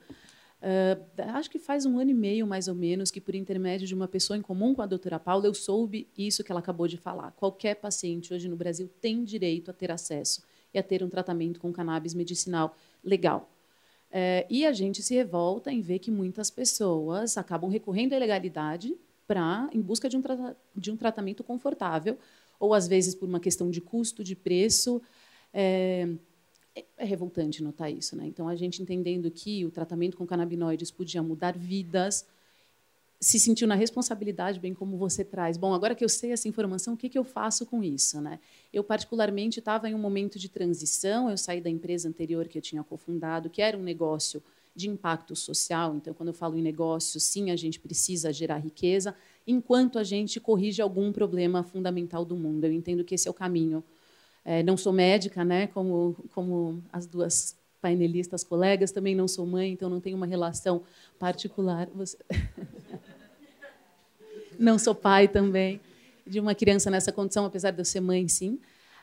Uh, 0.67 1.23
acho 1.35 1.49
que 1.49 1.61
faz 1.61 1.87
um 1.87 1.97
ano 1.97 2.11
e 2.11 2.15
meio, 2.15 2.45
mais 2.45 2.67
ou 2.67 2.75
menos, 2.75 3.13
que, 3.13 3.21
por 3.21 3.37
intermédio 3.37 3.87
de 3.87 3.95
uma 3.95 4.09
pessoa 4.09 4.37
em 4.37 4.43
comum 4.43 4.75
com 4.75 4.83
a 4.83 4.87
doutora 4.87 5.17
Paula, 5.17 5.47
eu 5.47 5.55
soube 5.55 6.09
isso 6.19 6.43
que 6.43 6.51
ela 6.51 6.59
acabou 6.59 6.89
de 6.89 6.97
falar. 6.97 7.31
Qualquer 7.37 7.77
paciente 7.77 8.35
hoje 8.35 8.49
no 8.49 8.57
Brasil 8.57 8.91
tem 9.01 9.23
direito 9.23 9.71
a 9.71 9.75
ter 9.75 9.93
acesso 9.93 10.43
e 10.75 10.79
a 10.79 10.83
ter 10.83 11.05
um 11.05 11.09
tratamento 11.09 11.61
com 11.61 11.73
cannabis 11.73 12.15
medicinal 12.15 12.77
legal. 13.05 13.49
Uh, 14.11 14.43
e 14.51 14.67
a 14.67 14.73
gente 14.73 15.05
se 15.05 15.15
revolta 15.15 15.71
em 15.71 15.81
ver 15.81 16.01
que 16.01 16.11
muitas 16.11 16.51
pessoas 16.51 17.39
acabam 17.39 17.71
recorrendo 17.71 18.15
à 18.15 18.17
ilegalidade 18.17 18.97
pra, 19.25 19.71
em 19.73 19.81
busca 19.81 20.09
de 20.09 20.17
um, 20.17 20.23
de 20.75 20.91
um 20.91 20.97
tratamento 20.97 21.45
confortável, 21.45 22.19
ou 22.59 22.75
às 22.75 22.89
vezes 22.89 23.15
por 23.15 23.29
uma 23.29 23.39
questão 23.39 23.71
de 23.71 23.81
custo, 23.81 24.25
de 24.25 24.35
preço. 24.35 25.01
É, 25.55 26.09
é 26.97 27.05
revoltante 27.05 27.63
notar 27.63 27.93
isso. 27.93 28.17
Né? 28.17 28.27
Então, 28.27 28.49
a 28.49 28.57
gente 28.57 28.83
entendendo 28.83 29.31
que 29.31 29.65
o 29.65 29.71
tratamento 29.71 30.17
com 30.17 30.27
canabinoides 30.27 30.91
podia 30.91 31.23
mudar 31.23 31.57
vidas, 31.57 32.27
se 33.21 33.41
sentiu 33.41 33.67
na 33.67 33.75
responsabilidade, 33.75 34.61
bem 34.61 34.75
como 34.75 34.97
você 34.99 35.25
traz. 35.25 35.57
Bom, 35.57 35.73
agora 35.73 35.95
que 35.95 36.05
eu 36.05 36.09
sei 36.09 36.33
essa 36.33 36.49
informação, 36.49 36.95
o 36.95 36.97
que, 36.97 37.09
que 37.09 37.19
eu 37.19 37.25
faço 37.25 37.65
com 37.65 37.83
isso? 37.83 38.21
Né? 38.21 38.39
Eu, 38.73 38.85
particularmente, 38.85 39.59
estava 39.59 39.89
em 39.89 39.95
um 39.95 39.99
momento 39.99 40.39
de 40.39 40.49
transição. 40.49 41.31
Eu 41.31 41.39
saí 41.39 41.61
da 41.61 41.71
empresa 41.71 42.09
anterior 42.09 42.47
que 42.47 42.59
eu 42.59 42.63
tinha 42.63 42.85
cofundado, 42.85 43.49
que 43.49 43.63
era 43.63 43.77
um 43.77 43.83
negócio 43.83 44.43
de 44.75 44.91
impacto 44.91 45.35
social. 45.35 45.97
Então, 45.97 46.13
quando 46.13 46.29
eu 46.29 46.35
falo 46.35 46.59
em 46.59 46.63
negócio, 46.63 47.19
sim, 47.19 47.51
a 47.51 47.57
gente 47.57 47.81
precisa 47.81 48.31
gerar 48.31 48.59
riqueza, 48.59 49.17
enquanto 49.47 49.99
a 49.99 50.05
gente 50.05 50.39
corrige 50.39 50.83
algum 50.83 51.11
problema 51.11 51.63
fundamental 51.63 52.25
do 52.27 52.37
mundo. 52.37 52.65
Eu 52.65 52.73
entendo 52.73 53.03
que 53.03 53.15
esse 53.15 53.27
é 53.27 53.31
o 53.31 53.35
caminho 53.35 53.83
é, 54.49 54.63
não 54.63 54.77
sou 54.77 54.93
médica, 54.93 55.45
né, 55.45 55.67
como, 55.67 56.15
como 56.33 56.81
as 56.93 57.05
duas 57.05 57.59
painelistas 57.81 58.45
colegas, 58.45 58.93
também 58.93 59.13
não 59.13 59.27
sou 59.27 59.45
mãe, 59.45 59.73
então 59.73 59.91
não 59.91 60.01
tenho 60.01 60.17
uma 60.17 60.25
relação 60.25 60.85
particular. 61.19 61.89
Você... 61.97 62.17
não 64.57 64.79
sou 64.79 64.95
pai 64.95 65.27
também 65.27 65.81
de 66.25 66.39
uma 66.39 66.55
criança 66.55 66.89
nessa 66.89 67.11
condição, 67.11 67.45
apesar 67.45 67.73
de 67.73 67.81
eu 67.81 67.85
ser 67.85 68.01
mãe, 68.01 68.29
sim. 68.29 68.61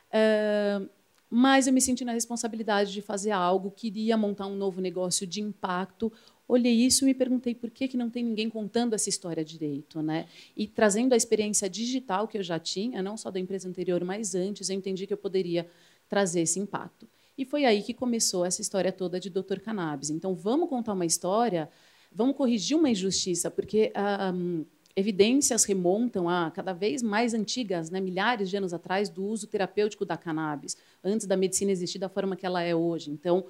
Uh, 0.08 0.88
mas 1.28 1.66
eu 1.66 1.74
me 1.74 1.80
senti 1.80 2.06
na 2.06 2.12
responsabilidade 2.12 2.92
de 2.92 3.02
fazer 3.02 3.30
algo, 3.30 3.70
queria 3.70 4.16
montar 4.16 4.46
um 4.46 4.56
novo 4.56 4.80
negócio 4.80 5.26
de 5.26 5.42
impacto, 5.42 6.10
olhei 6.46 6.72
isso 6.72 7.04
e 7.04 7.06
me 7.06 7.14
perguntei 7.14 7.54
por 7.54 7.70
que, 7.70 7.88
que 7.88 7.96
não 7.96 8.10
tem 8.10 8.24
ninguém 8.24 8.48
contando 8.48 8.94
essa 8.94 9.08
história 9.08 9.44
direito. 9.44 10.02
Né? 10.02 10.26
E 10.56 10.66
trazendo 10.66 11.12
a 11.12 11.16
experiência 11.16 11.68
digital 11.68 12.28
que 12.28 12.38
eu 12.38 12.42
já 12.42 12.58
tinha, 12.58 13.02
não 13.02 13.16
só 13.16 13.30
da 13.30 13.40
empresa 13.40 13.68
anterior, 13.68 14.04
mas 14.04 14.34
antes, 14.34 14.68
eu 14.68 14.76
entendi 14.76 15.06
que 15.06 15.12
eu 15.12 15.18
poderia 15.18 15.66
trazer 16.08 16.42
esse 16.42 16.58
impacto. 16.58 17.08
E 17.36 17.44
foi 17.44 17.64
aí 17.64 17.82
que 17.82 17.92
começou 17.92 18.44
essa 18.44 18.60
história 18.60 18.92
toda 18.92 19.18
de 19.18 19.28
Dr. 19.28 19.58
Cannabis. 19.60 20.10
Então, 20.10 20.34
vamos 20.34 20.68
contar 20.68 20.92
uma 20.92 21.04
história, 21.04 21.68
vamos 22.12 22.36
corrigir 22.36 22.76
uma 22.76 22.88
injustiça, 22.88 23.50
porque 23.50 23.92
um, 24.32 24.64
evidências 24.94 25.64
remontam 25.64 26.28
a 26.28 26.50
cada 26.52 26.72
vez 26.72 27.02
mais 27.02 27.34
antigas, 27.34 27.90
né, 27.90 28.00
milhares 28.00 28.48
de 28.48 28.56
anos 28.56 28.72
atrás, 28.72 29.08
do 29.08 29.24
uso 29.24 29.48
terapêutico 29.48 30.04
da 30.04 30.16
cannabis, 30.16 30.76
antes 31.02 31.26
da 31.26 31.36
medicina 31.36 31.72
existir 31.72 31.98
da 31.98 32.08
forma 32.08 32.36
que 32.36 32.46
ela 32.46 32.62
é 32.62 32.74
hoje. 32.74 33.10
Então, 33.10 33.44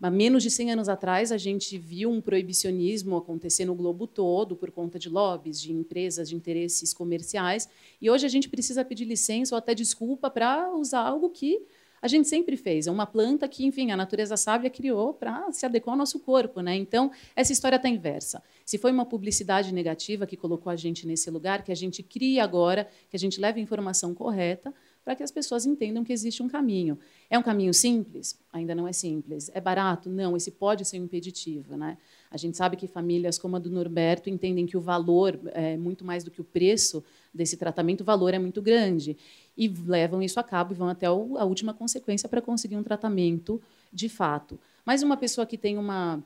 Há 0.00 0.10
menos 0.10 0.44
de 0.44 0.50
100 0.50 0.72
anos 0.72 0.88
atrás, 0.88 1.32
a 1.32 1.36
gente 1.36 1.76
viu 1.76 2.08
um 2.08 2.20
proibicionismo 2.20 3.16
acontecer 3.16 3.64
no 3.64 3.74
globo 3.74 4.06
todo 4.06 4.54
por 4.54 4.70
conta 4.70 4.96
de 4.96 5.08
lobbies, 5.08 5.60
de 5.60 5.72
empresas, 5.72 6.28
de 6.28 6.36
interesses 6.36 6.94
comerciais. 6.94 7.68
E 8.00 8.08
hoje 8.08 8.24
a 8.24 8.28
gente 8.28 8.48
precisa 8.48 8.84
pedir 8.84 9.04
licença 9.06 9.56
ou 9.56 9.58
até 9.58 9.74
desculpa 9.74 10.30
para 10.30 10.72
usar 10.72 11.00
algo 11.00 11.28
que 11.30 11.66
a 12.00 12.06
gente 12.06 12.28
sempre 12.28 12.56
fez. 12.56 12.86
É 12.86 12.92
uma 12.92 13.06
planta 13.06 13.48
que, 13.48 13.66
enfim, 13.66 13.90
a 13.90 13.96
natureza 13.96 14.36
sábia 14.36 14.70
criou 14.70 15.12
para 15.12 15.50
se 15.50 15.66
adequar 15.66 15.94
ao 15.94 15.98
nosso 15.98 16.20
corpo. 16.20 16.60
Né? 16.60 16.76
Então, 16.76 17.10
essa 17.34 17.52
história 17.52 17.74
está 17.74 17.88
inversa. 17.88 18.40
Se 18.64 18.78
foi 18.78 18.92
uma 18.92 19.04
publicidade 19.04 19.72
negativa 19.74 20.26
que 20.26 20.36
colocou 20.36 20.70
a 20.70 20.76
gente 20.76 21.08
nesse 21.08 21.28
lugar, 21.28 21.64
que 21.64 21.72
a 21.72 21.76
gente 21.76 22.04
cria 22.04 22.44
agora, 22.44 22.88
que 23.10 23.16
a 23.16 23.18
gente 23.18 23.40
leve 23.40 23.58
a 23.58 23.62
informação 23.62 24.14
correta, 24.14 24.72
para 25.08 25.16
que 25.16 25.22
as 25.22 25.30
pessoas 25.30 25.64
entendam 25.64 26.04
que 26.04 26.12
existe 26.12 26.42
um 26.42 26.48
caminho. 26.50 26.98
É 27.30 27.38
um 27.38 27.42
caminho 27.42 27.72
simples? 27.72 28.38
Ainda 28.52 28.74
não 28.74 28.86
é 28.86 28.92
simples. 28.92 29.50
É 29.54 29.58
barato? 29.58 30.10
Não, 30.10 30.36
esse 30.36 30.50
pode 30.50 30.84
ser 30.84 31.00
um 31.00 31.04
impeditivo. 31.04 31.78
Né? 31.78 31.96
A 32.30 32.36
gente 32.36 32.58
sabe 32.58 32.76
que 32.76 32.86
famílias 32.86 33.38
como 33.38 33.56
a 33.56 33.58
do 33.58 33.70
Norberto 33.70 34.28
entendem 34.28 34.66
que 34.66 34.76
o 34.76 34.82
valor, 34.82 35.40
é, 35.54 35.78
muito 35.78 36.04
mais 36.04 36.24
do 36.24 36.30
que 36.30 36.42
o 36.42 36.44
preço 36.44 37.02
desse 37.32 37.56
tratamento, 37.56 38.02
o 38.02 38.04
valor 38.04 38.34
é 38.34 38.38
muito 38.38 38.60
grande. 38.60 39.16
E 39.56 39.66
levam 39.66 40.20
isso 40.20 40.38
a 40.38 40.42
cabo 40.42 40.74
e 40.74 40.76
vão 40.76 40.90
até 40.90 41.06
a 41.06 41.10
última 41.10 41.72
consequência 41.72 42.28
para 42.28 42.42
conseguir 42.42 42.76
um 42.76 42.82
tratamento 42.82 43.62
de 43.90 44.10
fato. 44.10 44.60
Mas 44.84 45.02
uma 45.02 45.16
pessoa 45.16 45.46
que 45.46 45.56
tem 45.56 45.78
uma. 45.78 46.22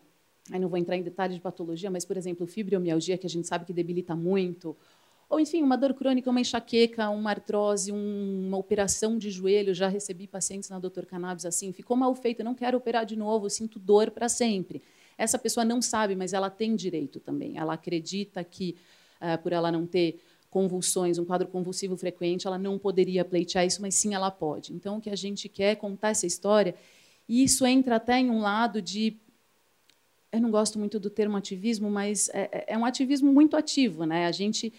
Aí 0.51 0.59
não 0.59 0.69
vou 0.69 0.77
entrar 0.77 0.97
em 0.97 1.03
detalhes 1.05 1.37
de 1.37 1.41
patologia, 1.41 1.89
mas, 1.89 2.05
por 2.05 2.17
exemplo, 2.17 2.49
fibromialgia, 2.49 3.17
que 3.17 3.29
a 3.29 3.31
gente 3.31 3.47
sabe 3.47 3.65
que 3.65 3.73
debilita 3.73 4.17
muito, 4.17 4.77
ou 5.33 5.41
enfim, 5.41 5.63
uma 5.63 5.79
dor 5.79 5.95
crônica, 5.95 6.29
uma 6.29 6.43
enxaqueca, 6.43 7.09
uma 7.09 7.31
artrose, 7.31 7.91
um, 7.91 8.49
uma 8.49 8.59
operação 8.59 9.17
de 9.17 9.31
joelho. 9.31 9.73
Já 9.73 9.89
recebi 9.89 10.27
pacientes 10.27 10.69
na 10.69 10.79
Doutor 10.79 11.07
Cannabis 11.07 11.47
assim, 11.47 11.73
ficou 11.73 11.97
mal 11.97 12.15
feito, 12.15 12.45
não 12.45 12.55
quero 12.55 12.77
operar 12.77 13.07
de 13.07 13.17
novo, 13.17 13.49
sinto 13.49 13.79
dor 13.79 14.11
para 14.11 14.29
sempre. 14.29 14.83
Essa 15.17 15.39
pessoa 15.39 15.65
não 15.65 15.81
sabe, 15.81 16.15
mas 16.15 16.35
ela 16.35 16.51
tem 16.51 16.77
direito 16.77 17.19
também. 17.19 17.57
Ela 17.57 17.73
acredita 17.73 18.45
que, 18.45 18.77
uh, 19.23 19.41
por 19.43 19.55
ela 19.55 19.73
não 19.73 19.87
ter 19.87 20.21
convulsões, 20.51 21.17
um 21.19 21.25
quadro 21.25 21.49
convulsivo 21.49 21.97
frequente, 21.97 22.47
ela 22.47 22.59
não 22.59 22.79
poderia 22.79 23.25
pleitear 23.25 23.65
isso, 23.65 23.81
mas 23.81 23.95
sim 23.95 24.13
ela 24.13 24.31
pode. 24.31 24.75
Então, 24.75 24.99
o 24.99 25.01
que 25.01 25.09
a 25.09 25.17
gente 25.17 25.49
quer 25.49 25.73
é 25.73 25.75
contar 25.75 26.11
essa 26.11 26.27
história, 26.27 26.75
e 27.27 27.43
isso 27.43 27.65
entra 27.65 27.97
até 27.97 28.19
em 28.19 28.29
um 28.29 28.43
lado 28.43 28.83
de. 28.83 29.17
Eu 30.31 30.43
não 30.43 30.51
gosto 30.51 30.79
muito 30.79 31.01
do 31.01 31.09
termo 31.09 31.39
ativismo, 31.39 31.91
mas 31.91 32.29
é, 32.35 32.51
é, 32.53 32.65
é 32.75 32.79
um 32.79 32.85
ativismo 32.85 33.33
muito 33.33 33.57
ativo. 33.57 34.05
Né? 34.05 34.27
A 34.27 34.33
gente 34.33 34.75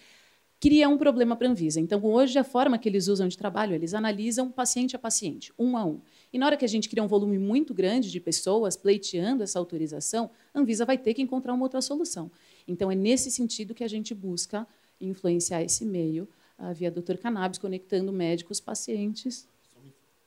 cria 0.60 0.88
um 0.88 0.96
problema 0.96 1.36
para 1.36 1.46
a 1.46 1.50
Anvisa. 1.50 1.80
Então, 1.80 2.02
hoje, 2.04 2.38
a 2.38 2.44
forma 2.44 2.78
que 2.78 2.88
eles 2.88 3.08
usam 3.08 3.28
de 3.28 3.36
trabalho, 3.36 3.74
eles 3.74 3.94
analisam 3.94 4.50
paciente 4.50 4.96
a 4.96 4.98
paciente, 4.98 5.52
um 5.58 5.76
a 5.76 5.84
um. 5.84 6.00
E 6.32 6.38
na 6.38 6.46
hora 6.46 6.56
que 6.56 6.64
a 6.64 6.68
gente 6.68 6.88
cria 6.88 7.02
um 7.02 7.06
volume 7.06 7.38
muito 7.38 7.74
grande 7.74 8.10
de 8.10 8.18
pessoas 8.20 8.76
pleiteando 8.76 9.42
essa 9.42 9.58
autorização, 9.58 10.30
a 10.52 10.60
Anvisa 10.60 10.84
vai 10.84 10.96
ter 10.96 11.14
que 11.14 11.22
encontrar 11.22 11.52
uma 11.52 11.64
outra 11.64 11.80
solução. 11.80 12.30
Então, 12.66 12.90
é 12.90 12.94
nesse 12.94 13.30
sentido 13.30 13.74
que 13.74 13.84
a 13.84 13.88
gente 13.88 14.14
busca 14.14 14.66
influenciar 15.00 15.62
esse 15.62 15.84
meio 15.84 16.28
uh, 16.58 16.72
via 16.72 16.90
Dr. 16.90 17.16
Cannabis, 17.18 17.58
conectando 17.58 18.12
médicos, 18.12 18.60
pacientes. 18.60 19.46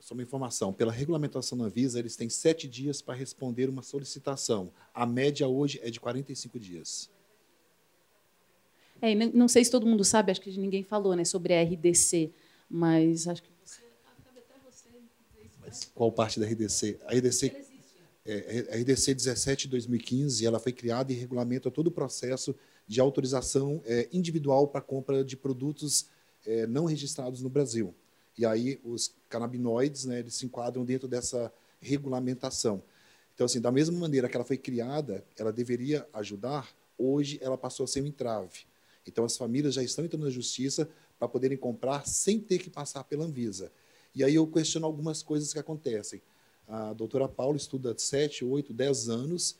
Só 0.00 0.14
uma 0.14 0.22
informação: 0.22 0.72
pela 0.72 0.92
regulamentação 0.92 1.58
da 1.58 1.64
Anvisa, 1.64 1.98
eles 1.98 2.16
têm 2.16 2.28
sete 2.28 2.68
dias 2.68 3.02
para 3.02 3.14
responder 3.14 3.68
uma 3.68 3.82
solicitação. 3.82 4.72
A 4.94 5.04
média 5.04 5.48
hoje 5.48 5.80
é 5.82 5.90
de 5.90 6.00
45 6.00 6.58
dias. 6.58 7.10
É, 9.00 9.14
não 9.14 9.48
sei 9.48 9.64
se 9.64 9.70
todo 9.70 9.86
mundo 9.86 10.04
sabe, 10.04 10.32
acho 10.32 10.40
que 10.40 10.58
ninguém 10.58 10.82
falou 10.82 11.14
né, 11.14 11.24
sobre 11.24 11.54
a 11.54 11.62
RDC, 11.62 12.32
mas 12.68 13.28
acho 13.28 13.42
que 13.42 13.50
mas 15.68 15.84
qual 15.94 16.10
parte 16.10 16.40
da 16.40 16.46
RDC? 16.46 16.98
A 17.04 17.14
RDC, 17.14 17.54
é, 18.24 18.68
a 18.72 18.76
RDC 18.78 19.14
17 19.14 19.64
de 19.64 19.68
2015, 19.72 20.46
ela 20.46 20.58
foi 20.58 20.72
criada 20.72 21.12
e 21.12 21.14
regulamenta 21.14 21.70
todo 21.70 21.88
o 21.88 21.90
processo 21.90 22.56
de 22.86 23.00
autorização 23.00 23.82
é, 23.84 24.08
individual 24.10 24.66
para 24.66 24.80
compra 24.80 25.22
de 25.22 25.36
produtos 25.36 26.06
é, 26.46 26.66
não 26.66 26.86
registrados 26.86 27.42
no 27.42 27.50
Brasil. 27.50 27.94
E 28.38 28.46
aí 28.46 28.80
os 28.82 29.14
canabinoides, 29.28 30.06
né, 30.06 30.20
eles 30.20 30.34
se 30.34 30.46
enquadram 30.46 30.86
dentro 30.86 31.06
dessa 31.06 31.52
regulamentação. 31.80 32.82
Então, 33.34 33.44
assim, 33.44 33.60
da 33.60 33.70
mesma 33.70 33.98
maneira 33.98 34.26
que 34.26 34.36
ela 34.36 34.44
foi 34.46 34.56
criada, 34.56 35.22
ela 35.36 35.52
deveria 35.52 36.08
ajudar, 36.14 36.74
hoje 36.96 37.38
ela 37.42 37.58
passou 37.58 37.84
a 37.84 37.86
ser 37.86 38.02
um 38.02 38.06
entrave. 38.06 38.67
Então, 39.08 39.24
as 39.24 39.36
famílias 39.36 39.74
já 39.74 39.82
estão 39.82 40.04
entrando 40.04 40.24
na 40.24 40.30
justiça 40.30 40.88
para 41.18 41.26
poderem 41.26 41.56
comprar 41.56 42.06
sem 42.06 42.38
ter 42.38 42.58
que 42.58 42.70
passar 42.70 43.04
pela 43.04 43.24
Anvisa. 43.24 43.72
E 44.14 44.22
aí 44.22 44.34
eu 44.34 44.46
questiono 44.46 44.86
algumas 44.86 45.22
coisas 45.22 45.52
que 45.52 45.58
acontecem. 45.58 46.20
A 46.66 46.92
doutora 46.92 47.26
Paula 47.26 47.56
estuda 47.56 47.94
7, 47.96 48.44
8, 48.44 48.72
10 48.72 49.08
anos, 49.08 49.56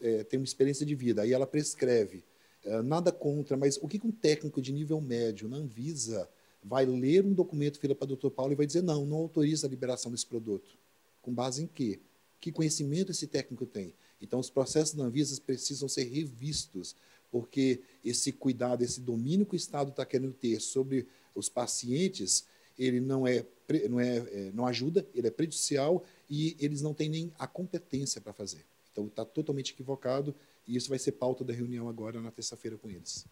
é, 0.00 0.24
tem 0.24 0.38
uma 0.38 0.44
experiência 0.44 0.84
de 0.84 0.94
vida. 0.94 1.22
Aí 1.22 1.32
ela 1.32 1.46
prescreve. 1.46 2.24
É, 2.64 2.82
nada 2.82 3.10
contra, 3.10 3.56
mas 3.56 3.78
o 3.80 3.88
que 3.88 4.00
um 4.04 4.10
técnico 4.10 4.60
de 4.60 4.72
nível 4.72 5.00
médio 5.00 5.48
na 5.48 5.56
Anvisa 5.56 6.28
vai 6.62 6.84
ler 6.84 7.24
um 7.24 7.32
documento 7.32 7.78
feito 7.78 7.94
para 7.94 8.04
o 8.04 8.08
doutor 8.08 8.30
Paulo 8.30 8.52
e 8.52 8.56
vai 8.56 8.66
dizer, 8.66 8.82
não, 8.82 9.06
não 9.06 9.16
autoriza 9.16 9.66
a 9.66 9.70
liberação 9.70 10.10
desse 10.10 10.26
produto? 10.26 10.76
Com 11.22 11.32
base 11.32 11.62
em 11.62 11.66
quê? 11.66 12.00
Que 12.40 12.52
conhecimento 12.52 13.12
esse 13.12 13.26
técnico 13.26 13.64
tem? 13.64 13.94
Então, 14.20 14.38
os 14.38 14.50
processos 14.50 14.94
da 14.94 15.04
Anvisa 15.04 15.40
precisam 15.40 15.88
ser 15.88 16.04
revistos, 16.04 16.94
porque 17.30 17.80
esse 18.04 18.32
cuidado, 18.32 18.82
esse 18.82 19.00
domínio 19.00 19.46
que 19.46 19.54
o 19.54 19.56
Estado 19.56 19.90
está 19.90 20.04
querendo 20.04 20.32
ter 20.32 20.60
sobre 20.60 21.06
os 21.34 21.48
pacientes, 21.48 22.46
ele 22.78 23.00
não 23.00 23.26
é 23.26 23.44
não, 23.88 24.00
é, 24.00 24.16
é, 24.16 24.50
não 24.52 24.66
ajuda, 24.66 25.06
ele 25.14 25.28
é 25.28 25.30
prejudicial 25.30 26.04
e 26.28 26.56
eles 26.58 26.82
não 26.82 26.92
têm 26.92 27.08
nem 27.08 27.32
a 27.38 27.46
competência 27.46 28.20
para 28.20 28.32
fazer. 28.32 28.64
Então, 28.90 29.06
está 29.06 29.24
totalmente 29.24 29.72
equivocado 29.72 30.34
e 30.66 30.76
isso 30.76 30.88
vai 30.88 30.98
ser 30.98 31.12
pauta 31.12 31.44
da 31.44 31.52
reunião 31.52 31.88
agora 31.88 32.20
na 32.20 32.30
terça-feira 32.30 32.76
com 32.76 32.90
eles. 32.90 33.26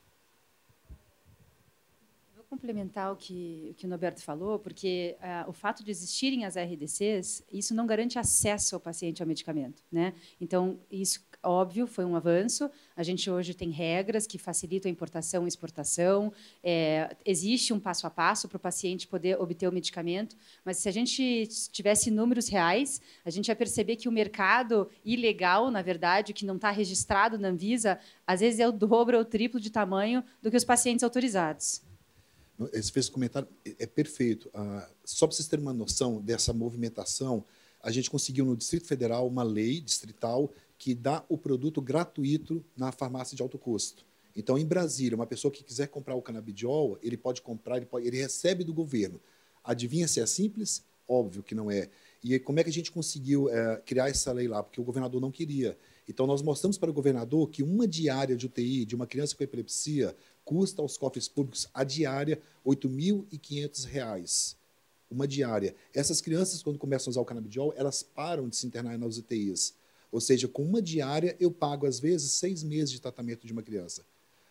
Vou 2.34 2.44
complementar 2.44 3.12
o 3.12 3.16
que, 3.16 3.68
o 3.70 3.74
que 3.74 3.86
o 3.86 3.88
Norberto 3.88 4.22
falou, 4.22 4.58
porque 4.58 5.16
uh, 5.20 5.50
o 5.50 5.52
fato 5.52 5.84
de 5.84 5.90
existirem 5.90 6.44
as 6.44 6.56
RDCs, 6.56 7.42
isso 7.52 7.74
não 7.74 7.86
garante 7.86 8.18
acesso 8.18 8.76
ao 8.76 8.80
paciente 8.80 9.22
ao 9.22 9.26
medicamento. 9.26 9.82
Né? 9.90 10.14
Então, 10.40 10.78
isso 10.90 11.22
óbvio, 11.42 11.86
foi 11.86 12.04
um 12.04 12.16
avanço. 12.16 12.70
A 12.96 13.02
gente 13.02 13.30
hoje 13.30 13.54
tem 13.54 13.70
regras 13.70 14.26
que 14.26 14.38
facilitam 14.38 14.88
a 14.88 14.92
importação 14.92 15.44
e 15.44 15.48
exportação. 15.48 16.32
É, 16.62 17.16
existe 17.24 17.72
um 17.72 17.80
passo 17.80 18.06
a 18.06 18.10
passo 18.10 18.48
para 18.48 18.56
o 18.56 18.60
paciente 18.60 19.06
poder 19.06 19.40
obter 19.40 19.68
o 19.68 19.72
medicamento, 19.72 20.36
mas 20.64 20.78
se 20.78 20.88
a 20.88 20.92
gente 20.92 21.46
tivesse 21.72 22.10
números 22.10 22.48
reais, 22.48 23.00
a 23.24 23.30
gente 23.30 23.48
ia 23.48 23.56
perceber 23.56 23.96
que 23.96 24.08
o 24.08 24.12
mercado 24.12 24.88
ilegal, 25.04 25.70
na 25.70 25.82
verdade, 25.82 26.32
que 26.32 26.44
não 26.44 26.56
está 26.56 26.70
registrado 26.70 27.38
na 27.38 27.48
Anvisa, 27.48 27.98
às 28.26 28.40
vezes 28.40 28.60
é 28.60 28.68
o 28.68 28.72
dobro 28.72 29.16
ou 29.16 29.22
o 29.22 29.26
triplo 29.26 29.60
de 29.60 29.70
tamanho 29.70 30.22
do 30.42 30.50
que 30.50 30.56
os 30.56 30.64
pacientes 30.64 31.02
autorizados. 31.02 31.82
Esse 32.72 32.90
fez 32.90 33.08
comentário 33.08 33.48
é, 33.64 33.76
é 33.80 33.86
perfeito. 33.86 34.50
Ah, 34.52 34.88
só 35.04 35.26
para 35.26 35.36
vocês 35.36 35.46
terem 35.46 35.64
uma 35.64 35.72
noção 35.72 36.20
dessa 36.20 36.52
movimentação, 36.52 37.44
a 37.82 37.90
gente 37.90 38.10
conseguiu 38.10 38.44
no 38.44 38.56
Distrito 38.56 38.86
Federal 38.86 39.26
uma 39.26 39.42
lei 39.42 39.80
distrital 39.80 40.52
que 40.78 40.94
dá 40.94 41.24
o 41.28 41.36
produto 41.36 41.82
gratuito 41.82 42.64
na 42.76 42.92
farmácia 42.92 43.36
de 43.36 43.42
alto 43.42 43.58
custo. 43.58 44.06
Então, 44.34 44.56
em 44.56 44.64
Brasília, 44.64 45.16
uma 45.16 45.26
pessoa 45.26 45.50
que 45.50 45.64
quiser 45.64 45.88
comprar 45.88 46.14
o 46.14 46.22
canabidiol, 46.22 46.96
ele 47.02 47.16
pode 47.16 47.42
comprar, 47.42 47.76
ele, 47.76 47.86
pode, 47.86 48.06
ele 48.06 48.16
recebe 48.16 48.62
do 48.62 48.72
governo. 48.72 49.20
Adivinha 49.64 50.06
se 50.06 50.20
é 50.20 50.26
simples? 50.26 50.84
Óbvio 51.08 51.42
que 51.42 51.54
não 51.54 51.68
é. 51.68 51.90
E 52.22 52.38
como 52.38 52.60
é 52.60 52.62
que 52.62 52.70
a 52.70 52.72
gente 52.72 52.92
conseguiu 52.92 53.48
é, 53.50 53.82
criar 53.84 54.08
essa 54.08 54.30
lei 54.32 54.46
lá? 54.46 54.62
Porque 54.62 54.80
o 54.80 54.84
governador 54.84 55.20
não 55.20 55.32
queria. 55.32 55.76
Então, 56.08 56.26
nós 56.26 56.40
mostramos 56.40 56.78
para 56.78 56.88
o 56.88 56.92
governador 56.92 57.50
que 57.50 57.64
uma 57.64 57.86
diária 57.86 58.36
de 58.36 58.46
UTI 58.46 58.84
de 58.84 58.94
uma 58.94 59.06
criança 59.06 59.34
com 59.34 59.42
epilepsia 59.42 60.14
custa 60.44 60.80
aos 60.80 60.96
cofres 60.96 61.26
públicos 61.26 61.68
a 61.74 61.82
diária 61.82 62.40
R$ 62.64 62.76
8.500. 62.76 64.56
Uma 65.10 65.26
diária. 65.26 65.74
Essas 65.92 66.20
crianças, 66.20 66.62
quando 66.62 66.78
começam 66.78 67.10
a 67.10 67.12
usar 67.12 67.20
o 67.20 67.24
canabidiol, 67.24 67.74
elas 67.76 68.02
param 68.02 68.48
de 68.48 68.56
se 68.56 68.66
internar 68.66 68.96
nas 68.96 69.18
UTIs. 69.18 69.74
Ou 70.10 70.20
seja, 70.20 70.48
com 70.48 70.64
uma 70.64 70.80
diária 70.80 71.36
eu 71.38 71.50
pago, 71.50 71.86
às 71.86 72.00
vezes, 72.00 72.32
seis 72.32 72.62
meses 72.62 72.90
de 72.90 73.00
tratamento 73.00 73.46
de 73.46 73.52
uma 73.52 73.62
criança. 73.62 74.04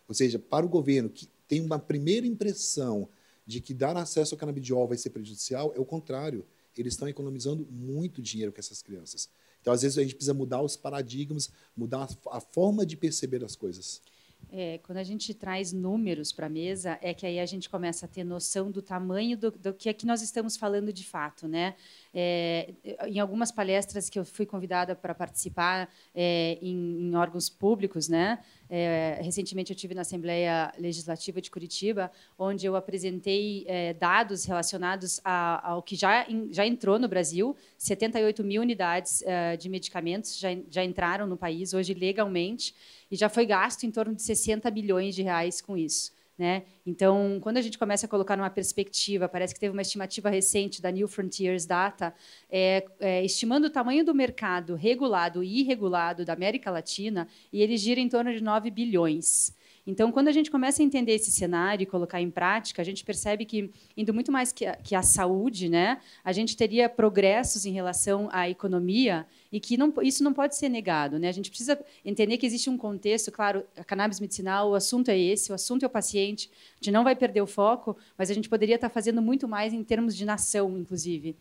Ou 0.08 0.14
seja, 0.14 0.40
para 0.40 0.66
o 0.66 0.70
governo 0.70 1.10
que 1.10 1.28
tem 1.48 1.62
uma 1.62 1.80
primeira 1.80 2.26
impressão 2.26 3.10
de 3.46 3.62
que 3.62 3.74
dar 3.74 3.96
acesso 3.96 4.36
ao 4.36 4.40
canabidiol 4.40 4.88
vai 4.88 4.98
ser 4.98 5.10
prejudicial, 5.10 5.74
é 5.76 5.80
o 5.80 5.86
contrário. 5.86 6.46
Eles 6.78 6.94
estão 6.94 7.08
economizando 7.08 7.68
muito 7.72 8.22
dinheiro 8.22 8.52
com 8.52 8.60
essas 8.60 8.82
crianças. 8.82 9.30
Então, 9.62 9.74
às 9.74 9.82
vezes, 9.82 9.98
a 9.98 10.02
gente 10.02 10.14
precisa 10.14 10.34
mudar 10.34 10.62
os 10.62 10.78
paradigmas, 10.78 11.50
mudar 11.76 12.08
a 12.32 12.40
forma 12.40 12.86
de 12.86 12.96
perceber 12.96 13.44
as 13.44 13.56
coisas. 13.56 14.02
É, 14.50 14.78
quando 14.78 14.98
a 15.00 15.04
gente 15.04 15.34
traz 15.34 15.74
números 15.74 16.32
para 16.32 16.46
a 16.46 16.50
mesa, 16.50 16.98
é 17.02 17.14
que 17.14 17.26
aí 17.26 17.40
a 17.40 17.46
gente 17.46 17.70
começa 17.70 18.06
a 18.06 18.10
ter 18.10 18.24
noção 18.24 18.72
do 18.72 18.82
tamanho 18.82 19.38
do, 19.38 19.52
do 19.52 19.74
que 19.74 19.90
é 19.90 19.94
que 19.94 20.06
nós 20.06 20.22
estamos 20.22 20.56
falando 20.56 20.94
de 20.94 21.04
fato, 21.04 21.48
né? 21.48 21.76
É, 22.20 22.74
em 23.06 23.20
algumas 23.20 23.52
palestras 23.52 24.10
que 24.10 24.18
eu 24.18 24.26
fui 24.26 24.44
convidada 24.44 24.96
para 24.96 25.14
participar 25.14 25.88
é, 26.16 26.58
em, 26.60 27.10
em, 27.10 27.16
órgãos 27.16 27.48
públicos, 27.48 28.10
né? 28.10 28.40
É, 28.68 29.20
recentemente 29.22 29.72
eu 29.72 29.78
tive 29.78 29.94
na 29.94 30.02
Assembleia 30.02 30.74
Legislativa 30.80 31.40
de 31.40 31.52
Curitiba, 31.52 32.12
onde 32.36 32.66
eu 32.66 32.76
apresentei 32.76 33.66
é, 33.68 33.94
dados 33.94 34.46
relacionados 34.46 35.22
a, 35.24 35.70
ao 35.70 35.84
que 35.84 35.96
já, 35.96 36.28
in, 36.28 36.52
já 36.52 36.66
entrou 36.66 36.98
no 36.98 37.08
Brasil, 37.08 37.56
78 37.78 38.44
mil 38.44 38.64
unidades 38.64 39.22
é, 39.22 39.56
de 39.56 39.70
medicamentos 39.70 40.40
já, 40.40 40.50
já 40.72 40.84
entraram 40.84 41.28
no 41.28 41.38
país 41.38 41.72
hoje 41.76 41.94
legalmente 41.94 42.74
e 43.12 43.16
já 43.16 43.30
foi 43.30 43.46
gasto 43.46 43.84
em 43.84 43.92
torno 43.92 44.16
de 44.16 44.24
60 44.24 44.72
bilhões 44.72 45.14
de 45.14 45.22
reais 45.22 45.62
com 45.62 45.78
isso. 45.78 46.17
Né? 46.38 46.64
Então, 46.86 47.40
quando 47.42 47.58
a 47.58 47.62
gente 47.62 47.80
começa 47.80 48.06
a 48.06 48.10
colocar 48.10 48.38
numa 48.38 48.50
perspectiva, 48.50 49.28
parece 49.28 49.56
que 49.56 49.60
teve 49.60 49.74
uma 49.74 49.82
estimativa 49.82 50.30
recente 50.30 50.82
da 50.82 50.92
New 50.92 51.08
Frontiers 51.08 51.66
Data, 51.66 52.14
é, 52.48 52.86
é, 53.00 53.26
estimando 53.26 53.66
o 53.66 53.70
tamanho 53.72 54.06
do 54.06 54.14
mercado 54.14 54.76
regulado 54.76 55.44
e 55.44 55.62
irregulado 55.62 56.24
da 56.24 56.34
América 56.34 56.70
Latina, 56.70 57.28
e 57.52 57.62
ele 57.62 57.76
gira 57.76 58.00
em 58.00 58.08
torno 58.08 58.32
de 58.32 58.44
9 58.44 58.70
bilhões. 58.70 59.56
Então, 59.88 60.12
quando 60.12 60.28
a 60.28 60.32
gente 60.34 60.52
começa 60.52 60.84
a 60.84 60.86
entender 60.86 61.14
esse 61.14 61.32
cenário 61.32 61.82
e 61.82 61.86
colocar 61.86 62.22
em 62.22 62.30
prática, 62.30 62.82
a 62.82 62.86
gente 62.86 63.06
percebe 63.06 63.46
que, 63.46 63.72
indo 63.96 64.14
muito 64.14 64.32
mais 64.32 64.52
que 64.52 64.66
a, 64.66 64.76
que 64.76 64.94
a 64.94 65.02
saúde, 65.02 65.70
né, 65.70 66.00
a 66.24 66.34
gente 66.34 66.58
teria 66.58 66.90
progressos 66.90 67.66
em 67.66 67.72
relação 67.72 68.28
à 68.32 68.50
economia 68.50 69.26
e 69.52 69.60
que 69.60 69.78
não, 69.78 69.94
isso 70.02 70.24
não 70.24 70.34
pode 70.34 70.56
ser 70.56 70.70
negado. 70.70 71.18
Né? 71.20 71.30
A 71.30 71.32
gente 71.32 71.50
precisa 71.50 71.80
entender 72.04 72.38
que 72.38 72.46
existe 72.46 72.70
um 72.70 72.78
contexto, 72.78 73.32
claro, 73.32 73.64
a 73.76 73.84
cannabis 73.84 74.20
medicinal, 74.20 74.72
o 74.72 74.76
assunto 74.76 75.10
é 75.10 75.18
esse, 75.18 75.52
o 75.52 75.56
assunto 75.56 75.84
é 75.84 75.88
o 75.88 75.90
paciente, 75.90 76.50
a 76.74 76.84
gente 76.84 76.92
não 76.92 77.04
vai 77.04 77.16
perder 77.16 77.42
o 77.42 77.48
foco, 77.48 77.98
mas 78.18 78.30
a 78.30 78.34
gente 78.34 78.50
poderia 78.50 78.76
estar 78.76 78.90
fazendo 78.90 79.22
muito 79.22 79.48
mais 79.48 79.74
em 79.74 79.84
termos 79.84 80.16
de 80.16 80.26
nação, 80.26 80.78
inclusive. 80.78 81.36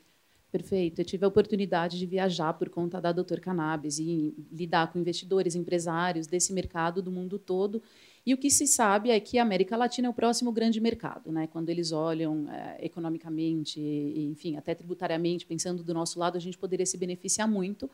Perfeito. 0.50 1.00
Eu 1.00 1.04
tive 1.04 1.24
a 1.24 1.28
oportunidade 1.28 1.98
de 1.98 2.06
viajar 2.06 2.54
por 2.54 2.70
conta 2.70 3.00
da 3.00 3.12
Doutor 3.12 3.40
Cannabis 3.40 3.98
e 3.98 4.32
lidar 4.50 4.90
com 4.90 4.98
investidores, 4.98 5.54
empresários 5.54 6.26
desse 6.26 6.52
mercado 6.52 7.02
do 7.02 7.10
mundo 7.10 7.38
todo. 7.38 7.82
E 8.26 8.34
o 8.34 8.36
que 8.36 8.50
se 8.50 8.66
sabe 8.66 9.10
é 9.10 9.20
que 9.20 9.38
a 9.38 9.42
América 9.42 9.76
Latina 9.76 10.08
é 10.08 10.10
o 10.10 10.12
próximo 10.12 10.50
grande 10.50 10.80
mercado, 10.80 11.30
né? 11.30 11.46
Quando 11.46 11.70
eles 11.70 11.92
olham 11.92 12.50
é, 12.50 12.84
economicamente, 12.84 13.80
enfim, 13.80 14.56
até 14.56 14.74
tributariamente, 14.74 15.46
pensando 15.46 15.84
do 15.84 15.94
nosso 15.94 16.18
lado, 16.18 16.36
a 16.36 16.40
gente 16.40 16.58
poderia 16.58 16.84
se 16.84 16.98
beneficiar 16.98 17.46
muito. 17.46 17.88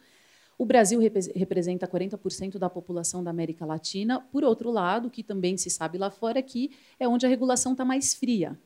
O 0.57 0.65
Brasil 0.65 0.99
rep 0.99 1.17
representa 1.35 1.87
40% 1.87 2.57
da 2.57 2.71
população 2.71 3.23
da 3.23 3.31
América 3.31 3.67
Latina. 3.67 4.21
Por 4.21 4.43
outro 4.43 4.71
lado, 4.71 5.09
o 5.09 5.11
que 5.11 5.23
também 5.23 5.59
se 5.59 5.69
sabe 5.69 5.99
lá 5.99 6.11
fora 6.11 6.39
é 6.39 6.43
que 6.43 6.71
é 6.99 7.07
onde 7.07 7.27
a 7.27 7.29
regulação 7.29 7.73
está 7.73 7.85
mais 7.85 8.15
fria. 8.15 8.59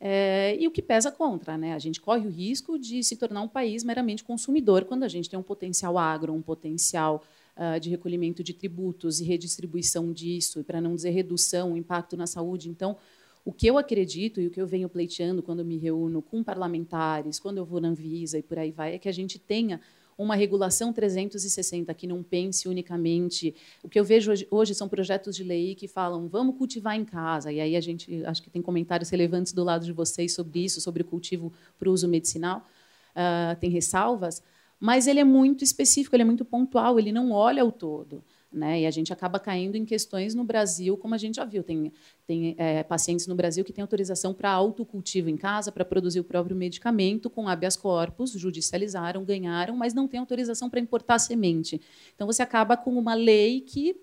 É, 0.00 0.56
e 0.58 0.66
o 0.66 0.70
que 0.70 0.80
pesa 0.80 1.12
contra, 1.12 1.58
né? 1.58 1.74
A 1.74 1.78
gente 1.78 2.00
corre 2.00 2.26
o 2.26 2.30
risco 2.30 2.78
de 2.78 3.02
se 3.02 3.16
tornar 3.16 3.42
um 3.42 3.48
país 3.48 3.84
meramente 3.84 4.24
consumidor 4.24 4.86
quando 4.86 5.02
a 5.02 5.08
gente 5.08 5.28
tem 5.28 5.38
um 5.38 5.42
potencial 5.42 5.98
agro, 5.98 6.32
um 6.32 6.42
potencial 6.42 7.22
uh, 7.56 7.80
de 7.80 7.90
recolhimento 7.90 8.42
de 8.42 8.52
tributos 8.52 9.20
e 9.20 9.24
redistribuição 9.24 10.12
disso, 10.12 10.62
para 10.64 10.80
não 10.80 10.94
dizer 10.94 11.10
redução, 11.10 11.76
impacto 11.76 12.16
na 12.16 12.26
saúde. 12.26 12.68
Então, 12.68 12.96
o 13.44 13.52
que 13.52 13.66
eu 13.66 13.78
acredito 13.78 14.40
e 14.40 14.48
o 14.48 14.50
que 14.50 14.60
eu 14.60 14.66
venho 14.66 14.88
pleiteando 14.88 15.42
quando 15.42 15.64
me 15.64 15.78
reúno 15.78 16.20
com 16.20 16.42
parlamentares, 16.42 17.38
quando 17.38 17.58
eu 17.58 17.64
vou 17.64 17.80
na 17.80 17.88
Anvisa 17.88 18.38
e 18.38 18.42
por 18.42 18.58
aí 18.58 18.72
vai, 18.72 18.94
é 18.94 18.98
que 18.98 19.08
a 19.08 19.12
gente 19.12 19.38
tenha 19.38 19.80
uma 20.18 20.34
regulação 20.34 20.92
360 20.92 21.92
que 21.94 22.06
não 22.06 22.22
pense 22.22 22.68
unicamente. 22.68 23.54
O 23.82 23.88
que 23.88 24.00
eu 24.00 24.04
vejo 24.04 24.32
hoje, 24.32 24.48
hoje, 24.50 24.74
são 24.74 24.88
projetos 24.88 25.36
de 25.36 25.44
lei 25.44 25.74
que 25.74 25.86
falam 25.86 26.26
vamos 26.26 26.56
cultivar 26.56 26.96
em 26.96 27.04
casa, 27.04 27.52
e 27.52 27.60
aí 27.60 27.76
a 27.76 27.80
gente 27.80 28.24
acho 28.24 28.42
que 28.42 28.50
tem 28.50 28.62
comentários 28.62 29.10
relevantes 29.10 29.52
do 29.52 29.62
lado 29.62 29.84
de 29.84 29.92
vocês 29.92 30.32
sobre 30.32 30.64
isso, 30.64 30.80
sobre 30.80 31.02
o 31.02 31.04
cultivo 31.04 31.52
para 31.78 31.90
uso 31.90 32.08
medicinal, 32.08 32.66
uh, 33.14 33.58
tem 33.60 33.70
ressalvas, 33.70 34.42
mas 34.78 35.06
ele 35.06 35.20
é 35.20 35.24
muito 35.24 35.64
específico, 35.64 36.14
ele 36.14 36.22
é 36.22 36.26
muito 36.26 36.44
pontual, 36.44 36.98
ele 36.98 37.12
não 37.12 37.30
olha 37.30 37.64
o 37.64 37.72
todo. 37.72 38.22
Né? 38.52 38.82
E 38.82 38.86
a 38.86 38.90
gente 38.90 39.12
acaba 39.12 39.38
caindo 39.38 39.76
em 39.76 39.84
questões 39.84 40.34
no 40.34 40.44
Brasil, 40.44 40.96
como 40.96 41.14
a 41.14 41.18
gente 41.18 41.36
já 41.36 41.44
viu. 41.44 41.62
Tem, 41.62 41.92
tem 42.26 42.54
é, 42.56 42.82
pacientes 42.82 43.26
no 43.26 43.34
Brasil 43.34 43.64
que 43.64 43.72
têm 43.72 43.82
autorização 43.82 44.32
para 44.32 44.50
autocultivo 44.50 45.28
em 45.28 45.36
casa, 45.36 45.70
para 45.70 45.84
produzir 45.84 46.20
o 46.20 46.24
próprio 46.24 46.56
medicamento, 46.56 47.28
com 47.28 47.48
habeas 47.48 47.76
corpus, 47.76 48.30
judicializaram, 48.32 49.24
ganharam, 49.24 49.76
mas 49.76 49.92
não 49.92 50.08
tem 50.08 50.20
autorização 50.20 50.70
para 50.70 50.80
importar 50.80 51.18
semente. 51.18 51.80
Então, 52.14 52.26
você 52.26 52.42
acaba 52.42 52.76
com 52.76 52.96
uma 52.96 53.14
lei 53.14 53.60
que 53.60 53.96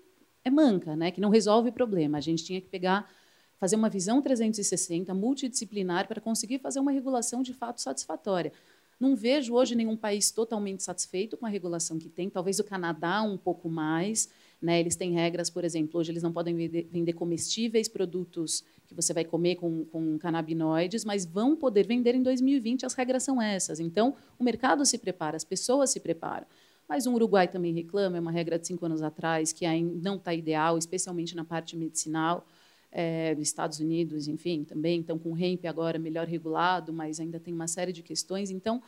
é 0.44 0.50
manca, 0.50 0.94
né? 0.94 1.10
que 1.10 1.20
não 1.20 1.30
resolve 1.30 1.70
o 1.70 1.72
problema. 1.72 2.18
A 2.18 2.20
gente 2.20 2.44
tinha 2.44 2.60
que 2.60 2.68
pegar 2.68 3.10
fazer 3.58 3.76
uma 3.76 3.88
visão 3.88 4.20
360, 4.20 5.14
multidisciplinar, 5.14 6.06
para 6.06 6.20
conseguir 6.20 6.58
fazer 6.58 6.80
uma 6.80 6.92
regulação 6.92 7.42
de 7.42 7.54
fato 7.54 7.80
satisfatória. 7.80 8.52
Não 9.04 9.14
vejo 9.14 9.52
hoje 9.52 9.74
nenhum 9.74 9.98
país 9.98 10.30
totalmente 10.30 10.82
satisfeito 10.82 11.36
com 11.36 11.44
a 11.44 11.48
regulação 11.50 11.98
que 11.98 12.08
tem, 12.08 12.30
talvez 12.30 12.58
o 12.58 12.64
Canadá 12.64 13.20
um 13.20 13.36
pouco 13.36 13.68
mais, 13.68 14.30
né? 14.62 14.80
Eles 14.80 14.96
têm 14.96 15.12
regras, 15.12 15.50
por 15.50 15.62
exemplo, 15.62 16.00
hoje 16.00 16.10
eles 16.10 16.22
não 16.22 16.32
podem 16.32 16.54
vender, 16.56 17.12
comestíveis, 17.12 17.86
produtos 17.86 18.64
que 18.86 18.94
você 18.94 19.12
vai 19.12 19.22
comer 19.22 19.56
com, 19.56 19.84
com 19.84 20.16
canabinoides, 20.16 21.04
mas 21.04 21.26
vão 21.26 21.54
poder 21.54 21.86
vender 21.86 22.14
em 22.14 22.22
2020. 22.22 22.86
As 22.86 22.94
regras 22.94 23.22
são 23.22 23.42
essas. 23.42 23.78
Então, 23.78 24.16
o 24.38 24.42
mercado 24.42 24.86
se 24.86 24.96
prepara, 24.96 25.36
as 25.36 25.44
pessoas 25.44 25.90
se 25.90 26.00
preparam. 26.00 26.46
Mas 26.88 27.06
o 27.06 27.12
Uruguai 27.12 27.46
também 27.46 27.74
reclama, 27.74 28.16
é 28.16 28.20
uma 28.20 28.32
regra 28.32 28.58
de 28.58 28.66
cinco 28.66 28.86
anos 28.86 29.02
atrás 29.02 29.52
que 29.52 29.66
ainda 29.66 30.00
não 30.02 30.16
está 30.16 30.32
ideal, 30.32 30.78
especialmente 30.78 31.36
na 31.36 31.44
parte 31.44 31.76
medicinal. 31.76 32.46
É, 32.96 33.34
Estados 33.40 33.80
Unidos, 33.80 34.28
enfim, 34.28 34.62
também 34.62 35.00
estão 35.00 35.18
com 35.18 35.32
o 35.32 35.36
hemp 35.36 35.64
agora 35.66 35.98
melhor 35.98 36.28
regulado, 36.28 36.92
mas 36.92 37.18
ainda 37.18 37.40
tem 37.40 37.52
uma 37.52 37.66
série 37.66 37.92
de 37.92 38.04
questões. 38.04 38.50
Então, 38.50 38.80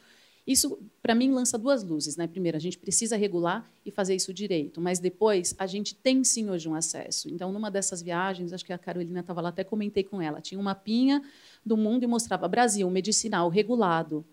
isso, 0.47 0.79
para 1.03 1.13
mim, 1.13 1.33
lança 1.33 1.59
duas 1.59 1.83
luzes. 1.83 2.17
Né? 2.17 2.29
Primeiro, 2.29 2.57
a 2.57 2.61
gente 2.61 2.79
precisa 2.79 3.17
regular 3.17 3.69
e 3.85 3.91
fazer 3.91 4.15
isso 4.15 4.33
direito, 4.33 4.81
mas 4.81 5.01
depois, 5.01 5.57
a 5.59 5.67
gente 5.67 5.93
tem 5.93 6.23
sim 6.23 6.49
hoje 6.49 6.69
um 6.69 6.75
acesso. 6.75 7.29
Então, 7.29 7.51
numa 7.51 7.69
dessas 7.69 8.01
viagens, 8.01 8.53
acho 8.53 8.65
que 8.65 8.73
a 8.73 8.79
Carolina 8.79 9.21
estava 9.21 9.41
lá, 9.41 9.49
até 9.49 9.65
comentei 9.65 10.05
com 10.05 10.23
ela, 10.23 10.41
tinha 10.41 10.61
um 10.61 10.63
mapinha 10.63 11.21
do 11.65 11.77
mundo 11.77 12.05
e 12.05 12.07
mostrava 12.07 12.47
Brasil, 12.47 12.89
medicinal, 12.89 13.49
regulado. 13.49 14.25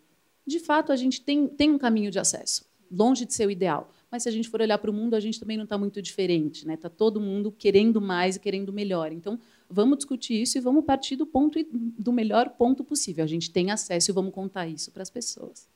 De 0.46 0.60
fato, 0.60 0.92
a 0.92 0.96
gente 0.96 1.20
tem, 1.20 1.48
tem 1.48 1.72
um 1.72 1.80
caminho 1.80 2.12
de 2.12 2.20
acesso, 2.20 2.64
longe 2.92 3.26
de 3.26 3.34
ser 3.34 3.48
o 3.48 3.52
ideal. 3.52 3.90
Mas 4.12 4.22
se 4.22 4.30
a 4.30 4.32
gente 4.32 4.48
for 4.48 4.62
olhar 4.62 4.78
para 4.78 4.92
o 4.92 4.94
mundo, 4.94 5.16
a 5.16 5.20
gente 5.20 5.40
também 5.40 5.58
não 5.58 5.64
está 5.64 5.76
muito 5.76 6.00
diferente. 6.00 6.60
Está 6.60 6.68
né? 6.68 6.78
Tá 6.78 6.88
todo 6.88 7.20
mundo 7.20 7.52
querendo 7.52 8.00
mais 8.00 8.36
e 8.36 8.40
querendo 8.40 8.72
melhor. 8.72 9.12
Então, 9.12 9.40
vamos 9.70 9.98
discutir 9.98 10.42
isso 10.42 10.58
e 10.58 10.62
vamos 10.62 10.86
partir 10.86 11.16
do 11.16 11.26
ponto 11.26 11.60
do 11.72 12.12
melhor 12.12 12.50
ponto 12.50 12.84
possível. 12.84 13.24
A 13.24 13.28
gente 13.28 13.52
tem 13.52 13.72
acesso 13.72 14.12
e 14.12 14.14
vamos 14.14 14.34
contar 14.34 14.68
isso 14.68 14.92
para 14.92 15.04
as 15.04 15.10
pessoas. 15.10 15.68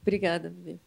Obrigada, 0.00 0.50
Vivi. 0.50 0.80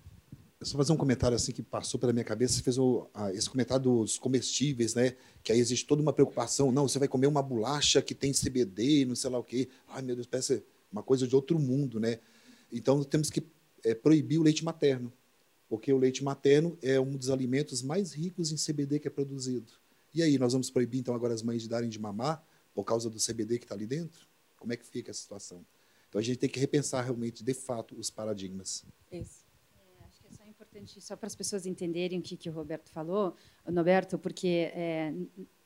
Eu 0.59 0.65
só 0.65 0.77
fazer 0.77 0.91
um 0.91 0.97
comentário 0.97 1.35
assim 1.35 1.53
que 1.53 1.63
passou 1.63 1.97
pela 1.97 2.11
minha 2.11 2.25
cabeça. 2.25 2.55
Você 2.55 2.61
fez 2.63 2.77
o, 2.77 3.07
ah, 3.13 3.31
esse 3.33 3.49
comentário 3.49 3.83
dos 3.83 4.17
comestíveis, 4.17 4.93
né? 4.93 5.15
Que 5.41 5.53
aí 5.53 5.59
existe 5.59 5.85
toda 5.85 6.01
uma 6.01 6.11
preocupação. 6.11 6.69
Não, 6.69 6.87
você 6.87 6.99
vai 6.99 7.07
comer 7.07 7.27
uma 7.27 7.41
bolacha 7.41 8.01
que 8.01 8.13
tem 8.13 8.33
CBD, 8.33 9.05
não 9.05 9.15
sei 9.15 9.29
lá 9.29 9.39
o 9.39 9.43
quê. 9.43 9.69
Ai, 9.87 10.01
meu 10.01 10.15
Deus, 10.15 10.27
parece 10.27 10.61
uma 10.91 11.01
coisa 11.01 11.25
de 11.25 11.33
outro 11.35 11.57
mundo, 11.57 11.99
né? 11.99 12.19
Então 12.71 13.01
temos 13.03 13.29
que 13.29 13.41
é, 13.85 13.95
proibir 13.95 14.37
o 14.37 14.43
leite 14.43 14.65
materno, 14.65 15.13
porque 15.69 15.93
o 15.93 15.97
leite 15.97 16.23
materno 16.23 16.77
é 16.81 16.99
um 16.99 17.15
dos 17.15 17.29
alimentos 17.29 17.81
mais 17.81 18.13
ricos 18.13 18.51
em 18.51 18.55
CBD 18.55 18.99
que 18.99 19.07
é 19.07 19.11
produzido. 19.11 19.71
E 20.19 20.23
aí, 20.23 20.37
nós 20.37 20.51
vamos 20.51 20.69
proibir 20.69 20.99
então 20.99 21.15
agora 21.15 21.33
as 21.33 21.41
mães 21.41 21.61
de 21.61 21.69
darem 21.69 21.87
de 21.87 21.97
mamar 21.97 22.45
por 22.73 22.83
causa 22.83 23.09
do 23.09 23.17
CBD 23.17 23.57
que 23.57 23.63
está 23.63 23.73
ali 23.73 23.87
dentro? 23.87 24.27
Como 24.57 24.73
é 24.73 24.75
que 24.75 24.85
fica 24.85 25.11
a 25.11 25.13
situação? 25.13 25.65
Então 26.09 26.19
a 26.19 26.21
gente 26.21 26.39
tem 26.39 26.49
que 26.49 26.59
repensar 26.59 27.05
realmente, 27.05 27.41
de 27.41 27.53
fato, 27.53 27.97
os 27.97 28.09
paradigmas. 28.09 28.83
Isso. 29.09 29.45
É, 29.73 30.03
acho 30.03 30.19
que 30.19 30.27
é 30.27 30.31
só 30.31 30.45
importante, 30.45 30.99
só 30.99 31.15
para 31.15 31.27
as 31.27 31.35
pessoas 31.35 31.65
entenderem 31.65 32.19
o 32.19 32.21
que, 32.21 32.35
que 32.35 32.49
o 32.49 32.51
Roberto 32.51 32.89
falou, 32.89 33.33
Roberto, 33.65 34.19
porque 34.19 34.69
é, 34.73 35.13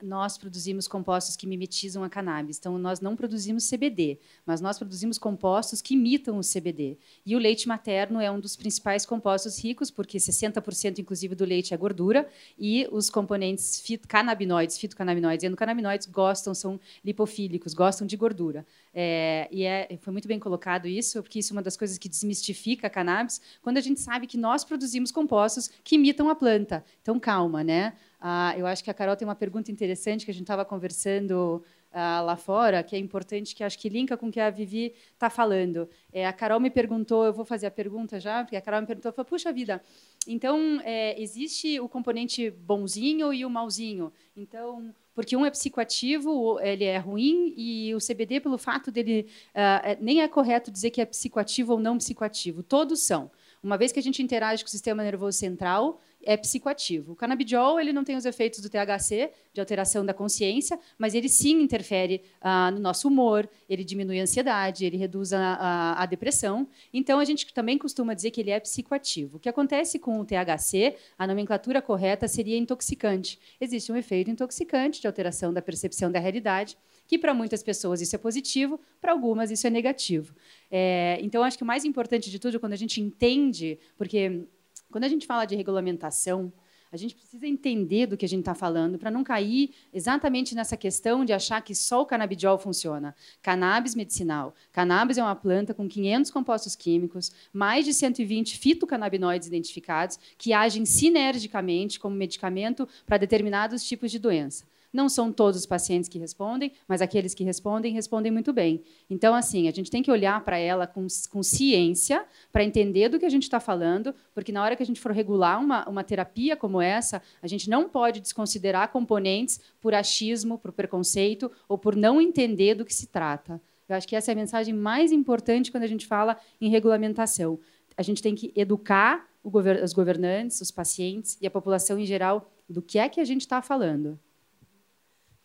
nós 0.03 0.37
produzimos 0.37 0.87
compostos 0.87 1.35
que 1.35 1.47
mimetizam 1.47 2.03
a 2.03 2.09
cannabis. 2.09 2.57
Então, 2.59 2.77
nós 2.77 2.99
não 2.99 3.15
produzimos 3.15 3.69
CBD, 3.69 4.19
mas 4.45 4.61
nós 4.61 4.77
produzimos 4.77 5.17
compostos 5.17 5.81
que 5.81 5.93
imitam 5.93 6.37
o 6.37 6.41
CBD. 6.41 6.97
E 7.25 7.35
o 7.35 7.39
leite 7.39 7.67
materno 7.67 8.19
é 8.19 8.29
um 8.29 8.39
dos 8.39 8.55
principais 8.55 9.05
compostos 9.05 9.57
ricos, 9.63 9.89
porque 9.89 10.17
60% 10.17 10.99
inclusive 10.99 11.35
do 11.35 11.45
leite 11.45 11.73
é 11.73 11.77
gordura, 11.77 12.27
e 12.59 12.87
os 12.91 13.09
componentes 13.09 13.79
fitocannabinoides, 13.79 14.77
fitocannabinoides 14.77 15.43
e 15.43 15.47
endocannabinoides 15.47 16.07
gostam, 16.07 16.53
são 16.53 16.79
lipofílicos, 17.03 17.73
gostam 17.73 18.05
de 18.05 18.17
gordura. 18.17 18.65
É, 18.93 19.47
e 19.51 19.63
é, 19.63 19.97
foi 20.01 20.11
muito 20.11 20.27
bem 20.27 20.37
colocado 20.37 20.87
isso, 20.87 21.23
porque 21.23 21.39
isso 21.39 21.53
é 21.53 21.55
uma 21.55 21.61
das 21.61 21.77
coisas 21.77 21.97
que 21.97 22.09
desmistifica 22.09 22.87
a 22.87 22.89
cannabis, 22.89 23.41
quando 23.61 23.77
a 23.77 23.81
gente 23.81 23.99
sabe 23.99 24.27
que 24.27 24.37
nós 24.37 24.63
produzimos 24.63 25.11
compostos 25.11 25.69
que 25.83 25.95
imitam 25.95 26.29
a 26.29 26.35
planta. 26.35 26.83
Então, 27.01 27.19
calma, 27.19 27.63
né? 27.63 27.93
Ah, 28.25 28.55
eu 28.57 28.65
acho 28.65 28.81
que 28.81 28.89
a 28.89 28.93
Carol 28.93 29.17
tem 29.17 29.27
uma 29.27 29.35
pergunta 29.35 29.69
interessante 29.69 30.23
que 30.23 30.31
a 30.31 30.33
gente 30.33 30.43
estava 30.43 30.63
conversando 30.63 31.61
ah, 31.91 32.21
lá 32.21 32.37
fora, 32.37 32.81
que 32.81 32.95
é 32.95 32.97
importante, 32.97 33.53
que 33.53 33.61
acho 33.65 33.77
que 33.77 33.89
linka 33.89 34.15
com 34.15 34.29
o 34.29 34.31
que 34.31 34.39
a 34.39 34.49
Vivi 34.49 34.95
está 35.11 35.29
falando. 35.29 35.89
É, 36.09 36.25
a 36.25 36.31
Carol 36.31 36.57
me 36.57 36.69
perguntou, 36.69 37.25
eu 37.25 37.33
vou 37.33 37.43
fazer 37.43 37.67
a 37.67 37.71
pergunta 37.71 38.21
já, 38.21 38.41
porque 38.45 38.55
a 38.55 38.61
Carol 38.61 38.79
me 38.79 38.87
perguntou, 38.87 39.11
falou, 39.11 39.25
puxa 39.25 39.51
vida, 39.51 39.83
então 40.25 40.79
é, 40.85 41.21
existe 41.21 41.81
o 41.81 41.89
componente 41.89 42.49
bonzinho 42.49 43.33
e 43.33 43.45
o 43.45 43.49
malzinho. 43.49 44.09
Então, 44.37 44.95
porque 45.13 45.35
um 45.35 45.45
é 45.45 45.51
psicoativo, 45.51 46.61
ele 46.61 46.85
é 46.85 46.97
ruim, 46.99 47.53
e 47.57 47.93
o 47.93 47.97
CBD, 47.97 48.39
pelo 48.39 48.57
fato 48.57 48.89
dele, 48.89 49.27
uh, 49.49 49.97
nem 49.99 50.21
é 50.21 50.29
correto 50.29 50.71
dizer 50.71 50.91
que 50.91 51.01
é 51.01 51.05
psicoativo 51.05 51.73
ou 51.73 51.79
não 51.79 51.97
psicoativo, 51.97 52.63
todos 52.63 53.01
são. 53.01 53.29
Uma 53.61 53.77
vez 53.77 53.91
que 53.91 53.99
a 53.99 54.03
gente 54.03 54.21
interage 54.21 54.63
com 54.63 54.67
o 54.67 54.71
sistema 54.71 55.03
nervoso 55.03 55.37
central, 55.37 56.01
é 56.25 56.37
psicoativo. 56.37 57.13
O 57.13 57.15
canabidiol 57.15 57.79
ele 57.79 57.93
não 57.93 58.03
tem 58.03 58.15
os 58.15 58.25
efeitos 58.25 58.59
do 58.59 58.69
THC, 58.69 59.31
de 59.53 59.59
alteração 59.59 60.05
da 60.05 60.13
consciência, 60.13 60.79
mas 60.97 61.13
ele 61.13 61.29
sim 61.29 61.61
interfere 61.61 62.21
ah, 62.41 62.71
no 62.71 62.79
nosso 62.79 63.07
humor, 63.07 63.47
ele 63.69 63.83
diminui 63.83 64.19
a 64.19 64.23
ansiedade, 64.23 64.85
ele 64.85 64.97
reduz 64.97 65.33
a, 65.33 65.39
a, 65.39 66.03
a, 66.03 66.05
depressão. 66.05 66.67
Então, 66.93 67.19
a 67.19 67.25
gente 67.25 67.53
também 67.53 67.77
costuma 67.77 68.13
dizer 68.13 68.31
que 68.31 68.41
ele 68.41 68.51
é 68.51 68.59
psicoativo. 68.59 69.37
O 69.37 69.39
que 69.39 69.49
acontece 69.49 69.99
com 69.99 70.19
o 70.19 70.25
THC, 70.25 70.95
a 71.17 71.27
nomenclatura 71.27 71.81
correta 71.81 72.27
seria 72.27 72.57
intoxicante. 72.57 73.39
Existe 73.59 73.91
um 73.91 73.95
efeito 73.95 74.31
intoxicante 74.31 75.01
de 75.01 75.07
alteração 75.07 75.53
da 75.53 75.61
percepção 75.61 76.11
da 76.11 76.19
realidade, 76.19 76.77
que 77.07 77.17
para 77.17 77.33
muitas 77.33 77.61
pessoas 77.61 78.01
isso 78.01 78.15
é 78.15 78.19
positivo, 78.19 78.79
para 78.99 79.11
algumas 79.11 79.51
isso 79.51 79.67
é 79.67 79.69
negativo. 79.69 80.33
É, 80.71 81.19
então, 81.21 81.43
acho 81.43 81.57
que 81.57 81.63
o 81.63 81.67
mais 81.67 81.85
importante 81.85 82.31
de 82.31 82.39
tudo, 82.39 82.59
quando 82.59 82.73
a 82.73 82.77
gente 82.77 83.01
entende, 83.01 83.77
porque 83.97 84.45
quando 84.93 85.05
a 85.05 85.09
gente 85.09 85.25
fala 85.25 85.43
de 85.45 85.55
regulamentação, 85.55 86.53
A 86.93 86.97
gente 86.97 87.15
precisa 87.15 87.47
entender 87.47 88.05
do 88.05 88.15
que 88.15 88.23
a 88.23 88.29
gente 88.29 88.41
está 88.41 88.53
falando 88.53 88.99
para 88.99 89.09
não 89.09 89.23
cair 89.23 89.73
exatamente 89.91 90.53
nessa 90.53 90.77
questão 90.77 91.25
de 91.25 91.33
achar 91.33 91.59
que 91.59 91.73
só 91.73 92.03
o 92.03 92.05
canabidiol 92.05 92.59
funciona. 92.59 93.15
Cannabis 93.41 93.95
medicinal. 93.95 94.53
Cannabis 94.71 95.17
é 95.17 95.23
uma 95.23 95.35
planta 95.35 95.73
com 95.73 95.89
500 95.89 96.29
compostos 96.29 96.75
químicos, 96.75 97.31
mais 97.51 97.83
de 97.83 97.95
120 97.95 98.59
fitocannabinoides 98.59 99.47
identificados 99.47 100.19
que 100.37 100.53
agem 100.53 100.85
sinergicamente 100.85 101.99
como 101.99 102.15
medicamento 102.15 102.87
para 103.07 103.17
determinados 103.17 103.83
tipos 103.83 104.11
de 104.11 104.19
doença. 104.19 104.63
Não 104.93 105.09
são 105.09 105.31
todos 105.31 105.59
os 105.59 105.65
pacientes 105.65 106.07
que 106.07 106.19
respondem, 106.19 106.71
mas 106.87 107.01
aqueles 107.01 107.33
que 107.33 107.43
respondem, 107.43 107.91
respondem 107.91 108.31
muito 108.31 108.53
bem. 108.53 108.83
Então, 109.09 109.33
assim, 109.33 109.67
a 109.67 109.71
gente 109.71 109.89
tem 109.89 110.03
que 110.03 110.11
olhar 110.11 110.39
para 110.45 110.57
ela 110.57 110.85
com, 110.85 111.07
com 111.31 111.41
ciência, 111.41 112.23
para 112.51 112.63
entender 112.63 113.09
do 113.09 113.17
que 113.17 113.25
a 113.25 113.29
gente 113.29 113.43
está 113.43 113.59
falando, 113.59 114.13
porque 114.35 114.51
na 114.51 114.61
hora 114.63 114.75
que 114.75 114.83
a 114.83 114.85
gente 114.85 115.01
for 115.01 115.11
regular 115.11 115.59
uma, 115.59 115.89
uma 115.89 116.03
terapia 116.03 116.55
como 116.55 116.79
essa, 116.79 117.23
a 117.41 117.47
gente 117.47 117.67
não 117.69 117.89
pode 117.89 118.21
desconsiderar 118.21 118.91
componentes 118.91 119.59
por 119.81 119.95
achismo, 119.95 120.59
por 120.59 120.71
preconceito 120.71 121.51
ou 121.67 121.75
por 121.75 121.95
não 121.95 122.21
entender 122.21 122.75
do 122.75 122.85
que 122.85 122.93
se 122.93 123.07
trata. 123.07 123.59
Eu 123.89 123.95
acho 123.95 124.07
que 124.07 124.15
essa 124.15 124.31
é 124.31 124.33
a 124.33 124.35
mensagem 124.35 124.73
mais 124.73 125.11
importante 125.11 125.71
quando 125.71 125.83
a 125.83 125.87
gente 125.87 126.05
fala 126.05 126.37
em 126.61 126.69
regulamentação. 126.69 127.59
A 127.97 128.03
gente 128.03 128.21
tem 128.21 128.35
que 128.35 128.53
educar 128.55 129.27
os 129.43 129.93
governantes, 129.93 130.61
os 130.61 130.71
pacientes 130.71 131.37
e 131.41 131.47
a 131.47 131.51
população 131.51 131.99
em 131.99 132.05
geral 132.05 132.49
do 132.69 132.81
que 132.81 132.97
é 132.97 133.09
que 133.09 133.19
a 133.19 133.25
gente 133.25 133.41
está 133.41 133.61
falando. 133.61 134.19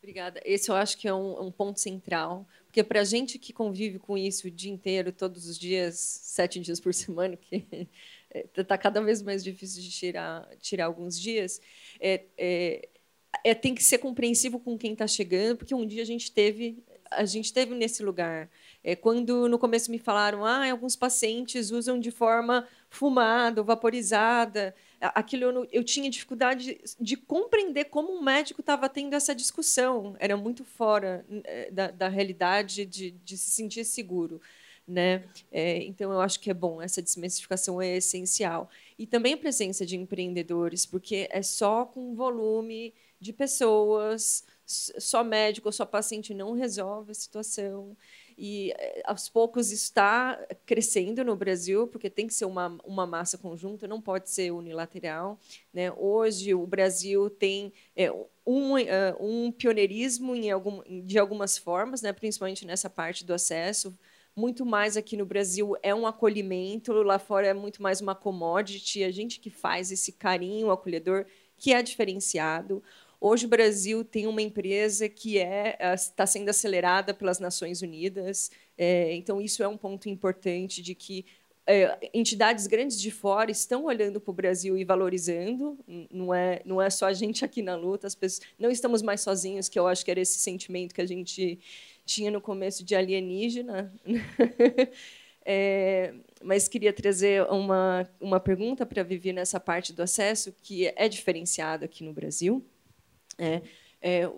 Obrigada. 0.09 0.41
Esse 0.43 0.71
eu 0.71 0.75
acho 0.75 0.97
que 0.97 1.07
é 1.07 1.13
um, 1.13 1.49
um 1.49 1.53
ponto 1.53 1.79
central, 1.79 2.49
porque 2.65 2.83
para 2.83 3.03
a 3.03 3.05
gente 3.05 3.39
que 3.39 3.53
convive 3.53 3.99
com 3.99 4.17
isso 4.17 4.49
o 4.49 4.51
dia 4.51 4.73
inteiro, 4.73 5.13
todos 5.13 5.47
os 5.47 5.59
dias, 5.59 5.99
sete 5.99 6.59
dias 6.61 6.81
por 6.81 6.95
semana, 6.95 7.37
que 7.37 7.87
está 8.57 8.75
é, 8.75 8.79
cada 8.79 9.03
vez 9.03 9.21
mais 9.21 9.45
difícil 9.45 9.83
de 9.83 9.91
tirar, 9.91 10.49
tirar 10.63 10.87
alguns 10.87 11.21
dias, 11.21 11.61
é, 12.01 12.25
é, 12.39 12.89
é 13.45 13.55
tem 13.55 13.75
que 13.75 13.85
ser 13.85 13.99
compreensivo 13.99 14.59
com 14.59 14.79
quem 14.79 14.95
está 14.95 15.07
chegando, 15.07 15.59
porque 15.59 15.75
um 15.75 15.87
dia 15.87 16.01
a 16.01 16.07
gente 16.07 16.33
teve 16.33 16.83
a 17.11 17.25
gente 17.25 17.53
teve 17.53 17.75
nesse 17.75 18.03
lugar. 18.03 18.51
É, 18.85 18.95
quando 18.95 19.49
no 19.49 19.59
começo 19.59 19.91
me 19.91 19.99
falaram, 19.99 20.45
ah, 20.45 20.71
alguns 20.71 20.95
pacientes 20.97 21.71
usam 21.71 21.99
de 21.99 22.11
forma 22.11 22.67
fumada, 22.91 23.63
vaporizada, 23.63 24.75
aquilo 25.01 25.45
eu, 25.45 25.69
eu 25.71 25.85
tinha 25.85 26.11
dificuldade 26.11 26.65
de, 26.65 26.81
de, 27.01 27.17
compreender 27.17 27.85
como 27.87 28.13
um 28.13 28.23
médico 28.23 28.61
estava 28.61 28.89
tendo 28.89 29.15
essa 29.15 29.35
discussão. 29.35 30.17
Era 30.19 30.37
muito 30.37 30.65
fora 30.65 31.25
é, 31.45 31.71
da, 31.71 31.91
da 31.91 32.09
realidade 32.09 32.85
de, 32.85 33.11
de, 33.11 33.37
se 33.37 33.51
sentir 33.51 33.85
seguro. 33.85 34.41
Né? 34.87 35.25
É, 35.53 35.83
então, 35.85 36.11
eu 36.11 36.21
acho 36.21 36.41
que 36.41 36.51
é 36.51 36.55
bom, 36.55 36.81
essa 36.81 37.03
desmistificação 37.03 37.81
é 37.81 37.97
essencial. 37.97 38.71
E 38.99 39.07
também 39.07 39.35
a 39.35 39.39
presença 39.39 39.85
de 39.85 39.97
empreendedores, 39.97 40.87
porque 40.87 41.29
é 41.31 41.43
só 41.43 41.85
com 41.85 42.15
volume 42.15 42.95
de 43.21 43.33
pessoas, 43.33 44.45
só 44.65 45.23
médico 45.23 45.69
ou 45.69 45.73
só 45.73 45.85
paciente 45.85 46.33
não 46.33 46.53
resolve 46.53 47.11
a 47.11 47.15
situação 47.15 47.97
e 48.39 48.73
eh, 48.79 49.03
aos 49.05 49.29
poucos 49.29 49.73
está 49.73 50.39
crescendo 50.65 51.25
no 51.25 51.35
Brasil, 51.35 51.89
porque 51.89 52.09
tem 52.09 52.29
que 52.29 52.33
ser 52.33 52.45
uma, 52.45 52.79
uma 52.85 53.05
massa 53.05 53.37
conjunta, 53.37 53.89
não 53.89 54.01
pode 54.01 54.31
ser 54.31 54.53
unilateral. 54.53 55.41
Né? 55.75 55.91
Hoje, 55.93 56.55
o 56.55 56.65
Brasil 56.65 57.29
tem 57.29 57.73
é, 57.97 58.13
um, 58.47 58.75
uh, 58.77 58.79
um 59.21 59.51
pioneirismo 59.51 60.37
em 60.37 60.53
algum, 60.53 60.83
de 61.05 61.19
algumas 61.19 61.59
formas, 61.59 62.01
né? 62.01 62.13
principalmente 62.13 62.65
nessa 62.65 62.89
parte 62.89 63.25
do 63.25 63.35
acesso. 63.35 63.93
Muito 64.37 64.65
mais 64.65 64.97
aqui 64.97 65.17
no 65.17 65.27
Brasil 65.27 65.75
é 65.83 65.93
um 65.93 66.07
acolhimento, 66.07 66.93
lá 66.93 67.19
fora 67.19 67.49
é 67.49 67.55
muito 67.55 67.83
mais 67.83 68.01
uma 68.01 68.15
commodity, 68.15 69.03
a 69.03 69.11
gente 69.11 69.41
que 69.41 69.51
faz 69.51 69.91
esse 69.91 70.13
carinho 70.13 70.71
acolhedor 70.71 71.27
que 71.57 71.73
é 71.73 71.83
diferenciado. 71.83 72.81
Hoje 73.21 73.47
o 73.47 73.49
Brasil 73.49 74.05
tem 74.05 74.27
uma 74.27 74.41
empresa 74.41 75.09
que 75.09 75.39
é 75.39 75.77
está 75.95 76.25
sendo 76.25 76.49
acelerada 76.49 77.13
pelas 77.13 77.41
Nações 77.41 77.83
Unidas, 77.83 78.51
é, 78.77 79.13
então 79.15 79.41
isso 79.41 79.63
é 79.63 79.69
um 79.69 79.77
ponto 79.77 80.09
importante 80.09 80.81
de 80.81 80.95
que 80.95 81.27
é, 81.67 82.11
entidades 82.15 82.67
grandes 82.67 82.99
de 82.99 83.11
fora 83.11 83.51
estão 83.51 83.85
olhando 83.85 84.21
para 84.21 84.31
o 84.31 84.35
Brasil 84.35 84.79
e 84.79 84.85
valorizando. 84.85 85.79
Não 86.11 86.33
é 86.33 86.63
não 86.65 86.81
é 86.81 86.89
só 86.89 87.07
a 87.07 87.13
gente 87.13 87.45
aqui 87.45 87.61
na 87.61 87.77
luta, 87.77 88.07
as 88.07 88.15
pessoas 88.15 88.49
não 88.59 88.71
estamos 88.71 89.03
mais 89.03 89.21
sozinhos, 89.21 89.69
que 89.69 89.79
eu 89.79 89.87
acho 89.87 90.05
que 90.05 90.11
era 90.11 90.21
esse 90.21 90.39
sentimento 90.39 90.95
que 90.95 91.01
a 91.01 91.07
gente 91.07 91.59
tinha 92.07 92.31
no 92.31 92.41
começo 92.41 92.85
de 92.85 92.95
alienígena. 92.95 93.93
É, 95.51 96.13
mas 96.45 96.69
queria 96.69 96.93
trazer 96.93 97.43
uma, 97.51 98.07
uma 98.21 98.39
pergunta 98.39 98.85
para 98.85 99.03
viver 99.03 99.33
nessa 99.33 99.59
parte 99.59 99.95
do 99.95 100.03
acesso 100.03 100.55
que 100.63 100.93
é 100.95 101.09
diferenciada 101.09 101.87
aqui 101.87 102.05
no 102.05 102.13
Brasil. 102.13 102.63
É, 103.39 103.63
é, 104.01 104.31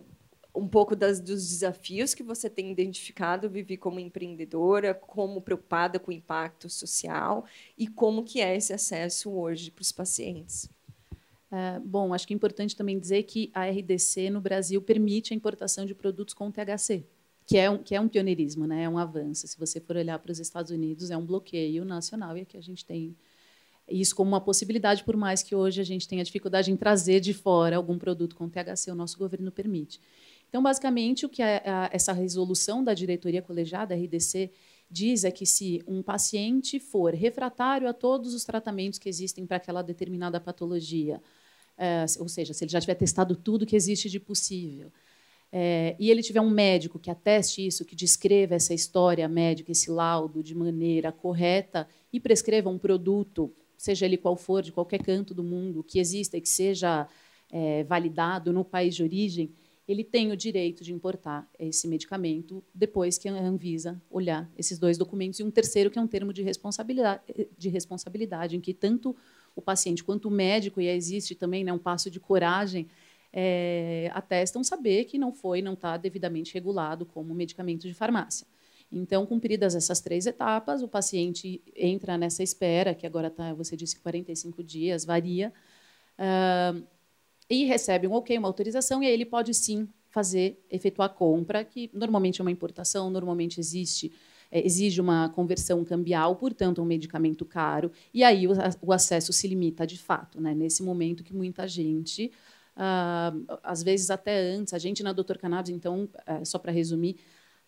um 0.54 0.68
pouco 0.68 0.96
das, 0.96 1.20
dos 1.20 1.48
desafios 1.48 2.14
que 2.14 2.22
você 2.22 2.50
tem 2.50 2.70
identificado, 2.70 3.48
Vivi, 3.48 3.76
como 3.76 4.00
empreendedora, 4.00 4.94
como 4.94 5.40
preocupada 5.40 5.98
com 5.98 6.10
o 6.10 6.14
impacto 6.14 6.68
social 6.68 7.44
e 7.78 7.86
como 7.86 8.24
que 8.24 8.40
é 8.40 8.56
esse 8.56 8.72
acesso 8.72 9.30
hoje 9.30 9.70
para 9.70 9.82
os 9.82 9.92
pacientes. 9.92 10.68
É, 11.50 11.80
bom, 11.80 12.14
acho 12.14 12.26
que 12.26 12.32
é 12.32 12.36
importante 12.36 12.76
também 12.76 12.98
dizer 12.98 13.24
que 13.24 13.50
a 13.52 13.68
RDC 13.68 14.30
no 14.30 14.40
Brasil 14.40 14.80
permite 14.80 15.32
a 15.32 15.36
importação 15.36 15.84
de 15.84 15.94
produtos 15.94 16.32
com 16.32 16.50
THC, 16.50 17.04
que 17.44 17.56
é 17.56 17.68
um, 17.68 17.78
que 17.78 17.94
é 17.94 18.00
um 18.00 18.08
pioneirismo, 18.08 18.66
né? 18.66 18.84
é 18.84 18.88
um 18.88 18.98
avanço. 18.98 19.48
Se 19.48 19.58
você 19.58 19.80
for 19.80 19.96
olhar 19.96 20.18
para 20.18 20.30
os 20.30 20.38
Estados 20.38 20.70
Unidos, 20.70 21.10
é 21.10 21.16
um 21.16 21.24
bloqueio 21.24 21.84
nacional 21.84 22.36
e 22.36 22.42
aqui 22.42 22.56
a 22.56 22.62
gente 22.62 22.84
tem 22.84 23.16
isso 23.88 24.14
como 24.14 24.30
uma 24.30 24.40
possibilidade, 24.40 25.04
por 25.04 25.16
mais 25.16 25.42
que 25.42 25.54
hoje 25.54 25.80
a 25.80 25.84
gente 25.84 26.06
tenha 26.06 26.24
dificuldade 26.24 26.70
em 26.70 26.76
trazer 26.76 27.20
de 27.20 27.34
fora 27.34 27.76
algum 27.76 27.98
produto 27.98 28.36
com 28.36 28.48
THC, 28.48 28.90
o 28.90 28.94
nosso 28.94 29.18
governo 29.18 29.50
permite. 29.50 30.00
Então, 30.48 30.62
basicamente, 30.62 31.24
o 31.24 31.28
que 31.28 31.42
a, 31.42 31.62
a, 31.64 31.90
essa 31.92 32.12
resolução 32.12 32.82
da 32.82 32.92
diretoria 32.92 33.40
colegiada, 33.40 33.94
RDC, 33.94 34.50
diz 34.90 35.24
é 35.24 35.30
que 35.30 35.46
se 35.46 35.82
um 35.86 36.02
paciente 36.02 36.80
for 36.80 37.14
refratário 37.14 37.88
a 37.88 37.92
todos 37.92 38.34
os 38.34 38.44
tratamentos 38.44 38.98
que 38.98 39.08
existem 39.08 39.46
para 39.46 39.58
aquela 39.58 39.82
determinada 39.82 40.40
patologia, 40.40 41.22
é, 41.78 42.04
ou 42.18 42.28
seja, 42.28 42.52
se 42.52 42.64
ele 42.64 42.72
já 42.72 42.80
tiver 42.80 42.96
testado 42.96 43.36
tudo 43.36 43.64
que 43.64 43.76
existe 43.76 44.10
de 44.10 44.18
possível, 44.18 44.92
é, 45.52 45.96
e 45.98 46.10
ele 46.10 46.22
tiver 46.22 46.40
um 46.40 46.50
médico 46.50 46.98
que 46.98 47.10
ateste 47.10 47.66
isso, 47.66 47.84
que 47.84 47.96
descreva 47.96 48.54
essa 48.54 48.74
história 48.74 49.26
médica, 49.28 49.72
esse 49.72 49.90
laudo 49.90 50.42
de 50.42 50.54
maneira 50.54 51.10
correta 51.10 51.88
e 52.12 52.20
prescreva 52.20 52.68
um 52.68 52.78
produto 52.78 53.52
seja 53.80 54.04
ele 54.04 54.18
qual 54.18 54.36
for, 54.36 54.62
de 54.62 54.70
qualquer 54.70 55.02
canto 55.02 55.32
do 55.32 55.42
mundo, 55.42 55.82
que 55.82 55.98
exista 55.98 56.36
e 56.36 56.40
que 56.42 56.50
seja 56.50 57.08
é, 57.50 57.82
validado 57.84 58.52
no 58.52 58.62
país 58.62 58.94
de 58.94 59.02
origem, 59.02 59.54
ele 59.88 60.04
tem 60.04 60.30
o 60.30 60.36
direito 60.36 60.84
de 60.84 60.92
importar 60.92 61.48
esse 61.58 61.88
medicamento 61.88 62.62
depois 62.74 63.16
que 63.16 63.26
a 63.26 63.32
Anvisa 63.32 64.00
olhar 64.10 64.50
esses 64.54 64.78
dois 64.78 64.98
documentos. 64.98 65.40
E 65.40 65.42
um 65.42 65.50
terceiro, 65.50 65.90
que 65.90 65.98
é 65.98 66.02
um 66.02 66.06
termo 66.06 66.30
de 66.30 66.42
responsabilidade, 66.42 67.22
de 67.56 67.68
responsabilidade 67.70 68.54
em 68.54 68.60
que 68.60 68.74
tanto 68.74 69.16
o 69.56 69.62
paciente 69.62 70.04
quanto 70.04 70.28
o 70.28 70.30
médico, 70.30 70.78
e 70.78 70.86
existe 70.86 71.34
também 71.34 71.64
né, 71.64 71.72
um 71.72 71.78
passo 71.78 72.10
de 72.10 72.20
coragem, 72.20 72.86
é, 73.32 74.10
atestam 74.12 74.62
saber 74.62 75.06
que 75.06 75.16
não 75.16 75.32
foi, 75.32 75.62
não 75.62 75.72
está 75.72 75.96
devidamente 75.96 76.52
regulado 76.52 77.06
como 77.06 77.34
medicamento 77.34 77.88
de 77.88 77.94
farmácia. 77.94 78.46
Então, 78.92 79.24
cumpridas 79.24 79.74
essas 79.74 80.00
três 80.00 80.26
etapas, 80.26 80.82
o 80.82 80.88
paciente 80.88 81.62
entra 81.76 82.18
nessa 82.18 82.42
espera, 82.42 82.94
que 82.94 83.06
agora 83.06 83.28
está, 83.28 83.54
você 83.54 83.76
disse, 83.76 83.98
45 84.00 84.62
dias, 84.64 85.04
varia, 85.04 85.52
uh, 86.18 86.84
e 87.48 87.64
recebe 87.64 88.06
um 88.06 88.12
ok, 88.12 88.36
uma 88.36 88.48
autorização, 88.48 89.02
e 89.02 89.06
aí 89.06 89.12
ele 89.12 89.26
pode 89.26 89.54
sim 89.54 89.88
fazer, 90.08 90.60
efetuar 90.68 91.10
a 91.10 91.12
compra, 91.12 91.64
que 91.64 91.88
normalmente 91.92 92.40
é 92.40 92.42
uma 92.42 92.50
importação, 92.50 93.10
normalmente 93.10 93.60
existe 93.60 94.12
é, 94.50 94.66
exige 94.66 95.00
uma 95.00 95.28
conversão 95.28 95.84
cambial, 95.84 96.34
portanto, 96.34 96.82
um 96.82 96.84
medicamento 96.84 97.44
caro, 97.44 97.92
e 98.12 98.24
aí 98.24 98.48
o, 98.48 98.52
o 98.82 98.92
acesso 98.92 99.32
se 99.32 99.46
limita 99.46 99.86
de 99.86 99.96
fato. 99.96 100.40
Né? 100.40 100.54
Nesse 100.54 100.82
momento 100.82 101.22
que 101.22 101.32
muita 101.32 101.68
gente, 101.68 102.32
uh, 102.76 103.58
às 103.62 103.82
vezes 103.82 104.10
até 104.10 104.40
antes, 104.40 104.74
a 104.74 104.78
gente 104.78 105.02
na 105.04 105.12
Doutor 105.12 105.38
Cannabis, 105.38 105.70
então, 105.70 106.08
uh, 106.28 106.44
só 106.44 106.58
para 106.58 106.72
resumir, 106.72 107.16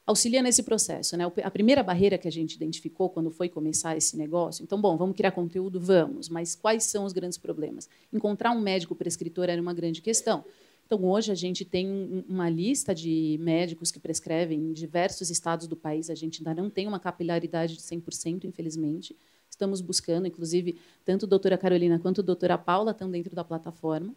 auxilia 0.06 0.42
nesse 0.42 0.62
processo. 0.62 1.16
Né? 1.16 1.24
A 1.42 1.50
primeira 1.50 1.82
barreira 1.82 2.18
que 2.18 2.28
a 2.28 2.32
gente 2.32 2.54
identificou 2.54 3.08
quando 3.08 3.30
foi 3.30 3.48
começar 3.48 3.96
esse 3.96 4.16
negócio, 4.16 4.62
então, 4.62 4.80
bom, 4.80 4.96
vamos 4.96 5.16
criar 5.16 5.32
conteúdo? 5.32 5.80
Vamos, 5.80 6.28
mas 6.28 6.54
quais 6.54 6.84
são 6.84 7.04
os 7.04 7.12
grandes 7.12 7.38
problemas? 7.38 7.88
Encontrar 8.12 8.50
um 8.52 8.60
médico 8.60 8.94
prescritor 8.94 9.48
era 9.48 9.60
uma 9.60 9.74
grande 9.74 10.00
questão. 10.00 10.44
Então, 10.86 11.04
hoje, 11.06 11.32
a 11.32 11.34
gente 11.34 11.64
tem 11.64 12.22
uma 12.28 12.50
lista 12.50 12.94
de 12.94 13.38
médicos 13.40 13.90
que 13.90 13.98
prescrevem 13.98 14.58
em 14.58 14.72
diversos 14.74 15.30
estados 15.30 15.66
do 15.66 15.74
país. 15.74 16.10
A 16.10 16.14
gente 16.14 16.40
ainda 16.40 16.60
não 16.60 16.68
tem 16.68 16.86
uma 16.86 17.00
capilaridade 17.00 17.76
de 17.76 17.80
100%, 17.80 18.44
infelizmente. 18.44 19.16
Estamos 19.48 19.80
buscando, 19.80 20.26
inclusive, 20.26 20.78
tanto 21.04 21.24
a 21.24 21.28
doutora 21.28 21.56
Carolina 21.56 21.98
quanto 21.98 22.20
a 22.20 22.24
doutora 22.24 22.58
Paula 22.58 22.90
estão 22.90 23.10
dentro 23.10 23.34
da 23.34 23.42
plataforma. 23.42 24.14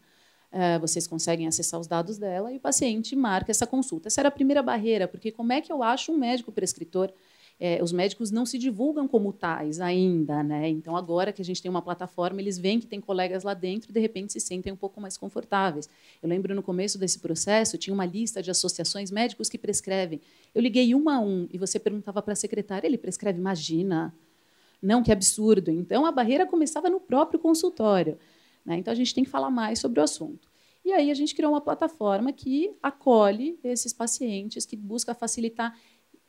Uh, 0.56 0.80
vocês 0.80 1.06
conseguem 1.06 1.47
acessar 1.47 1.78
os 1.78 1.86
dados 1.86 2.18
dela 2.18 2.49
e 2.49 2.56
o 2.56 2.60
paciente 2.62 3.14
marca 3.14 3.51
essa 3.51 3.68
consulta. 3.68 4.08
Essa 4.08 4.22
era 4.22 4.30
a 4.30 4.32
primeira 4.32 4.64
barreira, 4.64 5.06
porque 5.06 5.30
como 5.30 5.51
é 5.51 5.60
que 5.60 5.70
eu 5.70 5.84
acho 5.84 6.14
um 6.14 6.18
médico 6.18 6.49
prescritor? 6.49 7.12
é, 7.60 7.82
os 7.82 7.91
médicos 7.91 8.32
não 8.32 8.45
se 8.45 8.58
divulgam 8.58 9.08
como 9.08 9.32
tais 9.32 9.80
ainda, 9.80 10.43
né? 10.43 10.68
Então 10.68 10.95
agora 10.95 11.32
que 11.32 11.41
a 11.41 11.45
gente 11.45 11.62
tem 11.62 11.72
uma 11.72 11.82
plataforma, 11.82 12.41
eles 12.41 12.58
veem 12.58 12.80
que 12.80 12.88
tem 12.88 12.99
colegas 12.99 13.43
lá 13.43 13.53
dentro 13.53 13.91
e 13.91 13.93
de 13.93 13.99
repente 13.99 14.34
se 14.34 14.39
sentem 14.41 14.74
um 14.74 14.76
pouco 14.76 14.99
mais 14.99 15.18
confortáveis. 15.18 15.89
Eu 16.22 16.28
lembro 16.28 16.53
no 16.53 16.62
começo 16.62 16.97
desse 16.97 17.20
processo 17.20 17.78
tinha 17.78 17.93
uma 17.93 18.06
lista 18.06 18.41
de 18.41 18.51
associações 18.51 19.10
médicos 19.10 19.47
que 19.47 19.58
prescrevem. 19.58 20.20
Eu 20.53 20.62
liguei 20.62 20.93
um 20.93 21.10
a 21.10 21.20
um 21.20 21.47
e 21.51 21.58
você 21.58 21.80
perguntava 21.80 22.22
para 22.22 22.34
a 22.34 22.36
secretária, 22.36 22.88
ele 22.88 22.97
prescreve? 22.97 23.39
Imagina, 23.39 24.14
não 24.82 25.01
que 25.01 25.12
absurdo. 25.12 25.72
Então 25.72 26.06
a 26.06 26.12
barreira 26.12 26.45
começava 26.45 26.89
no 26.89 26.99
próprio 26.99 27.39
consultório. 27.39 28.18
Né? 28.66 28.78
Então 28.78 28.91
a 28.91 28.95
gente 28.95 29.13
tem 29.13 29.24
que 29.24 29.30
falar 29.30 29.49
mais 29.49 29.80
sobre 29.80 29.99
o 29.99 30.03
assunto. 30.03 30.49
E 30.84 30.93
aí 30.93 31.09
a 31.09 31.13
gente 31.13 31.34
criou 31.34 31.51
uma 31.51 31.61
plataforma 31.61 32.32
que 32.32 32.76
acolhe 32.82 33.59
esses 33.63 33.91
pacientes, 33.91 34.66
que 34.66 34.76
busca 34.76 35.13
facilitar 35.13 35.76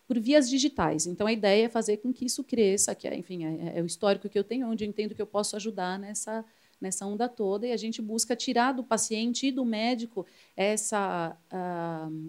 por 0.06 0.18
vias 0.20 0.48
digitais. 0.48 1.06
Então, 1.06 1.26
a 1.26 1.32
ideia 1.32 1.66
é 1.66 1.68
fazer 1.68 1.98
com 1.98 2.12
que 2.12 2.24
isso 2.24 2.44
cresça, 2.44 2.94
que 2.94 3.08
é, 3.08 3.16
enfim, 3.16 3.44
é, 3.44 3.78
é, 3.78 3.82
o 3.82 3.86
histórico 3.86 4.28
que 4.28 4.38
eu 4.38 4.44
tenho, 4.44 4.68
onde 4.68 4.84
eu 4.84 4.88
entendo 4.88 5.14
que 5.14 5.20
eu 5.20 5.26
posso 5.26 5.56
ajudar 5.56 5.98
nessa, 5.98 6.44
nessa 6.80 7.04
onda 7.04 7.28
toda, 7.28 7.66
e 7.66 7.72
a 7.72 7.76
gente 7.76 8.00
busca 8.00 8.36
tirar 8.36 8.72
do 8.72 8.84
paciente 8.84 9.48
e 9.48 9.52
do 9.52 9.64
médico 9.64 10.24
essa 10.56 11.36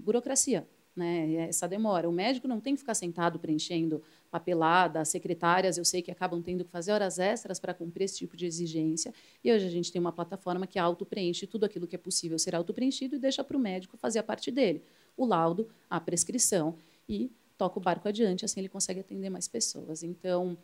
burocracia, 0.04 0.68
né, 0.96 1.48
essa 1.48 1.68
demora. 1.68 2.10
O 2.10 2.12
médico 2.12 2.48
não 2.48 2.60
tem 2.60 2.74
que 2.74 2.80
ficar 2.80 2.96
sentado 2.96 3.38
preenchendo 3.38 4.02
papelada, 4.30 5.00
as 5.00 5.10
secretárias, 5.10 5.78
eu 5.78 5.86
sei 5.86 6.02
que 6.02 6.12
acabam 6.12 6.42
tendo 6.42 6.64
que 6.64 6.72
fazer 6.72 6.92
horas 6.92 7.20
extras 7.20 7.60
para 7.60 7.74
cumprir 7.74 8.06
esse 8.06 8.18
tipo 8.18 8.36
de 8.36 8.46
exigência, 8.46 9.14
e 9.44 9.52
hoje 9.52 9.66
a 9.66 9.70
gente 9.70 9.92
tem 9.92 10.00
uma 10.00 10.12
plataforma 10.12 10.68
que 10.68 10.78
auto-preenche 10.78 11.48
tudo 11.48 11.66
aquilo 11.66 11.88
que 11.88 11.96
é 11.96 12.00
possível 12.00 12.38
ser 12.38 12.56
auto-preenchido 12.56 13.16
e 13.16 13.20
deixa 13.20 13.44
para 13.44 13.58
o 13.58 13.60
médico 13.60 13.98
fazer 13.98 14.20
a 14.20 14.24
parte 14.24 14.52
dele, 14.52 14.84
o 15.16 15.26
laudo, 15.26 15.70
a 15.90 16.00
prescrição 16.00 16.76
e 17.08 17.32
toca 17.58 17.80
o 17.80 17.82
barco 17.82 18.08
adiante, 18.08 18.46
assim 18.46 18.60
ele 18.60 18.70
consegue 18.70 19.00
atender 19.00 19.30
mais 19.30 19.48
pessoas. 19.48 20.04
Então, 20.04 20.58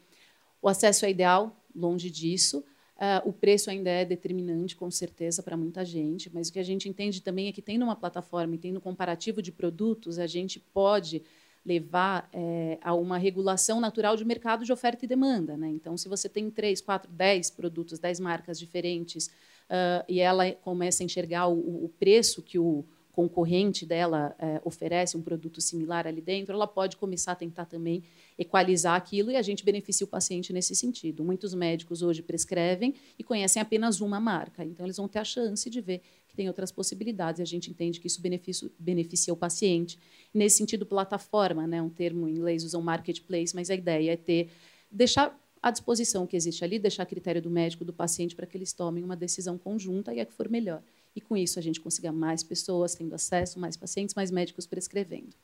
o 0.61 0.69
acesso 0.69 1.05
é 1.05 1.09
ideal, 1.09 1.55
longe 1.75 2.09
disso. 2.09 2.63
Uh, 2.95 3.27
o 3.27 3.33
preço 3.33 3.69
ainda 3.69 3.89
é 3.89 4.05
determinante, 4.05 4.75
com 4.75 4.89
certeza, 4.89 5.41
para 5.41 5.57
muita 5.57 5.83
gente, 5.83 6.29
mas 6.33 6.47
o 6.47 6.53
que 6.53 6.59
a 6.59 6.63
gente 6.63 6.87
entende 6.87 7.21
também 7.21 7.47
é 7.47 7.51
que, 7.51 7.61
tendo 7.61 7.83
uma 7.83 7.95
plataforma 7.95 8.53
e 8.55 8.57
tendo 8.57 8.77
um 8.77 8.79
comparativo 8.79 9.41
de 9.41 9.51
produtos, 9.51 10.19
a 10.19 10.27
gente 10.27 10.59
pode 10.59 11.23
levar 11.65 12.29
é, 12.33 12.77
a 12.81 12.93
uma 12.93 13.17
regulação 13.17 13.79
natural 13.79 14.17
de 14.17 14.25
mercado 14.25 14.65
de 14.65 14.73
oferta 14.73 15.05
e 15.05 15.07
demanda. 15.07 15.55
Né? 15.55 15.69
Então, 15.69 15.95
se 15.97 16.09
você 16.09 16.27
tem 16.27 16.49
três, 16.49 16.81
quatro, 16.81 17.09
dez 17.11 17.49
produtos, 17.49 17.99
dez 17.99 18.19
marcas 18.19 18.59
diferentes, 18.59 19.27
uh, 19.27 20.03
e 20.07 20.19
ela 20.19 20.51
começa 20.51 21.03
a 21.03 21.05
enxergar 21.05 21.47
o, 21.47 21.85
o 21.85 21.89
preço 21.97 22.41
que 22.41 22.59
o 22.59 22.83
concorrente 23.13 23.85
dela 23.85 24.35
é, 24.39 24.59
oferece 24.65 25.15
um 25.15 25.21
produto 25.21 25.61
similar 25.61 26.07
ali 26.07 26.19
dentro, 26.19 26.51
ela 26.51 26.65
pode 26.65 26.97
começar 26.97 27.33
a 27.33 27.35
tentar 27.35 27.65
também 27.65 28.03
equalizar 28.39 28.95
aquilo 28.95 29.29
e 29.29 29.35
a 29.35 29.41
gente 29.43 29.63
beneficia 29.63 30.03
o 30.03 30.07
paciente 30.07 30.51
nesse 30.51 30.75
sentido. 30.75 31.23
Muitos 31.23 31.53
médicos 31.53 32.01
hoje 32.01 32.23
prescrevem 32.23 32.95
e 33.17 33.23
conhecem 33.23 33.61
apenas 33.61 34.01
uma 34.01 34.19
marca, 34.19 34.65
então 34.65 34.83
eles 34.83 34.97
vão 34.97 35.07
ter 35.07 35.19
a 35.19 35.23
chance 35.23 35.69
de 35.69 35.79
ver 35.79 36.01
que 36.33 36.37
tem 36.37 36.47
outras 36.47 36.71
possibilidades 36.71 37.39
e 37.39 37.43
a 37.43 37.45
gente 37.45 37.69
entende 37.69 37.99
que 37.99 38.07
isso 38.07 38.19
beneficia, 38.19 38.69
beneficia 38.79 39.33
o 39.33 39.37
paciente. 39.37 39.99
Nesse 40.33 40.57
sentido, 40.57 40.85
plataforma, 40.85 41.67
né, 41.67 41.81
um 41.81 41.89
termo 41.89 42.27
em 42.27 42.31
inglês 42.31 42.63
usam 42.63 42.81
marketplace, 42.81 43.53
mas 43.55 43.69
a 43.69 43.75
ideia 43.75 44.13
é 44.13 44.17
ter 44.17 44.49
deixar 44.91 45.39
à 45.61 45.71
disposição 45.71 46.27
que 46.27 46.35
existe 46.35 46.63
ali, 46.63 46.77
deixar 46.79 47.03
a 47.03 47.05
critério 47.05 47.41
do 47.41 47.49
médico, 47.49 47.85
do 47.85 47.93
paciente, 47.93 48.35
para 48.35 48.45
que 48.45 48.57
eles 48.57 48.73
tomem 48.73 49.03
uma 49.03 49.15
decisão 49.15 49.57
conjunta 49.57 50.13
e 50.13 50.19
a 50.19 50.25
que 50.25 50.33
for 50.33 50.49
melhor 50.49 50.83
e 51.15 51.21
com 51.21 51.37
isso 51.37 51.59
a 51.59 51.61
gente 51.61 51.79
consiga 51.79 52.11
mais 52.11 52.43
pessoas 52.43 52.95
tendo 52.95 53.13
acesso, 53.13 53.59
mais 53.59 53.77
pacientes, 53.77 54.15
mais 54.15 54.31
médicos 54.31 54.65
prescrevendo. 54.65 55.35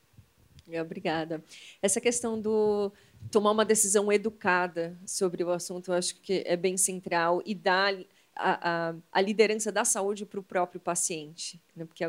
Obrigada. 0.80 1.42
Essa 1.82 2.00
questão 2.00 2.40
do 2.40 2.92
tomar 3.28 3.50
uma 3.50 3.64
decisão 3.64 4.12
educada 4.12 4.96
sobre 5.04 5.42
o 5.42 5.50
assunto, 5.50 5.90
eu 5.90 5.94
acho 5.94 6.20
que 6.20 6.44
é 6.46 6.56
bem 6.56 6.76
central 6.76 7.42
e 7.44 7.56
dar 7.56 7.92
a, 8.34 8.90
a, 8.90 8.94
a 9.12 9.20
liderança 9.20 9.70
da 9.70 9.84
saúde 9.84 10.24
para 10.24 10.40
o 10.40 10.42
próprio 10.42 10.80
paciente, 10.80 11.60
né? 11.74 11.84
porque 11.84 12.04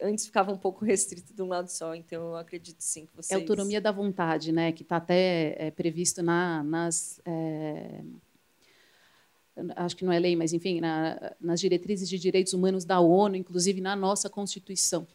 antes 0.00 0.26
ficava 0.26 0.52
um 0.52 0.58
pouco 0.58 0.84
restrito 0.84 1.34
de 1.34 1.42
um 1.42 1.48
lado 1.48 1.68
só, 1.68 1.94
então 1.94 2.28
eu 2.28 2.36
acredito 2.36 2.80
sim 2.80 3.06
que 3.06 3.14
vocês... 3.14 3.32
É 3.32 3.34
a 3.34 3.38
autonomia 3.38 3.80
da 3.80 3.92
vontade, 3.92 4.52
né? 4.52 4.72
que 4.72 4.82
está 4.82 4.96
até 4.96 5.54
é, 5.58 5.70
previsto 5.70 6.22
na, 6.22 6.62
nas... 6.62 7.20
É 7.24 8.00
acho 9.76 9.96
que 9.96 10.04
não 10.04 10.12
é 10.12 10.18
lei, 10.18 10.36
mas 10.36 10.52
enfim, 10.52 10.80
na, 10.80 11.34
nas 11.40 11.60
diretrizes 11.60 12.08
de 12.08 12.18
direitos 12.18 12.52
humanos 12.52 12.84
da 12.84 13.00
ONU, 13.00 13.36
inclusive 13.36 13.80
na 13.80 13.96
nossa 13.96 14.30
Constituição. 14.30 15.06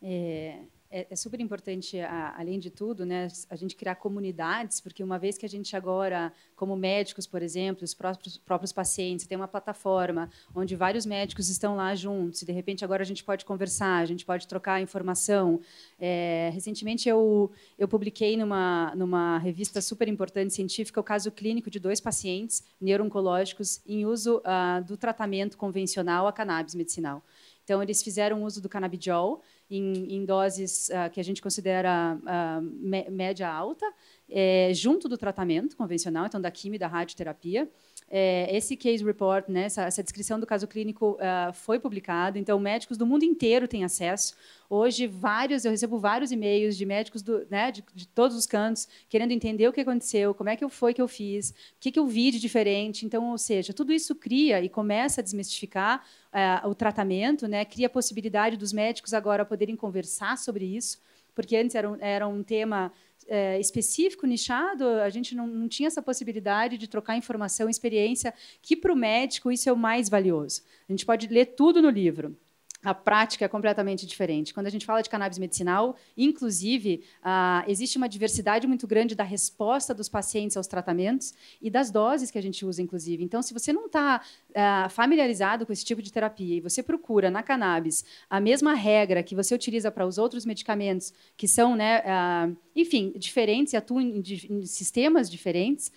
É, 0.00 0.58
é, 0.92 1.06
é 1.10 1.16
super 1.16 1.40
importante, 1.40 1.98
além 2.36 2.58
de 2.58 2.70
tudo, 2.70 3.06
né, 3.06 3.26
a 3.48 3.56
gente 3.56 3.74
criar 3.74 3.94
comunidades, 3.94 4.80
porque 4.80 5.02
uma 5.02 5.18
vez 5.18 5.38
que 5.38 5.46
a 5.46 5.48
gente 5.48 5.74
agora, 5.74 6.32
como 6.54 6.76
médicos, 6.76 7.26
por 7.26 7.42
exemplo, 7.42 7.82
os 7.82 7.94
próprios, 7.94 8.36
próprios 8.36 8.72
pacientes, 8.72 9.26
tem 9.26 9.36
uma 9.36 9.48
plataforma 9.48 10.30
onde 10.54 10.76
vários 10.76 11.06
médicos 11.06 11.48
estão 11.48 11.74
lá 11.74 11.94
juntos, 11.94 12.42
e 12.42 12.46
de 12.46 12.52
repente 12.52 12.84
agora 12.84 13.02
a 13.02 13.06
gente 13.06 13.24
pode 13.24 13.44
conversar, 13.46 14.02
a 14.02 14.06
gente 14.06 14.26
pode 14.26 14.46
trocar 14.46 14.82
informação. 14.82 15.60
É, 15.98 16.50
recentemente 16.52 17.08
eu, 17.08 17.50
eu 17.78 17.88
publiquei 17.88 18.36
numa, 18.36 18.94
numa 18.94 19.38
revista 19.38 19.80
super 19.80 20.08
importante 20.08 20.52
científica 20.52 21.00
o 21.00 21.04
caso 21.04 21.32
clínico 21.32 21.70
de 21.70 21.80
dois 21.80 22.00
pacientes 22.00 22.62
neurooncológicos 22.78 23.80
em 23.86 24.04
uso 24.04 24.38
uh, 24.38 24.84
do 24.84 24.96
tratamento 24.98 25.56
convencional 25.56 26.26
a 26.26 26.32
cannabis 26.32 26.74
medicinal. 26.74 27.22
Então, 27.64 27.82
eles 27.82 28.02
fizeram 28.02 28.42
uso 28.42 28.60
do 28.60 28.68
canabidiol, 28.68 29.40
em, 29.76 30.16
em 30.16 30.24
doses 30.24 30.88
uh, 30.88 31.10
que 31.10 31.20
a 31.20 31.24
gente 31.24 31.40
considera 31.40 32.18
uh, 32.18 33.10
média 33.10 33.48
alta, 33.48 33.86
é, 34.28 34.70
junto 34.74 35.08
do 35.08 35.16
tratamento 35.16 35.76
convencional, 35.76 36.26
então 36.26 36.40
da 36.40 36.50
quimio 36.50 36.76
e 36.76 36.78
da 36.78 36.86
radioterapia. 36.86 37.68
É, 38.14 38.54
esse 38.54 38.76
case 38.76 39.02
report, 39.02 39.48
né, 39.48 39.62
essa, 39.62 39.84
essa, 39.84 40.02
descrição 40.02 40.38
do 40.38 40.46
caso 40.46 40.68
clínico 40.68 41.12
uh, 41.12 41.50
foi 41.54 41.80
publicado, 41.80 42.36
então 42.36 42.60
médicos 42.60 42.98
do 42.98 43.06
mundo 43.06 43.24
inteiro 43.24 43.66
têm 43.66 43.84
acesso. 43.84 44.36
Hoje, 44.68 45.06
vários, 45.06 45.64
eu 45.64 45.70
recebo 45.70 45.98
vários 45.98 46.30
e-mails 46.30 46.76
de 46.76 46.84
médicos 46.84 47.22
do, 47.22 47.46
né, 47.48 47.72
de, 47.72 47.82
de, 47.94 48.06
todos 48.06 48.36
os 48.36 48.44
cantos, 48.44 48.86
querendo 49.08 49.30
entender 49.30 49.66
o 49.66 49.72
que 49.72 49.80
aconteceu, 49.80 50.34
como 50.34 50.50
é 50.50 50.56
que 50.56 50.68
foi 50.68 50.92
que 50.92 51.00
eu 51.00 51.08
fiz, 51.08 51.52
o 51.52 51.54
que, 51.80 51.90
que 51.90 51.98
eu 51.98 52.06
vi 52.06 52.30
de 52.30 52.38
diferente. 52.38 53.06
Então, 53.06 53.30
ou 53.30 53.38
seja, 53.38 53.72
tudo 53.72 53.94
isso 53.94 54.14
cria 54.14 54.60
e 54.60 54.68
começa 54.68 55.22
a 55.22 55.24
desmistificar 55.24 56.04
uh, 56.34 56.68
o 56.68 56.74
tratamento, 56.74 57.48
né, 57.48 57.64
cria 57.64 57.86
a 57.86 57.90
possibilidade 57.90 58.58
dos 58.58 58.74
médicos 58.74 59.14
agora 59.14 59.42
poderem 59.42 59.74
conversar 59.74 60.36
sobre 60.36 60.66
isso, 60.66 61.00
porque 61.34 61.56
antes 61.56 61.74
era 61.74 61.90
um, 61.90 61.96
era 61.98 62.28
um 62.28 62.42
tema 62.42 62.92
é, 63.28 63.58
específico, 63.60 64.26
nichado, 64.26 64.84
a 64.84 65.10
gente 65.10 65.34
não, 65.34 65.46
não, 65.46 65.68
tinha 65.68 65.86
essa 65.86 66.02
possibilidade 66.02 66.78
de 66.78 66.88
trocar 66.88 67.16
informação, 67.16 67.68
experiência, 67.68 68.34
que 68.60 68.76
para 68.76 68.92
o 68.92 68.96
médico 68.96 69.50
isso 69.50 69.68
é 69.68 69.72
o 69.72 69.76
mais 69.76 70.08
valioso. 70.08 70.62
A 70.88 70.92
gente 70.92 71.06
pode 71.06 71.26
ler 71.28 71.46
tudo 71.54 71.80
no 71.80 71.90
livro, 71.90 72.36
a 72.84 72.92
prática 72.92 73.44
é 73.44 73.48
completamente 73.48 74.04
diferente. 74.04 74.52
Quando 74.52 74.66
a 74.66 74.70
gente 74.70 74.84
fala 74.84 75.02
de 75.02 75.08
cannabis 75.08 75.38
medicinal, 75.38 75.96
inclusive, 76.16 77.04
ah, 77.22 77.64
existe 77.68 77.96
uma 77.96 78.08
diversidade 78.08 78.66
muito 78.66 78.88
grande 78.88 79.14
da 79.14 79.22
resposta 79.22 79.94
dos 79.94 80.08
pacientes 80.08 80.56
aos 80.56 80.66
tratamentos 80.66 81.32
e 81.60 81.70
das 81.70 81.92
doses 81.92 82.30
que 82.30 82.38
a 82.38 82.42
gente 82.42 82.66
usa, 82.66 82.82
inclusive. 82.82 83.22
Então, 83.22 83.40
se 83.40 83.54
você 83.54 83.72
não 83.72 83.86
está 83.86 84.20
ah, 84.54 84.88
familiarizado 84.90 85.66
com 85.66 85.72
esse 85.72 85.84
tipo 85.84 86.02
de 86.02 86.12
terapia 86.12 86.56
e 86.56 86.60
você 86.60 86.82
procura 86.82 87.30
na 87.30 87.42
cannabis 87.42 88.04
a 88.28 88.40
mesma 88.40 88.74
regra 88.74 89.22
que 89.22 89.34
você 89.34 89.54
utiliza 89.54 89.90
para 89.90 90.06
os 90.06 90.18
outros 90.18 90.44
medicamentos, 90.44 91.12
que 91.36 91.48
são, 91.48 91.76
né, 91.76 92.02
ah, 92.04 92.50
enfim, 92.74 93.12
diferentes 93.16 93.72
e 93.72 93.76
atuam 93.76 94.00
em, 94.00 94.22
em 94.50 94.66
sistemas 94.66 95.30
diferentes, 95.30 95.92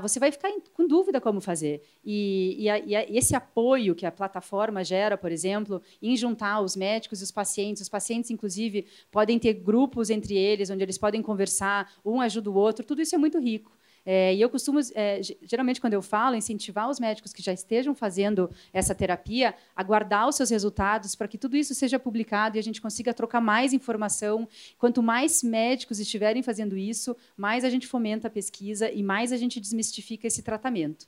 você 0.00 0.18
vai 0.18 0.32
ficar 0.32 0.48
em, 0.48 0.60
com 0.72 0.86
dúvida 0.86 1.20
como 1.20 1.40
fazer. 1.40 1.82
E, 2.04 2.56
e, 2.58 2.70
a, 2.70 2.78
e, 2.78 3.16
esse 3.16 3.34
apoio 3.34 3.94
que 3.94 4.06
a 4.06 4.12
plataforma 4.12 4.84
gera, 4.84 5.16
por 5.16 5.32
exemplo, 5.32 5.82
em 6.00 6.16
juntar 6.16 6.60
os 6.60 6.76
médicos 6.76 7.20
e 7.20 7.24
os 7.24 7.30
pacientes. 7.30 7.82
Os 7.82 7.88
pacientes, 7.88 8.30
inclusive, 8.30 8.86
podem 9.10 9.38
ter 9.38 9.54
grupos 9.54 10.10
entre 10.10 10.36
eles, 10.36 10.70
onde 10.70 10.82
eles 10.82 10.98
podem 10.98 11.22
conversar, 11.22 11.92
um 12.04 12.20
ajuda 12.20 12.50
o 12.50 12.54
outro. 12.54 12.84
Tudo 12.84 13.02
isso 13.02 13.14
é 13.14 13.18
muito 13.18 13.38
rico. 13.38 13.72
É, 14.06 14.34
e 14.34 14.40
eu 14.40 14.50
costumo, 14.50 14.80
é, 14.94 15.20
geralmente, 15.42 15.80
quando 15.80 15.94
eu 15.94 16.02
falo, 16.02 16.36
incentivar 16.36 16.88
os 16.90 17.00
médicos 17.00 17.32
que 17.32 17.42
já 17.42 17.52
estejam 17.52 17.94
fazendo 17.94 18.50
essa 18.72 18.94
terapia 18.94 19.54
a 19.74 19.82
guardar 19.82 20.28
os 20.28 20.36
seus 20.36 20.50
resultados 20.50 21.14
para 21.14 21.26
que 21.26 21.38
tudo 21.38 21.56
isso 21.56 21.74
seja 21.74 21.98
publicado 21.98 22.56
e 22.56 22.60
a 22.60 22.62
gente 22.62 22.80
consiga 22.80 23.14
trocar 23.14 23.40
mais 23.40 23.72
informação. 23.72 24.46
Quanto 24.78 25.02
mais 25.02 25.42
médicos 25.42 25.98
estiverem 25.98 26.42
fazendo 26.42 26.76
isso, 26.76 27.16
mais 27.36 27.64
a 27.64 27.70
gente 27.70 27.86
fomenta 27.86 28.28
a 28.28 28.30
pesquisa 28.30 28.90
e 28.90 29.02
mais 29.02 29.32
a 29.32 29.36
gente 29.36 29.58
desmistifica 29.58 30.26
esse 30.26 30.42
tratamento. 30.42 31.06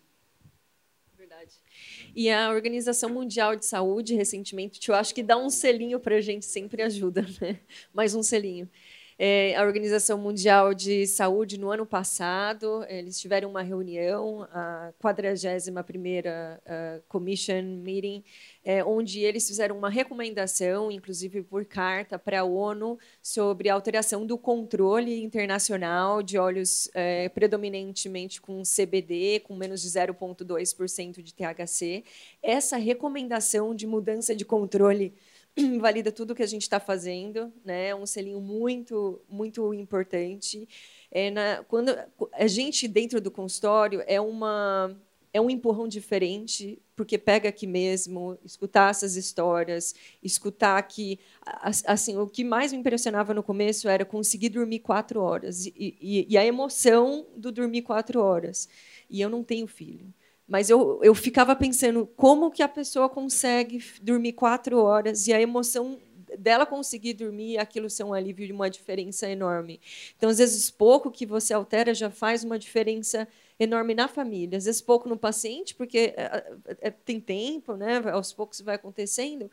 E 2.14 2.30
a 2.30 2.50
Organização 2.50 3.10
Mundial 3.10 3.54
de 3.56 3.66
Saúde, 3.66 4.14
recentemente, 4.14 4.88
eu 4.88 4.94
acho 4.94 5.14
que 5.14 5.22
dá 5.22 5.36
um 5.36 5.50
selinho 5.50 6.00
para 6.00 6.16
a 6.16 6.20
gente, 6.22 6.46
sempre 6.46 6.82
ajuda, 6.82 7.26
né? 7.42 7.60
mais 7.92 8.14
um 8.14 8.22
selinho. 8.22 8.68
É, 9.18 9.56
a 9.56 9.62
Organização 9.62 10.18
Mundial 10.18 10.74
de 10.74 11.06
Saúde, 11.06 11.58
no 11.58 11.70
ano 11.70 11.86
passado, 11.86 12.84
eles 12.86 13.18
tiveram 13.18 13.48
uma 13.48 13.62
reunião, 13.62 14.42
a 14.52 14.92
41ª 15.02 16.58
uh, 16.58 17.02
Commission 17.08 17.62
Meeting, 17.62 18.22
é, 18.62 18.84
onde 18.84 19.20
eles 19.20 19.48
fizeram 19.48 19.78
uma 19.78 19.88
recomendação, 19.88 20.90
inclusive 20.90 21.42
por 21.42 21.64
carta, 21.64 22.18
para 22.18 22.40
a 22.40 22.44
ONU 22.44 22.98
sobre 23.22 23.70
a 23.70 23.74
alteração 23.74 24.26
do 24.26 24.36
controle 24.36 25.22
internacional 25.22 26.22
de 26.22 26.36
óleos 26.36 26.90
é, 26.92 27.30
predominantemente 27.30 28.38
com 28.38 28.62
CBD, 28.64 29.40
com 29.40 29.56
menos 29.56 29.80
de 29.80 29.88
0,2% 29.88 31.22
de 31.22 31.32
THC. 31.32 32.04
Essa 32.42 32.76
recomendação 32.76 33.74
de 33.74 33.86
mudança 33.86 34.36
de 34.36 34.44
controle 34.44 35.14
valida 35.80 36.12
tudo 36.12 36.34
que 36.34 36.42
a 36.42 36.46
gente 36.46 36.62
está 36.62 36.78
fazendo, 36.78 37.52
né? 37.64 37.88
É 37.88 37.94
um 37.94 38.06
selinho 38.06 38.40
muito, 38.40 39.20
muito 39.28 39.72
importante. 39.72 40.68
É 41.10 41.30
na, 41.30 41.64
quando 41.64 41.96
a 42.32 42.46
gente 42.46 42.86
dentro 42.86 43.20
do 43.20 43.30
consultório 43.30 44.02
é 44.06 44.20
uma 44.20 44.94
é 45.32 45.40
um 45.40 45.50
empurrão 45.50 45.86
diferente, 45.86 46.78
porque 46.94 47.18
pega 47.18 47.50
aqui 47.50 47.66
mesmo, 47.66 48.38
escutar 48.42 48.90
essas 48.90 49.16
histórias, 49.16 49.94
escutar 50.22 50.82
que 50.84 51.18
assim 51.84 52.16
o 52.16 52.26
que 52.26 52.42
mais 52.42 52.72
me 52.72 52.78
impressionava 52.78 53.34
no 53.34 53.42
começo 53.42 53.86
era 53.86 54.02
conseguir 54.02 54.48
dormir 54.48 54.78
quatro 54.78 55.20
horas 55.20 55.66
e, 55.66 55.74
e, 55.76 56.26
e 56.30 56.38
a 56.38 56.44
emoção 56.44 57.26
do 57.36 57.52
dormir 57.52 57.82
quatro 57.82 58.20
horas. 58.20 58.66
E 59.10 59.20
eu 59.20 59.28
não 59.28 59.44
tenho 59.44 59.66
filho. 59.66 60.12
Mas 60.46 60.70
eu, 60.70 61.00
eu 61.02 61.14
ficava 61.14 61.56
pensando 61.56 62.06
como 62.16 62.50
que 62.50 62.62
a 62.62 62.68
pessoa 62.68 63.08
consegue 63.08 63.82
dormir 64.00 64.32
quatro 64.32 64.78
horas 64.78 65.26
e 65.26 65.32
a 65.32 65.40
emoção 65.40 65.98
dela 66.38 66.66
conseguir 66.66 67.14
dormir, 67.14 67.58
aquilo 67.58 67.88
ser 67.88 68.04
um 68.04 68.14
alívio 68.14 68.46
de 68.46 68.52
uma 68.52 68.68
diferença 68.68 69.28
enorme. 69.28 69.80
Então, 70.16 70.28
às 70.28 70.38
vezes, 70.38 70.70
pouco 70.70 71.10
que 71.10 71.26
você 71.26 71.54
altera 71.54 71.94
já 71.94 72.10
faz 72.10 72.44
uma 72.44 72.58
diferença 72.58 73.26
enorme 73.58 73.94
na 73.94 74.08
família. 74.08 74.58
Às 74.58 74.64
vezes, 74.64 74.80
pouco 74.80 75.08
no 75.08 75.16
paciente, 75.16 75.74
porque 75.74 76.14
é, 76.16 76.56
é, 76.80 76.90
tem 76.90 77.20
tempo, 77.20 77.74
né? 77.74 77.98
aos 78.10 78.32
poucos 78.32 78.60
vai 78.60 78.74
acontecendo, 78.74 79.50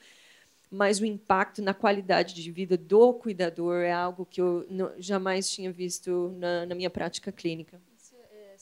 mas 0.70 1.00
o 1.00 1.06
impacto 1.06 1.62
na 1.62 1.74
qualidade 1.74 2.34
de 2.34 2.52
vida 2.52 2.76
do 2.78 3.14
cuidador 3.14 3.82
é 3.82 3.94
algo 3.94 4.26
que 4.26 4.42
eu 4.42 4.66
não, 4.70 4.92
jamais 4.98 5.50
tinha 5.50 5.72
visto 5.72 6.34
na, 6.38 6.66
na 6.66 6.76
minha 6.76 6.90
prática 6.90 7.32
clínica 7.32 7.80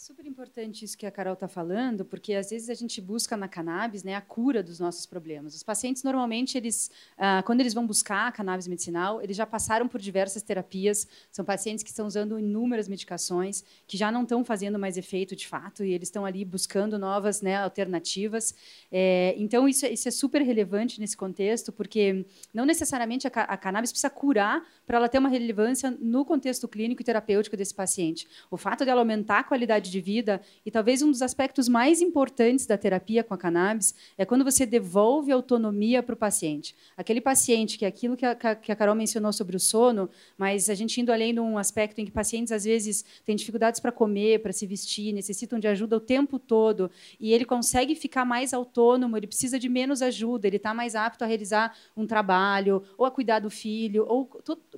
super 0.01 0.25
importante 0.25 0.83
isso 0.83 0.97
que 0.97 1.05
a 1.05 1.11
Carol 1.11 1.35
está 1.35 1.47
falando, 1.47 2.03
porque 2.03 2.33
às 2.33 2.49
vezes 2.49 2.71
a 2.71 2.73
gente 2.73 2.99
busca 2.99 3.37
na 3.37 3.47
cannabis 3.47 4.03
né, 4.03 4.15
a 4.15 4.21
cura 4.21 4.63
dos 4.63 4.79
nossos 4.79 5.05
problemas. 5.05 5.53
Os 5.53 5.61
pacientes, 5.61 6.01
normalmente, 6.01 6.57
eles, 6.57 6.89
ah, 7.15 7.43
quando 7.45 7.59
eles 7.59 7.71
vão 7.71 7.85
buscar 7.85 8.27
a 8.27 8.31
cannabis 8.31 8.67
medicinal, 8.67 9.21
eles 9.21 9.37
já 9.37 9.45
passaram 9.45 9.87
por 9.87 10.01
diversas 10.01 10.41
terapias, 10.41 11.07
são 11.31 11.45
pacientes 11.45 11.83
que 11.83 11.91
estão 11.91 12.07
usando 12.07 12.39
inúmeras 12.39 12.87
medicações, 12.87 13.63
que 13.85 13.95
já 13.95 14.11
não 14.11 14.23
estão 14.23 14.43
fazendo 14.43 14.79
mais 14.79 14.97
efeito 14.97 15.35
de 15.35 15.47
fato, 15.47 15.83
e 15.83 15.93
eles 15.93 16.07
estão 16.07 16.25
ali 16.25 16.43
buscando 16.43 16.97
novas 16.97 17.43
né, 17.43 17.57
alternativas. 17.57 18.55
É, 18.91 19.35
então, 19.37 19.69
isso, 19.69 19.85
é, 19.85 19.91
isso 19.93 20.07
é 20.07 20.11
super 20.11 20.41
relevante 20.41 20.99
nesse 20.99 21.15
contexto, 21.15 21.71
porque 21.71 22.25
não 22.51 22.65
necessariamente 22.65 23.27
a, 23.27 23.29
a 23.29 23.55
cannabis 23.55 23.91
precisa 23.91 24.09
curar 24.09 24.65
para 24.87 24.97
ela 24.97 25.07
ter 25.07 25.19
uma 25.19 25.29
relevância 25.29 25.95
no 26.01 26.25
contexto 26.25 26.67
clínico 26.67 27.03
e 27.03 27.05
terapêutico 27.05 27.55
desse 27.55 27.73
paciente. 27.73 28.27
O 28.49 28.57
fato 28.57 28.83
dela 28.83 29.01
aumentar 29.01 29.39
a 29.39 29.43
qualidade 29.43 29.90
de 29.91 30.01
vida. 30.01 30.41
E 30.65 30.71
talvez 30.71 31.01
um 31.01 31.11
dos 31.11 31.21
aspectos 31.21 31.67
mais 31.67 32.01
importantes 32.01 32.65
da 32.65 32.77
terapia 32.77 33.23
com 33.23 33.33
a 33.33 33.37
cannabis 33.37 33.93
é 34.17 34.25
quando 34.25 34.43
você 34.43 34.65
devolve 34.65 35.31
autonomia 35.31 36.01
para 36.01 36.13
o 36.13 36.17
paciente. 36.17 36.75
Aquele 36.95 37.21
paciente 37.21 37.77
que 37.77 37.85
é 37.85 37.87
aquilo 37.87 38.15
que 38.15 38.25
a, 38.25 38.35
que 38.35 38.71
a 38.71 38.75
Carol 38.75 38.95
mencionou 38.95 39.33
sobre 39.33 39.55
o 39.55 39.59
sono, 39.59 40.09
mas 40.37 40.69
a 40.69 40.73
gente 40.73 40.99
indo 41.01 41.11
além 41.11 41.33
de 41.33 41.39
um 41.39 41.57
aspecto 41.57 41.99
em 41.99 42.05
que 42.05 42.11
pacientes 42.11 42.51
às 42.51 42.63
vezes 42.63 43.03
têm 43.25 43.35
dificuldades 43.35 43.79
para 43.79 43.91
comer, 43.91 44.41
para 44.41 44.51
se 44.51 44.65
vestir, 44.65 45.13
necessitam 45.13 45.59
de 45.59 45.67
ajuda 45.67 45.97
o 45.97 45.99
tempo 45.99 46.39
todo, 46.39 46.89
e 47.19 47.33
ele 47.33 47.45
consegue 47.45 47.95
ficar 47.95 48.25
mais 48.25 48.53
autônomo, 48.53 49.17
ele 49.17 49.27
precisa 49.27 49.59
de 49.59 49.67
menos 49.69 50.01
ajuda, 50.01 50.47
ele 50.47 50.57
está 50.57 50.73
mais 50.73 50.95
apto 50.95 51.23
a 51.23 51.27
realizar 51.27 51.75
um 51.95 52.07
trabalho, 52.07 52.83
ou 52.97 53.05
a 53.05 53.11
cuidar 53.11 53.39
do 53.39 53.49
filho, 53.49 54.05
ou 54.07 54.29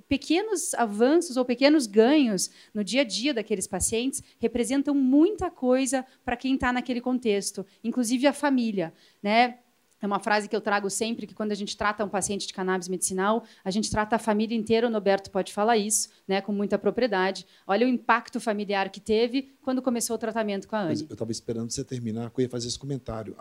pequenos 0.08 0.74
avanços 0.74 1.38
ou 1.38 1.46
pequenos 1.46 1.88
ganhos 1.88 2.50
no 2.74 2.84
dia 2.84 3.02
a 3.02 3.04
dia 3.04 3.34
daqueles 3.34 3.68
pacientes 3.68 4.24
representam 4.40 4.94
muita 5.04 5.52
coisa 5.52 6.06
para 6.24 6.38
quem 6.38 6.56
está 6.56 6.72
naquele 6.72 7.02
contexto, 7.02 7.66
inclusive 7.84 8.26
a 8.26 8.34
família. 8.34 8.94
Né? 9.22 9.60
É 10.04 10.06
uma 10.06 10.20
frase 10.20 10.50
que 10.50 10.56
eu 10.56 10.60
trago 10.60 10.90
sempre, 10.90 11.26
que 11.26 11.34
quando 11.34 11.54
a 11.54 11.56
gente 11.56 11.78
trata 11.78 12.04
um 12.04 12.10
paciente 12.10 12.46
de 12.46 12.54
cannabis 12.54 12.90
medicinal, 12.90 13.46
a 13.64 13.72
gente 13.72 13.90
trata 13.90 14.18
a 14.18 14.20
família 14.20 14.54
inteira, 14.54 14.86
o 14.86 14.90
Noberto 14.90 15.32
pode 15.32 15.54
falar 15.54 15.78
isso, 15.78 16.10
né, 16.28 16.42
com 16.42 16.52
muita 16.52 16.78
propriedade. 16.78 17.48
Olha 17.66 17.86
o 17.86 17.90
impacto 17.90 18.38
familiar 18.38 18.90
que 18.90 19.00
teve 19.00 19.54
quando 19.62 19.82
começou 19.82 20.18
o 20.18 20.20
tratamento 20.20 20.68
com 20.68 20.76
a 20.76 20.82
Anne. 20.82 21.06
Eu 21.08 21.14
estava 21.14 21.32
esperando 21.32 21.72
você 21.72 21.86
terminar, 21.86 22.32
que 22.32 22.42
eu 22.42 22.44
ia 22.44 22.50
fazer 22.50 22.68
esse 22.68 22.78
comentário. 22.78 23.34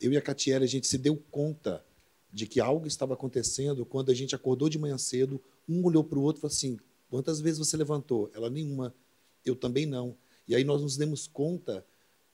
eu 0.00 0.10
e 0.10 0.16
a 0.16 0.22
Catiele, 0.22 0.64
a 0.64 0.68
gente 0.68 0.86
se 0.86 0.96
deu 0.96 1.22
conta 1.30 1.84
de 2.32 2.46
que 2.46 2.58
algo 2.58 2.86
estava 2.86 3.12
acontecendo 3.12 3.84
quando 3.84 4.10
a 4.10 4.14
gente 4.14 4.34
acordou 4.34 4.70
de 4.70 4.78
manhã 4.78 4.96
cedo, 4.96 5.38
um 5.68 5.84
olhou 5.84 6.02
para 6.02 6.18
o 6.18 6.22
outro 6.22 6.40
e 6.40 6.40
falou 6.40 6.54
assim, 6.54 6.78
quantas 7.10 7.38
vezes 7.38 7.58
você 7.58 7.76
levantou? 7.76 8.30
Ela, 8.34 8.48
nenhuma. 8.48 8.94
Eu 9.44 9.54
também 9.54 9.84
não. 9.84 10.16
E 10.52 10.54
aí 10.54 10.64
nós 10.64 10.82
nos 10.82 10.98
demos 10.98 11.26
conta 11.26 11.82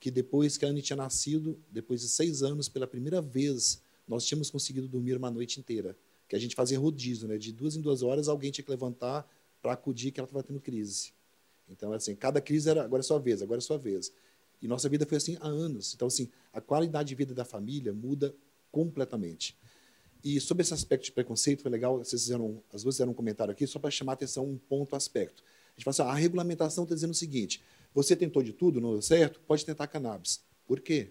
que 0.00 0.10
depois 0.10 0.56
que 0.56 0.66
a 0.66 0.68
Anne 0.68 0.82
tinha 0.82 0.96
nascido, 0.96 1.56
depois 1.70 2.00
de 2.00 2.08
seis 2.08 2.42
anos, 2.42 2.68
pela 2.68 2.84
primeira 2.84 3.22
vez, 3.22 3.80
nós 4.08 4.26
tínhamos 4.26 4.50
conseguido 4.50 4.88
dormir 4.88 5.16
uma 5.16 5.30
noite 5.30 5.60
inteira. 5.60 5.96
Que 6.28 6.34
a 6.34 6.38
gente 6.38 6.56
fazia 6.56 6.80
rodízio, 6.80 7.28
né? 7.28 7.38
De 7.38 7.52
duas 7.52 7.76
em 7.76 7.80
duas 7.80 8.02
horas, 8.02 8.26
alguém 8.26 8.50
tinha 8.50 8.64
que 8.64 8.70
levantar 8.72 9.24
para 9.62 9.72
acudir 9.72 10.10
que 10.10 10.18
ela 10.18 10.26
estava 10.26 10.42
tendo 10.42 10.58
crise. 10.58 11.12
Então, 11.68 11.92
assim, 11.92 12.16
cada 12.16 12.40
crise 12.40 12.68
era 12.68 12.82
agora 12.82 13.02
é 13.02 13.04
sua 13.04 13.20
vez, 13.20 13.40
agora 13.40 13.58
é 13.58 13.60
sua 13.60 13.78
vez. 13.78 14.12
E 14.60 14.66
nossa 14.66 14.88
vida 14.88 15.06
foi 15.06 15.16
assim 15.16 15.36
há 15.40 15.46
anos. 15.46 15.94
Então, 15.94 16.08
assim, 16.08 16.28
a 16.52 16.60
qualidade 16.60 17.10
de 17.10 17.14
vida 17.14 17.32
da 17.32 17.44
família 17.44 17.92
muda 17.92 18.34
completamente. 18.72 19.56
E 20.24 20.40
sobre 20.40 20.62
esse 20.62 20.74
aspecto 20.74 21.04
de 21.04 21.12
preconceito, 21.12 21.62
foi 21.62 21.70
legal, 21.70 21.98
vocês 21.98 22.22
fizeram, 22.22 22.60
as 22.72 22.82
duas 22.82 22.96
fizeram 22.96 23.12
um 23.12 23.14
comentário 23.14 23.52
aqui, 23.52 23.64
só 23.64 23.78
para 23.78 23.92
chamar 23.92 24.12
a 24.12 24.14
atenção 24.14 24.44
um 24.44 24.58
ponto, 24.58 24.96
aspecto. 24.96 25.44
A 25.44 25.78
gente 25.78 25.84
fala 25.84 25.92
assim, 25.92 26.18
a 26.18 26.20
regulamentação 26.20 26.82
está 26.82 26.96
dizendo 26.96 27.12
o 27.12 27.14
seguinte, 27.14 27.62
você 27.94 28.14
tentou 28.14 28.42
de 28.42 28.52
tudo, 28.52 28.80
não 28.80 28.92
deu 28.92 29.02
certo? 29.02 29.40
Pode 29.40 29.64
tentar 29.64 29.86
cannabis. 29.86 30.40
Por 30.66 30.80
quê? 30.80 31.10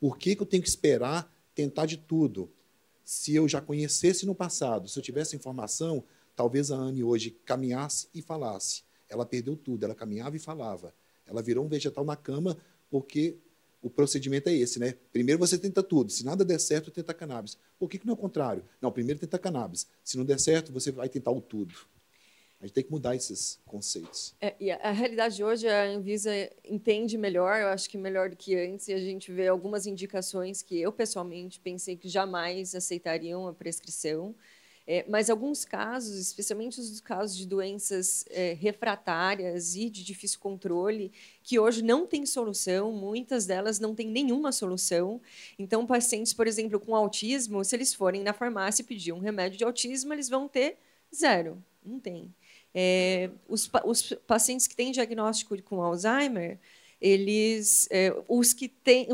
Por 0.00 0.18
que, 0.18 0.34
que 0.34 0.42
eu 0.42 0.46
tenho 0.46 0.62
que 0.62 0.68
esperar 0.68 1.32
tentar 1.54 1.86
de 1.86 1.96
tudo? 1.96 2.50
Se 3.04 3.34
eu 3.34 3.48
já 3.48 3.60
conhecesse 3.60 4.26
no 4.26 4.34
passado, 4.34 4.88
se 4.88 4.98
eu 4.98 5.02
tivesse 5.02 5.36
informação, 5.36 6.04
talvez 6.34 6.70
a 6.70 6.76
Anne 6.76 7.04
hoje 7.04 7.30
caminhasse 7.44 8.08
e 8.14 8.22
falasse. 8.22 8.82
Ela 9.08 9.26
perdeu 9.26 9.56
tudo, 9.56 9.84
ela 9.84 9.94
caminhava 9.94 10.36
e 10.36 10.38
falava. 10.38 10.94
Ela 11.26 11.42
virou 11.42 11.64
um 11.64 11.68
vegetal 11.68 12.04
na 12.04 12.16
cama 12.16 12.56
porque 12.90 13.36
o 13.82 13.90
procedimento 13.90 14.48
é 14.48 14.54
esse, 14.54 14.78
né? 14.78 14.94
Primeiro 15.12 15.38
você 15.38 15.58
tenta 15.58 15.82
tudo. 15.82 16.10
Se 16.10 16.24
nada 16.24 16.44
der 16.44 16.60
certo, 16.60 16.90
tenta 16.90 17.12
cannabis. 17.12 17.58
Por 17.78 17.88
que, 17.88 17.98
que 17.98 18.06
não 18.06 18.12
é 18.12 18.14
o 18.14 18.20
contrário? 18.20 18.64
Não, 18.80 18.92
primeiro 18.92 19.20
tenta 19.20 19.38
cannabis. 19.38 19.86
Se 20.04 20.16
não 20.16 20.24
der 20.24 20.38
certo, 20.38 20.72
você 20.72 20.92
vai 20.92 21.08
tentar 21.08 21.32
o 21.32 21.40
tudo. 21.40 21.74
A 22.62 22.66
gente 22.66 22.74
tem 22.74 22.84
que 22.84 22.92
mudar 22.92 23.16
esses 23.16 23.58
conceitos. 23.66 24.36
É, 24.40 24.54
e 24.60 24.70
a 24.70 24.92
realidade 24.92 25.34
de 25.34 25.42
hoje, 25.42 25.68
a 25.68 25.82
Anvisa 25.82 26.30
entende 26.64 27.18
melhor, 27.18 27.60
eu 27.60 27.66
acho 27.66 27.90
que 27.90 27.98
melhor 27.98 28.30
do 28.30 28.36
que 28.36 28.54
antes, 28.54 28.86
e 28.86 28.92
a 28.92 28.98
gente 28.98 29.32
vê 29.32 29.48
algumas 29.48 29.84
indicações 29.84 30.62
que 30.62 30.80
eu, 30.80 30.92
pessoalmente, 30.92 31.58
pensei 31.58 31.96
que 31.96 32.08
jamais 32.08 32.72
aceitariam 32.72 33.48
a 33.48 33.52
prescrição. 33.52 34.32
É, 34.86 35.04
mas 35.08 35.28
alguns 35.28 35.64
casos, 35.64 36.16
especialmente 36.16 36.78
os 36.78 37.00
casos 37.00 37.36
de 37.36 37.48
doenças 37.48 38.24
é, 38.30 38.52
refratárias 38.52 39.74
e 39.74 39.90
de 39.90 40.04
difícil 40.04 40.38
controle, 40.38 41.10
que 41.42 41.58
hoje 41.58 41.82
não 41.82 42.06
têm 42.06 42.24
solução, 42.24 42.92
muitas 42.92 43.44
delas 43.44 43.80
não 43.80 43.92
têm 43.92 44.08
nenhuma 44.08 44.52
solução. 44.52 45.20
Então, 45.58 45.84
pacientes, 45.84 46.32
por 46.32 46.46
exemplo, 46.46 46.78
com 46.78 46.94
autismo, 46.94 47.64
se 47.64 47.74
eles 47.74 47.92
forem 47.92 48.22
na 48.22 48.32
farmácia 48.32 48.84
pedir 48.84 49.12
um 49.12 49.18
remédio 49.18 49.58
de 49.58 49.64
autismo, 49.64 50.12
eles 50.12 50.28
vão 50.28 50.46
ter 50.46 50.78
zero, 51.12 51.60
não 51.84 51.98
tem. 51.98 52.32
É, 52.74 53.30
os, 53.48 53.70
os, 53.84 54.14
pacientes 54.26 54.66
que 54.66 54.74
têm 54.74 54.92
diagnóstico 54.92 55.60
com 55.62 55.82
Alzheimer, 55.82 56.58
eles, 57.00 57.86
é, 57.90 58.14
os 58.28 58.52
que 58.52 58.68
têm, 58.68 59.08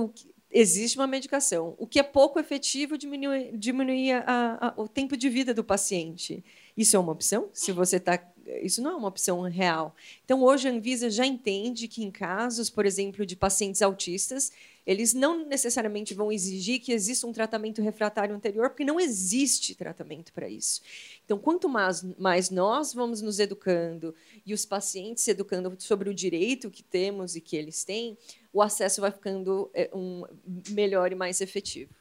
existe 0.50 0.98
uma 0.98 1.06
medicação. 1.06 1.74
O 1.78 1.86
que 1.86 1.98
é 1.98 2.02
pouco 2.02 2.38
efetivo 2.38 2.96
diminui, 2.96 3.50
diminui 3.54 4.12
a, 4.12 4.24
a, 4.26 4.74
o 4.76 4.88
tempo 4.88 5.16
de 5.16 5.28
vida 5.28 5.52
do 5.52 5.64
paciente. 5.64 6.44
Isso 6.76 6.96
é 6.96 6.98
uma 6.98 7.12
opção? 7.12 7.48
Se 7.52 7.72
você 7.72 7.96
está 7.96 8.18
isso 8.62 8.82
não 8.82 8.92
é 8.92 8.94
uma 8.94 9.08
opção 9.08 9.40
real. 9.42 9.94
Então, 10.24 10.42
hoje 10.42 10.68
a 10.68 10.72
Anvisa 10.72 11.10
já 11.10 11.26
entende 11.26 11.88
que, 11.88 12.02
em 12.02 12.10
casos, 12.10 12.70
por 12.70 12.86
exemplo, 12.86 13.26
de 13.26 13.36
pacientes 13.36 13.82
autistas, 13.82 14.52
eles 14.86 15.12
não 15.12 15.44
necessariamente 15.44 16.14
vão 16.14 16.32
exigir 16.32 16.80
que 16.80 16.92
exista 16.92 17.26
um 17.26 17.32
tratamento 17.32 17.82
refratário 17.82 18.34
anterior, 18.34 18.70
porque 18.70 18.84
não 18.84 18.98
existe 18.98 19.74
tratamento 19.74 20.32
para 20.32 20.48
isso. 20.48 20.80
Então, 21.26 21.38
quanto 21.38 21.68
mais, 21.68 22.02
mais 22.18 22.48
nós 22.48 22.94
vamos 22.94 23.20
nos 23.20 23.38
educando 23.38 24.14
e 24.46 24.54
os 24.54 24.64
pacientes 24.64 25.22
se 25.22 25.30
educando 25.30 25.74
sobre 25.78 26.08
o 26.08 26.14
direito 26.14 26.70
que 26.70 26.82
temos 26.82 27.36
e 27.36 27.40
que 27.42 27.54
eles 27.54 27.84
têm, 27.84 28.16
o 28.50 28.62
acesso 28.62 29.02
vai 29.02 29.10
ficando 29.10 29.70
é, 29.74 29.90
um, 29.92 30.24
melhor 30.70 31.12
e 31.12 31.14
mais 31.14 31.42
efetivo. 31.42 31.94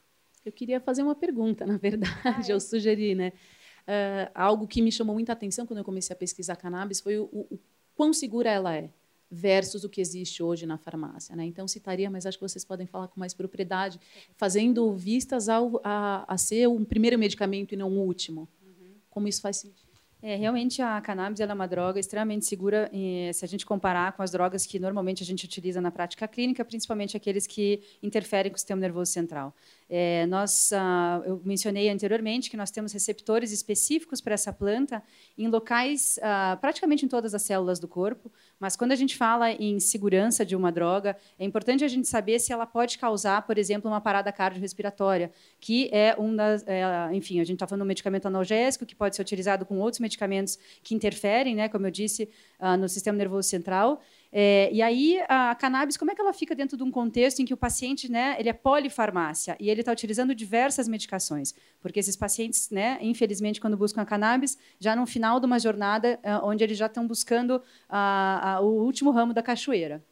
Eu 0.45 0.52
queria 0.54 0.80
fazer 0.80 1.04
uma 1.04 1.16
pergunta, 1.16 1.66
na 1.66 1.76
verdade, 1.78 2.52
eu 2.52 2.60
sugeri, 2.62 3.14
né? 3.14 3.34
Uh, 3.88 4.32
algo 4.36 4.68
que 4.68 4.82
me 4.82 4.92
chamou 4.92 5.16
muita 5.16 5.34
atenção 5.34 5.66
quando 5.66 5.80
eu 5.80 5.86
comecei 5.86 6.14
a 6.14 6.18
pesquisar 6.18 6.56
cannabis 6.56 7.00
foi 7.00 7.18
o, 7.18 7.24
o, 7.32 7.56
o 7.56 7.60
quão 7.96 8.14
segura 8.14 8.50
ela 8.50 8.76
é 8.76 8.90
versus 9.30 9.84
o 9.84 9.90
que 9.90 10.00
existe 10.00 10.42
hoje 10.42 10.66
na 10.66 10.78
farmácia. 10.78 11.36
Né? 11.36 11.46
Então, 11.46 11.68
citaria, 11.68 12.10
mas 12.10 12.26
acho 12.26 12.38
que 12.38 12.48
vocês 12.48 12.64
podem 12.64 12.88
falar 12.88 13.08
com 13.08 13.20
mais 13.20 13.34
propriedade, 13.34 14.00
fazendo 14.36 14.94
vistas 14.94 15.50
ao, 15.50 15.82
a, 15.84 16.24
a 16.28 16.38
ser 16.38 16.68
um 16.68 16.86
primeiro 16.86 17.18
medicamento 17.20 17.74
e 17.74 17.78
não 17.78 17.92
o 17.92 18.00
último. 18.00 18.48
Uhum. 18.62 18.94
Como 19.10 19.28
isso 19.28 19.42
faz 19.42 19.58
sentido? 19.58 19.88
É, 20.22 20.36
realmente 20.36 20.82
a 20.82 21.00
cannabis 21.00 21.40
é 21.40 21.46
uma 21.46 21.68
droga 21.68 22.00
extremamente 22.00 22.46
segura 22.46 22.90
eh, 22.92 23.32
se 23.32 23.46
a 23.46 23.48
gente 23.48 23.64
comparar 23.66 24.14
com 24.14 24.24
as 24.24 24.32
drogas 24.32 24.66
que 24.66 24.80
normalmente 24.80 25.22
a 25.22 25.26
gente 25.26 25.46
utiliza 25.46 25.80
na 25.80 25.92
prática 25.92 26.28
clínica, 26.28 26.66
principalmente 26.66 27.16
aqueles 27.16 27.46
que 27.46 27.84
interferem 28.02 28.52
com 28.52 28.56
o 28.56 28.58
sistema 28.58 28.82
nervoso 28.82 29.12
central. 29.12 29.56
É, 29.90 30.26
nós, 30.26 30.74
ah, 30.74 31.22
eu 31.26 31.42
mencionei 31.46 31.90
anteriormente 31.90 32.50
que 32.50 32.58
nós 32.58 32.70
temos 32.70 32.92
receptores 32.92 33.52
específicos 33.52 34.20
para 34.20 34.34
essa 34.34 34.52
planta 34.52 35.02
em 35.38 35.48
locais, 35.48 36.20
ah, 36.22 36.58
praticamente 36.60 37.06
em 37.06 37.08
todas 37.08 37.34
as 37.34 37.42
células 37.44 37.80
do 37.80 37.88
corpo, 37.88 38.30
mas 38.60 38.76
quando 38.76 38.92
a 38.92 38.96
gente 38.96 39.16
fala 39.16 39.52
em 39.52 39.80
segurança 39.80 40.46
de 40.46 40.56
uma 40.56 40.72
droga, 40.72 41.16
é 41.40 41.46
importante 41.46 41.86
a 41.86 41.88
gente 41.88 42.08
saber 42.08 42.40
se 42.40 42.52
ela 42.52 42.66
pode 42.66 42.98
causar, 42.98 43.44
por 43.44 43.58
exemplo, 43.58 43.90
uma 43.90 44.02
parada 44.02 44.32
cardiorrespiratória, 44.32 45.32
que 45.60 45.90
é 45.94 46.16
um 46.20 46.36
das, 46.36 46.66
é, 46.68 46.84
enfim, 47.14 47.40
a 47.40 47.44
gente 47.44 47.56
está 47.56 47.68
falando 47.68 47.82
de 47.82 47.86
um 47.86 47.88
medicamento 47.88 48.26
analgésico 48.26 48.86
que 48.86 48.96
pode 48.96 49.16
ser 49.16 49.22
utilizado 49.22 49.66
com 49.66 49.80
outros 49.80 50.02
medicamentos 50.02 50.60
que 50.84 50.96
interferem, 50.96 51.56
né, 51.56 51.70
como 51.70 51.88
eu 51.88 51.92
disse, 51.92 52.30
ah, 52.60 52.76
no 52.76 52.90
sistema 52.90 53.18
nervoso 53.18 53.48
central, 53.48 54.02
é, 54.32 54.70
e 54.72 54.82
aí, 54.82 55.20
a 55.28 55.56
cannabis, 55.56 55.98
como 55.98 56.12
é 56.12 56.16
que 56.16 56.22
ela 56.22 56.34
fica 56.34 56.54
dentro 56.54 56.78
de 56.78 56.84
um 56.84 56.92
contexto 56.92 57.42
em 57.42 57.46
que 57.46 57.54
o 57.54 57.58
paciente, 57.58 58.12
né, 58.12 58.36
ele 58.40 58.50
é 58.50 58.54
polifarmácia 58.54 59.56
e 59.60 59.70
ele 59.70 59.82
está 59.82 59.92
utilizando 59.92 60.36
diversas 60.36 60.88
medicações? 60.88 61.54
Porque 61.80 62.00
esses 62.00 62.16
pacientes, 62.16 62.70
né, 62.70 62.98
infelizmente, 63.02 63.62
quando 63.62 63.78
buscam 63.78 64.02
a 64.02 64.06
cannabis, 64.06 64.58
já 64.80 64.96
no 64.96 65.06
final 65.06 65.40
de 65.40 65.46
uma 65.46 65.60
jornada 65.60 66.20
uh, 66.24 66.46
onde 66.46 66.64
eles 66.64 66.78
já 66.78 66.88
estão 66.88 67.08
buscando 67.08 67.58
uh, 67.90 68.62
uh, 68.62 68.66
o 68.66 68.84
último 68.84 69.12
ramo 69.12 69.34
da 69.34 69.42
cachoeira. 69.42 70.04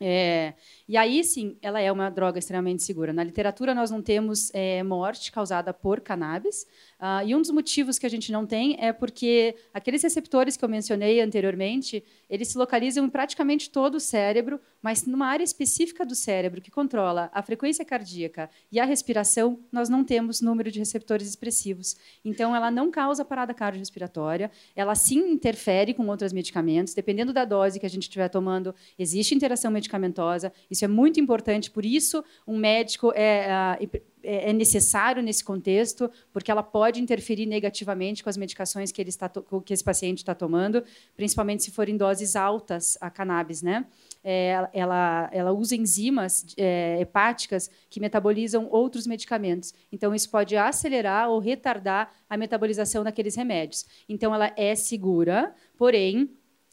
É, 0.00 0.54
e 0.88 0.96
aí, 0.96 1.22
sim, 1.22 1.58
ela 1.60 1.80
é 1.80 1.92
uma 1.92 2.08
droga 2.08 2.38
extremamente 2.38 2.82
segura. 2.82 3.12
Na 3.12 3.22
literatura, 3.22 3.74
nós 3.74 3.90
não 3.90 4.00
temos 4.00 4.50
é, 4.54 4.82
morte 4.82 5.30
causada 5.30 5.74
por 5.74 6.00
cannabis, 6.00 6.66
Uh, 6.98 7.24
e 7.24 7.32
um 7.32 7.40
dos 7.40 7.52
motivos 7.52 7.96
que 7.96 8.06
a 8.06 8.08
gente 8.08 8.32
não 8.32 8.44
tem 8.44 8.76
é 8.80 8.92
porque 8.92 9.54
aqueles 9.72 10.02
receptores 10.02 10.56
que 10.56 10.64
eu 10.64 10.68
mencionei 10.68 11.20
anteriormente, 11.20 12.02
eles 12.28 12.48
se 12.48 12.58
localizam 12.58 13.04
em 13.04 13.08
praticamente 13.08 13.70
todo 13.70 13.94
o 13.94 14.00
cérebro, 14.00 14.60
mas 14.82 15.06
numa 15.06 15.26
área 15.26 15.44
específica 15.44 16.04
do 16.04 16.16
cérebro 16.16 16.60
que 16.60 16.72
controla 16.72 17.30
a 17.32 17.40
frequência 17.40 17.84
cardíaca 17.84 18.50
e 18.72 18.80
a 18.80 18.84
respiração, 18.84 19.60
nós 19.70 19.88
não 19.88 20.02
temos 20.02 20.40
número 20.40 20.72
de 20.72 20.80
receptores 20.80 21.28
expressivos. 21.28 21.96
Então, 22.24 22.54
ela 22.54 22.68
não 22.68 22.90
causa 22.90 23.24
parada 23.24 23.54
cardiorrespiratória, 23.54 24.50
ela 24.74 24.96
sim 24.96 25.20
interfere 25.30 25.94
com 25.94 26.04
outros 26.08 26.32
medicamentos, 26.32 26.94
dependendo 26.94 27.32
da 27.32 27.44
dose 27.44 27.78
que 27.78 27.86
a 27.86 27.90
gente 27.90 28.02
estiver 28.02 28.28
tomando, 28.28 28.74
existe 28.98 29.36
interação 29.36 29.70
medicamentosa, 29.70 30.52
isso 30.78 30.84
é 30.84 30.88
muito 30.88 31.20
importante, 31.20 31.70
por 31.70 31.84
isso 31.84 32.24
um 32.46 32.56
médico 32.56 33.12
é, 33.14 33.76
uh, 33.80 34.00
é, 34.22 34.50
é 34.50 34.52
necessário 34.52 35.22
nesse 35.22 35.42
contexto, 35.42 36.10
porque 36.32 36.50
ela 36.50 36.62
pode 36.62 37.00
interferir 37.00 37.46
negativamente 37.46 38.22
com 38.22 38.30
as 38.30 38.36
medicações 38.36 38.92
que, 38.92 39.00
ele 39.00 39.08
está 39.08 39.28
que 39.64 39.72
esse 39.72 39.82
paciente 39.82 40.18
está 40.18 40.34
tomando, 40.34 40.82
principalmente 41.16 41.64
se 41.64 41.70
forem 41.70 41.96
doses 41.96 42.36
altas 42.36 42.96
a 43.00 43.10
cannabis, 43.10 43.62
né? 43.62 43.86
É, 44.22 44.68
ela, 44.72 45.30
ela 45.32 45.52
usa 45.52 45.76
enzimas 45.76 46.44
é, 46.56 46.98
hepáticas 47.00 47.70
que 47.88 48.00
metabolizam 48.00 48.68
outros 48.70 49.06
medicamentos. 49.06 49.72
Então, 49.90 50.14
isso 50.14 50.28
pode 50.28 50.56
acelerar 50.56 51.30
ou 51.30 51.38
retardar 51.38 52.12
a 52.28 52.36
metabolização 52.36 53.04
daqueles 53.04 53.36
remédios. 53.36 53.86
Então, 54.08 54.34
ela 54.34 54.52
é 54.56 54.74
segura, 54.74 55.54
porém, 55.76 56.28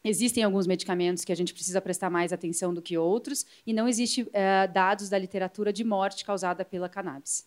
Existem 0.08 0.44
alguns 0.44 0.68
medicamentos 0.68 1.26
que 1.26 1.32
a 1.32 1.36
gente 1.36 1.52
precisa 1.52 1.82
prestar 1.82 2.12
mais 2.12 2.32
atenção 2.32 2.72
do 2.72 2.80
que 2.80 2.96
outros, 2.96 3.44
e 3.66 3.74
não 3.74 3.88
existe 3.88 4.30
é, 4.34 4.68
dados 4.68 5.10
da 5.10 5.18
literatura 5.18 5.74
de 5.74 5.84
morte 5.84 6.24
causada 6.24 6.64
pela 6.64 6.88
cannabis. 6.88 7.44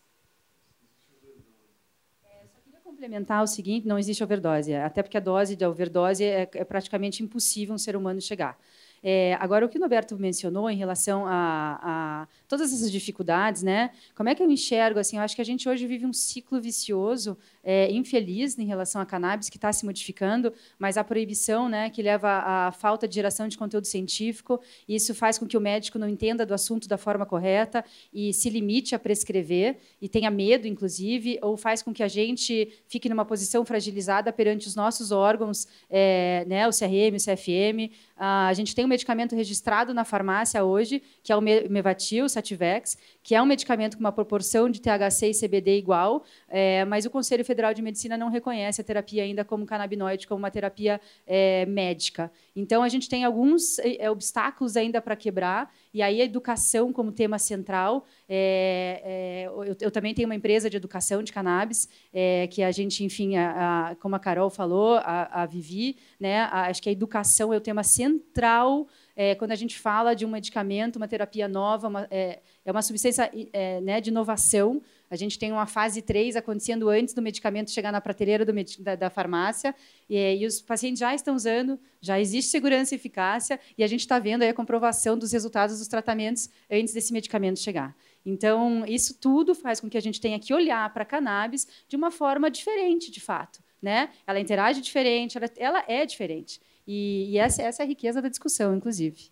É, 2.25 2.47
só 2.53 2.59
queria 2.65 2.81
complementar 2.81 3.45
o 3.45 3.47
seguinte: 3.47 3.87
não 3.87 3.97
existe 3.97 4.25
overdose, 4.25 4.75
até 4.75 5.05
porque 5.05 5.17
a 5.17 5.21
dose 5.21 5.55
de 5.55 5.65
overdose 5.65 6.25
é, 6.25 6.51
é 6.53 6.65
praticamente 6.65 7.23
impossível 7.23 7.77
um 7.77 7.79
ser 7.79 7.95
humano 7.95 8.21
chegar. 8.21 8.59
É, 9.03 9.35
agora, 9.35 9.65
o 9.65 9.69
que 9.69 9.79
o 9.79 9.81
Roberto 9.81 10.19
mencionou 10.19 10.69
em 10.69 10.77
relação 10.77 11.25
a, 11.27 11.79
a, 11.81 12.29
todas 12.49 12.73
essas 12.73 12.91
dificuldades, 12.91 13.63
né? 13.63 13.93
Como 14.15 14.29
é 14.29 14.35
que 14.35 14.43
eu 14.43 14.51
enxergo? 14.51 14.99
Assim, 14.99 15.17
eu 15.17 15.23
acho 15.23 15.37
que 15.37 15.43
a 15.43 15.45
gente 15.45 15.69
hoje 15.69 15.87
vive 15.87 16.05
um 16.05 16.13
ciclo 16.13 16.61
vicioso, 16.61 17.39
é, 17.69 17.93
infeliz 17.93 18.59
em 18.59 18.65
relação 18.65 18.99
à 18.99 19.05
cannabis, 19.05 19.51
que 19.51 19.59
está 19.59 19.71
se 19.71 19.85
modificando, 19.85 20.55
mas 20.79 20.97
a 20.97 21.05
proibição, 21.05 21.69
né, 21.69 21.91
que 21.91 22.01
leva 22.01 22.31
à 22.43 22.73
falta 22.73 23.07
de 23.07 23.15
geração 23.15 23.47
de 23.47 23.59
conteúdo 23.59 23.87
científico, 23.87 24.59
isso 24.89 25.15
faz 25.15 25.37
com 25.37 25.47
que 25.47 25.55
o 25.55 25.61
médico 25.61 25.99
não 25.99 26.09
entenda 26.09 26.47
do 26.47 26.55
assunto 26.55 26.89
da 26.89 26.97
forma 26.97 27.27
correta 27.27 27.85
e 28.11 28.33
se 28.33 28.49
limite 28.49 28.95
a 28.95 28.99
prescrever 28.99 29.77
e 30.01 30.09
tenha 30.09 30.31
medo, 30.31 30.67
inclusive, 30.67 31.39
ou 31.43 31.59
faz 31.59 31.83
com 31.83 31.93
que 31.93 32.03
a 32.03 32.09
gente 32.09 32.73
fique 32.89 33.07
numa 33.07 33.27
posição 33.27 33.67
fragilizada 33.67 34.33
perante 34.33 34.67
os 34.67 34.75
nossos 34.75 35.13
órgãos, 35.13 35.69
é, 35.91 36.47
né, 36.49 36.67
o 36.67 36.71
CRM, 36.71 37.17
o 37.17 37.23
CFM. 37.23 37.93
a 38.17 38.55
gente 38.55 38.75
tem 38.75 38.87
um 38.87 38.89
medicamento 38.89 39.37
registrado 39.37 39.93
na 39.93 40.07
farmácia 40.07 40.65
hoje, 40.65 41.03
que 41.23 41.31
é 41.31 41.37
o 41.37 41.43
Mevatil, 41.43 42.31
Sativex, 42.31 42.97
que 43.23 43.35
é 43.35 43.43
um 43.43 43.47
medicamento 43.47 43.99
com 43.99 44.01
uma 44.01 44.11
proporção 44.11 44.71
de 44.71 44.81
THC 44.81 45.33
e 45.33 45.35
CBD 45.39 45.77
igual, 45.77 46.25
é, 46.49 46.87
mas 46.87 47.05
o 47.05 47.11
Conselho 47.11 47.45
Federal 47.45 47.58
de 47.75 47.83
Medicina 47.83 48.17
não 48.17 48.31
reconhece 48.31 48.81
a 48.81 48.85
terapia 48.85 49.23
ainda 49.23 49.45
como 49.45 49.67
canabinoide, 49.67 50.27
como 50.27 50.39
uma 50.39 50.51
terapia 50.51 51.01
é, 51.27 51.67
médica. 51.67 52.31
Então, 52.55 52.83
a 52.83 52.89
gente 52.89 53.09
tem 53.09 53.25
alguns 53.25 53.79
é, 53.81 54.11
obstáculos 54.11 54.77
ainda 54.77 55.01
para 55.01 55.17
quebrar, 55.17 55.73
e 55.93 56.01
aí 56.01 56.21
a 56.21 56.25
educação 56.25 56.93
como 56.93 57.13
tema 57.13 57.39
central. 57.39 58.05
É, 58.29 59.03
é, 59.05 59.47
eu, 59.47 59.77
eu, 59.81 59.91
também 59.91 60.15
tenho 60.15 60.29
uma 60.29 60.35
empresa 60.35 60.71
de 60.71 60.77
educação 60.77 61.23
de 61.23 61.33
cannabis, 61.33 61.89
é, 62.13 62.47
que 62.47 62.63
a 62.63 62.71
gente, 62.71 63.05
enfim, 63.05 63.37
a, 63.37 63.91
a, 63.91 63.97
como 63.97 64.15
a 64.15 64.19
Carol 64.19 64.51
falou, 64.51 64.97
a, 64.97 65.43
a 65.43 65.47
Vivi, 65.47 65.97
né, 66.19 66.43
acho 66.53 66.83
que 66.83 66.89
a 66.89 66.93
educação 66.93 67.53
é 67.53 67.57
o 67.57 67.61
tema 67.61 67.83
central 67.83 68.87
é, 69.21 69.35
quando 69.35 69.51
a 69.51 69.57
gente 69.57 69.77
fala 69.77 70.15
de 70.15 70.25
um 70.25 70.31
medicamento, 70.31 70.95
uma 70.95 71.09
terapia 71.09 71.49
nova, 71.49 71.89
uma, 71.89 72.07
é, 72.09 72.39
é, 72.69 72.71
uma 72.71 72.83
substância 72.83 73.31
é, 73.51 73.81
né, 73.81 73.99
de 73.99 74.11
inovação. 74.11 74.83
A 75.11 75.17
gente 75.17 75.39
tem 75.39 75.51
uma 75.51 75.65
fase 75.65 76.03
3 76.03 76.37
acontecendo 76.37 76.91
antes 76.91 77.15
do 77.15 77.23
medicamento 77.23 77.71
chegar 77.71 77.91
na 77.91 77.99
prateleira 77.99 78.45
do, 78.45 78.53
da, 78.81 78.95
da, 78.95 79.09
farmácia, 79.09 79.75
e, 80.07 80.37
e, 80.37 80.47
os 80.47 80.61
pacientes 80.61 81.01
já 81.01 81.15
estão 81.15 81.35
usando, 81.35 81.81
já 81.99 82.21
existe 82.21 82.51
segurança 82.51 82.95
e 82.95 82.97
eficácia, 82.97 83.59
e 83.79 83.83
a 83.83 83.87
gente 83.87 84.01
está 84.01 84.19
vendo 84.19 84.43
a 84.43 84.53
comprovação 84.53 85.17
dos 85.17 85.33
resultados 85.33 85.79
dos 85.79 85.89
tratamentos 85.89 86.51
antes 86.71 86.93
desse 86.93 87.11
medicamento 87.11 87.59
chegar. 87.59 87.97
Então, 88.25 88.85
isso 88.87 89.19
tudo 89.19 89.55
faz 89.55 89.81
com 89.81 89.89
que 89.89 89.97
a 89.97 90.03
gente 90.03 90.21
tenha 90.21 90.39
que 90.39 90.53
olhar 90.53 90.93
para 90.93 91.05
a 91.05 91.07
cannabis 91.07 91.67
de 91.89 91.97
uma 91.97 92.11
forma 92.11 92.51
diferente, 92.51 93.11
de 93.11 93.21
fato. 93.21 93.61
Né? 93.81 94.11
Ela 94.27 94.41
interage 94.41 94.83
diferente, 94.83 95.39
ela, 95.39 95.51
ela 95.57 95.85
é 95.89 96.05
diferente. 96.05 96.61
E, 96.87 97.31
e 97.31 97.39
essa, 97.39 97.63
essa 97.63 97.83
é 97.83 97.85
a 97.85 97.89
riqueza 97.89 98.21
da 98.21 98.29
discussão, 98.29 98.77
inclusive. 98.77 99.31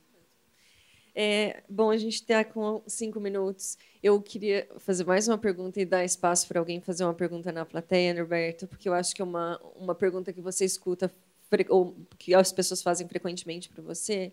É, 1.18 1.62
bom, 1.66 1.90
a 1.90 1.96
gente 1.96 2.16
está 2.16 2.44
com 2.44 2.82
cinco 2.86 3.18
minutos. 3.18 3.78
Eu 4.02 4.20
queria 4.20 4.68
fazer 4.76 5.02
mais 5.02 5.26
uma 5.26 5.38
pergunta 5.38 5.80
e 5.80 5.86
dar 5.86 6.04
espaço 6.04 6.46
para 6.46 6.60
alguém 6.60 6.78
fazer 6.78 7.04
uma 7.04 7.14
pergunta 7.14 7.50
na 7.50 7.64
plateia, 7.64 8.12
Norberto, 8.12 8.66
porque 8.66 8.86
eu 8.86 8.92
acho 8.92 9.14
que 9.14 9.22
é 9.22 9.24
uma, 9.24 9.58
uma 9.74 9.94
pergunta 9.94 10.30
que 10.30 10.42
você 10.42 10.66
escuta, 10.66 11.10
ou 11.70 11.96
que 12.18 12.34
as 12.34 12.52
pessoas 12.52 12.82
fazem 12.82 13.08
frequentemente 13.08 13.70
para 13.70 13.82
você. 13.82 14.30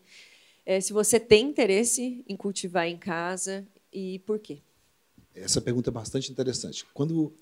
É, 0.66 0.82
se 0.82 0.92
você 0.92 1.22
tem 1.22 1.46
interesse 1.46 2.22
em 2.28 2.36
cultivar 2.36 2.86
em 2.86 2.98
casa 2.98 3.66
e 3.90 4.20
por 4.20 4.38
quê? 4.38 4.60
Essa 5.34 5.62
pergunta 5.62 5.90
é 5.90 5.94
bastante 5.94 6.30
interessante. 6.34 6.86
Quando 6.94 7.34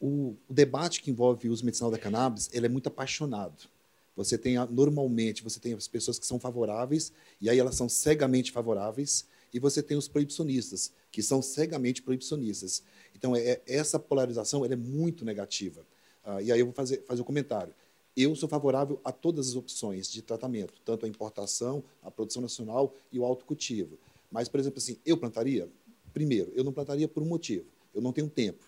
o, 0.00 0.38
o 0.48 0.54
debate 0.54 1.02
que 1.02 1.10
envolve 1.10 1.50
o 1.50 1.52
uso 1.52 1.66
medicinal 1.66 1.90
da 1.90 1.98
cannabis, 1.98 2.48
ele 2.50 2.64
é 2.64 2.68
muito 2.70 2.86
apaixonado. 2.86 3.68
Você 4.16 4.38
tem 4.38 4.56
normalmente 4.70 5.44
você 5.44 5.60
tem 5.60 5.74
as 5.74 5.86
pessoas 5.86 6.18
que 6.18 6.26
são 6.26 6.40
favoráveis 6.40 7.12
e 7.40 7.50
aí 7.50 7.58
elas 7.58 7.76
são 7.76 7.88
cegamente 7.88 8.50
favoráveis 8.50 9.26
e 9.52 9.60
você 9.60 9.82
tem 9.82 9.96
os 9.96 10.08
proibicionistas 10.08 10.90
que 11.12 11.22
são 11.22 11.42
cegamente 11.42 12.02
proibicionistas. 12.02 12.82
Então 13.14 13.36
é, 13.36 13.60
essa 13.66 13.98
polarização 13.98 14.64
é 14.64 14.74
muito 14.74 15.24
negativa. 15.24 15.86
Ah, 16.24 16.40
e 16.42 16.50
aí 16.50 16.58
eu 16.58 16.66
vou 16.66 16.74
fazer 16.74 17.04
fazer 17.06 17.20
um 17.20 17.24
comentário. 17.24 17.74
Eu 18.16 18.34
sou 18.34 18.48
favorável 18.48 18.98
a 19.04 19.12
todas 19.12 19.48
as 19.48 19.56
opções 19.56 20.10
de 20.10 20.22
tratamento, 20.22 20.80
tanto 20.82 21.04
a 21.04 21.08
importação, 21.08 21.84
a 22.02 22.10
produção 22.10 22.40
nacional 22.40 22.94
e 23.12 23.18
o 23.18 23.24
autocultivo. 23.26 23.98
Mas, 24.32 24.48
por 24.48 24.58
exemplo, 24.58 24.78
assim, 24.78 24.98
eu 25.04 25.18
plantaria? 25.18 25.68
Primeiro, 26.14 26.50
eu 26.54 26.64
não 26.64 26.72
plantaria 26.72 27.06
por 27.06 27.22
um 27.22 27.26
motivo. 27.26 27.66
Eu 27.94 28.00
não 28.00 28.12
tenho 28.12 28.30
tempo 28.30 28.64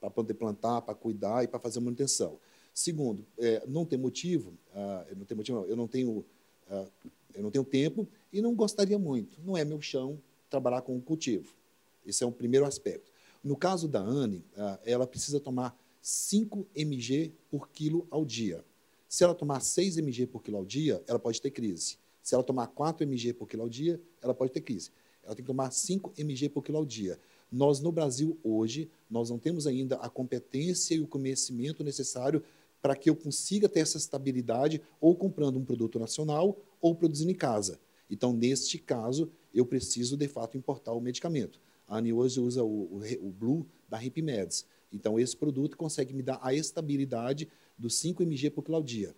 para 0.00 0.10
poder 0.10 0.34
plantar, 0.34 0.82
para 0.82 0.94
cuidar 0.94 1.42
e 1.42 1.48
para 1.48 1.58
fazer 1.58 1.80
manutenção. 1.80 2.38
Segundo, 2.74 3.26
é, 3.38 3.62
não 3.66 3.84
tem 3.84 3.98
motivo, 3.98 4.54
ah, 4.74 5.06
não 5.16 5.24
tem 5.24 5.36
motivo, 5.36 5.60
não, 5.60 5.66
eu 5.66 5.76
não 5.76 5.86
tenho, 5.86 6.24
ah, 6.70 6.86
eu 7.34 7.42
não 7.42 7.50
tenho 7.50 7.64
tempo 7.64 8.08
e 8.32 8.40
não 8.40 8.54
gostaria 8.54 8.98
muito. 8.98 9.38
Não 9.44 9.56
é 9.56 9.64
meu 9.64 9.80
chão 9.80 10.18
trabalhar 10.48 10.82
com 10.82 10.96
o 10.96 11.00
cultivo. 11.00 11.54
Esse 12.06 12.24
é 12.24 12.26
um 12.26 12.32
primeiro 12.32 12.66
aspecto. 12.66 13.10
No 13.44 13.56
caso 13.56 13.88
da 13.88 14.00
Anne, 14.00 14.44
ah, 14.56 14.78
ela 14.84 15.06
precisa 15.06 15.38
tomar 15.38 15.76
5 16.00 16.66
mg 16.74 17.32
por 17.50 17.68
quilo 17.68 18.06
ao 18.10 18.24
dia. 18.24 18.64
Se 19.08 19.22
ela 19.22 19.34
tomar 19.34 19.60
6 19.60 19.98
mg 19.98 20.26
por 20.26 20.42
quilo 20.42 20.56
ao 20.56 20.64
dia, 20.64 21.02
ela 21.06 21.18
pode 21.18 21.40
ter 21.40 21.50
crise. 21.50 21.98
Se 22.22 22.34
ela 22.34 22.42
tomar 22.42 22.68
4 22.68 23.04
mg 23.04 23.34
por 23.34 23.46
quilo 23.46 23.62
ao 23.62 23.68
dia, 23.68 24.00
ela 24.22 24.32
pode 24.32 24.52
ter 24.52 24.62
crise. 24.62 24.90
Ela 25.22 25.34
tem 25.34 25.44
que 25.44 25.46
tomar 25.46 25.70
5 25.70 26.14
mg 26.16 26.48
por 26.48 26.62
quilo 26.62 26.78
ao 26.78 26.86
dia. 26.86 27.18
Nós, 27.50 27.80
no 27.80 27.92
Brasil, 27.92 28.38
hoje, 28.42 28.90
nós 29.10 29.28
não 29.28 29.38
temos 29.38 29.66
ainda 29.66 29.96
a 29.96 30.08
competência 30.08 30.94
e 30.94 31.00
o 31.00 31.06
conhecimento 31.06 31.84
necessário 31.84 32.42
para 32.82 32.96
que 32.96 33.08
eu 33.08 33.14
consiga 33.14 33.68
ter 33.68 33.80
essa 33.80 33.96
estabilidade 33.96 34.82
ou 35.00 35.14
comprando 35.14 35.56
um 35.56 35.64
produto 35.64 36.00
nacional 36.00 36.58
ou 36.80 36.94
produzindo 36.96 37.30
em 37.30 37.34
casa. 37.34 37.78
Então, 38.10 38.32
neste 38.32 38.76
caso, 38.76 39.30
eu 39.54 39.64
preciso, 39.64 40.16
de 40.16 40.26
fato, 40.26 40.58
importar 40.58 40.92
o 40.92 41.00
medicamento. 41.00 41.60
A 41.88 41.98
ANI 41.98 42.12
hoje 42.12 42.40
usa 42.40 42.64
o, 42.64 42.84
o, 42.84 43.00
o 43.20 43.30
Blue 43.30 43.64
da 43.88 43.96
Hipmeds. 44.02 44.66
Então, 44.92 45.18
esse 45.18 45.36
produto 45.36 45.76
consegue 45.76 46.12
me 46.12 46.22
dar 46.22 46.40
a 46.42 46.52
estabilidade 46.52 47.48
dos 47.78 47.94
5 47.94 48.22
mg 48.24 48.50
por 48.50 48.64
quilo 48.64 48.76
ao 48.76 48.82
dia. 48.82 49.14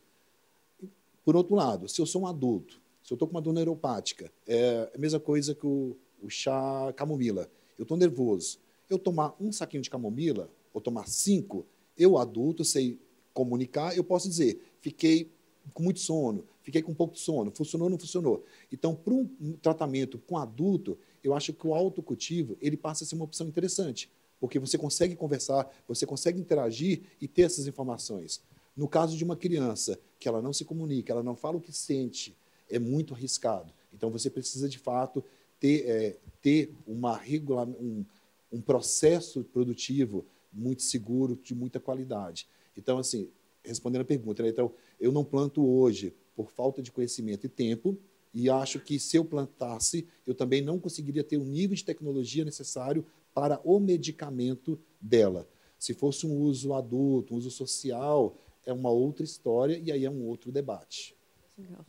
Por 1.24 1.34
outro 1.34 1.54
lado, 1.54 1.88
se 1.88 2.00
eu 2.00 2.06
sou 2.06 2.22
um 2.22 2.26
adulto, 2.26 2.80
se 3.02 3.12
eu 3.12 3.16
estou 3.16 3.26
com 3.26 3.34
uma 3.34 3.40
dor 3.40 3.54
neuropática, 3.54 4.30
é 4.46 4.90
a 4.94 4.98
mesma 4.98 5.18
coisa 5.18 5.54
que 5.54 5.66
o, 5.66 5.96
o 6.22 6.28
chá 6.28 6.92
camomila. 6.94 7.50
Eu 7.78 7.84
estou 7.84 7.96
nervoso. 7.96 8.58
Eu 8.88 8.98
tomar 8.98 9.34
um 9.40 9.50
saquinho 9.50 9.82
de 9.82 9.90
camomila, 9.90 10.50
ou 10.72 10.80
tomar 10.80 11.08
cinco, 11.08 11.66
eu, 11.96 12.18
adulto, 12.18 12.64
sei 12.64 12.98
comunicar, 13.34 13.94
eu 13.94 14.04
posso 14.04 14.28
dizer, 14.28 14.62
fiquei 14.80 15.30
com 15.74 15.82
muito 15.82 16.00
sono, 16.00 16.46
fiquei 16.62 16.80
com 16.80 16.94
pouco 16.94 17.14
de 17.14 17.20
sono, 17.20 17.50
funcionou 17.50 17.86
ou 17.86 17.90
não 17.90 17.98
funcionou. 17.98 18.44
Então, 18.72 18.94
para 18.94 19.12
um 19.12 19.26
tratamento 19.60 20.18
com 20.18 20.38
adulto, 20.38 20.96
eu 21.22 21.34
acho 21.34 21.52
que 21.52 21.66
o 21.66 21.74
autocultivo 21.74 22.56
ele 22.62 22.76
passa 22.76 23.04
a 23.04 23.06
ser 23.06 23.16
uma 23.16 23.24
opção 23.24 23.46
interessante 23.46 24.10
porque 24.44 24.58
você 24.58 24.76
consegue 24.76 25.16
conversar, 25.16 25.74
você 25.88 26.04
consegue 26.04 26.38
interagir 26.38 27.02
e 27.18 27.26
ter 27.26 27.42
essas 27.42 27.66
informações. 27.66 28.42
No 28.76 28.86
caso 28.86 29.16
de 29.16 29.24
uma 29.24 29.36
criança 29.36 29.98
que 30.20 30.28
ela 30.28 30.42
não 30.42 30.52
se 30.52 30.66
comunica, 30.66 31.10
ela 31.12 31.22
não 31.22 31.34
fala 31.34 31.56
o 31.56 31.60
que 31.62 31.72
sente, 31.72 32.36
é 32.68 32.78
muito 32.78 33.14
arriscado. 33.14 33.72
Então 33.90 34.10
você 34.10 34.28
precisa 34.28 34.68
de 34.68 34.78
fato 34.78 35.24
ter, 35.58 35.88
é, 35.88 36.18
ter 36.42 36.74
uma 36.86 37.16
regular, 37.16 37.66
um, 37.66 38.04
um 38.52 38.60
processo 38.60 39.44
produtivo 39.44 40.26
muito 40.52 40.82
seguro, 40.82 41.40
de 41.42 41.54
muita 41.54 41.80
qualidade. 41.80 42.46
Então, 42.76 42.98
assim, 42.98 43.30
respondendo 43.62 44.02
a 44.02 44.06
pergunta, 44.06 44.42
né? 44.42 44.48
então 44.48 44.72
eu 45.00 45.10
não 45.12 45.24
planto 45.24 45.66
hoje 45.66 46.14
por 46.34 46.50
falta 46.50 46.82
de 46.82 46.90
conhecimento 46.90 47.46
e 47.46 47.48
tempo, 47.48 47.96
e 48.32 48.50
acho 48.50 48.80
que 48.80 48.98
se 48.98 49.16
eu 49.16 49.24
plantasse, 49.24 50.08
eu 50.26 50.34
também 50.34 50.60
não 50.60 50.78
conseguiria 50.78 51.22
ter 51.22 51.36
o 51.36 51.44
nível 51.44 51.76
de 51.76 51.84
tecnologia 51.84 52.44
necessário 52.44 53.06
para 53.32 53.60
o 53.64 53.78
medicamento 53.78 54.78
dela. 55.00 55.48
Se 55.78 55.94
fosse 55.94 56.26
um 56.26 56.36
uso 56.36 56.74
adulto, 56.74 57.34
um 57.34 57.36
uso 57.36 57.50
social, 57.50 58.36
é 58.66 58.72
uma 58.72 58.90
outra 58.90 59.24
história 59.24 59.78
e 59.78 59.92
aí 59.92 60.04
é 60.04 60.10
um 60.10 60.24
outro 60.24 60.50
debate. 60.50 61.16
Legal. 61.56 61.86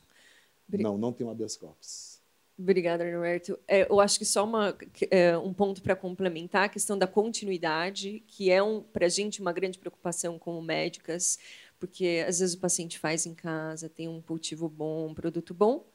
Não, 0.70 0.98
não 0.98 1.14
tem 1.14 1.26
um 1.26 1.30
habeas 1.30 1.56
corpus. 1.56 2.15
Obrigada, 2.58 3.04
Norberto. 3.04 3.60
É, 3.68 3.86
eu 3.90 4.00
acho 4.00 4.18
que 4.18 4.26
só 4.26 4.46
uma, 4.46 4.76
é, 5.12 5.38
um 5.38 5.54
ponto 5.54 5.82
para 5.82 5.96
complementar 5.96 6.64
a 6.66 6.70
questão 6.70 6.98
da 6.98 7.06
continuidade, 7.06 8.24
que 8.28 8.50
é 8.50 8.64
um, 8.64 8.82
para 8.82 9.08
a 9.08 9.10
gente 9.10 9.42
uma 9.42 9.52
grande 9.52 9.78
preocupação 9.78 10.40
como 10.40 10.62
médicas, 10.62 11.38
porque 11.78 12.24
às 12.28 12.40
vezes 12.40 12.56
o 12.56 12.60
paciente 12.60 12.98
faz 12.98 13.26
em 13.26 13.34
casa, 13.34 13.90
tem 13.90 14.08
um 14.08 14.22
cultivo 14.22 14.70
bom, 14.70 15.08
um 15.08 15.14
produto 15.14 15.54
bom, 15.54 15.86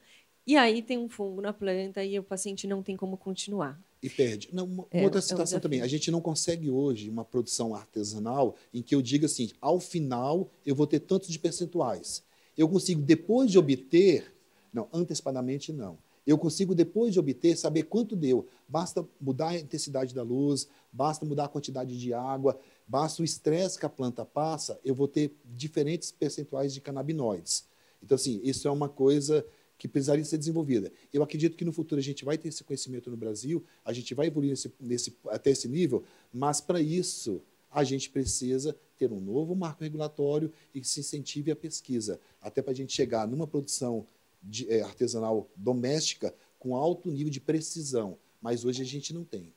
e 0.45 0.55
aí 0.55 0.83
tem 0.83 0.99
um 0.99 1.09
fungo 1.09 1.41
na 1.41 1.51
planta 1.51 2.03
e 2.03 2.19
o 2.19 2.23
paciente 2.23 2.67
não 2.67 2.83
tem 2.83 2.95
como 2.95 3.17
continuar 3.17 3.79
e 4.01 4.09
perde. 4.09 4.49
Não, 4.51 4.65
uma, 4.65 4.87
é, 4.89 5.03
outra 5.03 5.21
situação 5.21 5.57
é 5.57 5.61
também. 5.61 5.81
A 5.81 5.87
gente 5.87 6.09
não 6.09 6.19
consegue 6.19 6.69
hoje 6.69 7.09
uma 7.09 7.23
produção 7.23 7.75
artesanal 7.75 8.55
em 8.73 8.81
que 8.81 8.95
eu 8.95 9.01
diga 9.01 9.27
assim, 9.27 9.51
ao 9.61 9.79
final 9.79 10.49
eu 10.65 10.75
vou 10.75 10.87
ter 10.87 10.99
tantos 10.99 11.29
de 11.29 11.37
percentuais. 11.37 12.23
Eu 12.57 12.67
consigo, 12.67 13.01
depois 13.01 13.51
de 13.51 13.59
obter, 13.59 14.33
não, 14.73 14.87
antecipadamente 14.91 15.71
não. 15.71 15.97
Eu 16.25 16.37
consigo, 16.37 16.75
depois 16.75 17.13
de 17.13 17.19
obter, 17.19 17.57
saber 17.57 17.83
quanto 17.83 18.15
deu. 18.15 18.47
Basta 18.67 19.07
mudar 19.19 19.49
a 19.49 19.59
intensidade 19.59 20.13
da 20.13 20.23
luz, 20.23 20.67
basta 20.91 21.25
mudar 21.25 21.45
a 21.45 21.49
quantidade 21.49 21.99
de 21.99 22.13
água, 22.13 22.59
basta 22.87 23.21
o 23.21 23.25
estresse 23.25 23.79
que 23.79 23.85
a 23.85 23.89
planta 23.89 24.25
passa, 24.25 24.79
eu 24.83 24.93
vou 24.93 25.07
ter 25.07 25.35
diferentes 25.45 26.11
percentuais 26.11 26.73
de 26.73 26.81
canabinoides. 26.81 27.65
Então, 28.03 28.15
assim, 28.15 28.39
isso 28.43 28.67
é 28.67 28.71
uma 28.71 28.89
coisa 28.89 29.45
que 29.77 29.87
precisaria 29.87 30.23
ser 30.23 30.37
desenvolvida. 30.37 30.91
Eu 31.11 31.23
acredito 31.23 31.57
que 31.57 31.65
no 31.65 31.73
futuro 31.73 31.99
a 31.99 32.03
gente 32.03 32.23
vai 32.23 32.37
ter 32.37 32.49
esse 32.49 32.63
conhecimento 32.63 33.09
no 33.09 33.17
Brasil, 33.17 33.63
a 33.83 33.91
gente 33.91 34.13
vai 34.13 34.27
evoluir 34.27 34.51
nesse, 34.51 34.71
nesse, 34.79 35.17
até 35.27 35.49
esse 35.49 35.67
nível, 35.67 36.03
mas 36.31 36.61
para 36.61 36.79
isso 36.79 37.41
a 37.71 37.83
gente 37.83 38.09
precisa 38.09 38.75
ter 38.97 39.11
um 39.11 39.19
novo 39.19 39.55
marco 39.55 39.83
regulatório 39.83 40.53
e 40.73 40.81
que 40.81 40.87
se 40.87 40.99
incentive 40.99 41.49
a 41.49 41.55
pesquisa, 41.55 42.19
até 42.39 42.61
para 42.61 42.73
a 42.73 42.75
gente 42.75 42.93
chegar 42.93 43.27
numa 43.27 43.47
produção 43.47 44.05
de, 44.41 44.69
é, 44.71 44.81
artesanal 44.81 45.49
doméstica 45.55 46.33
com 46.57 46.75
alto 46.75 47.09
nível 47.09 47.31
de 47.31 47.41
precisão, 47.41 48.17
mas 48.41 48.65
hoje 48.65 48.81
a 48.81 48.85
gente 48.85 49.13
não 49.13 49.23
tem. 49.23 49.53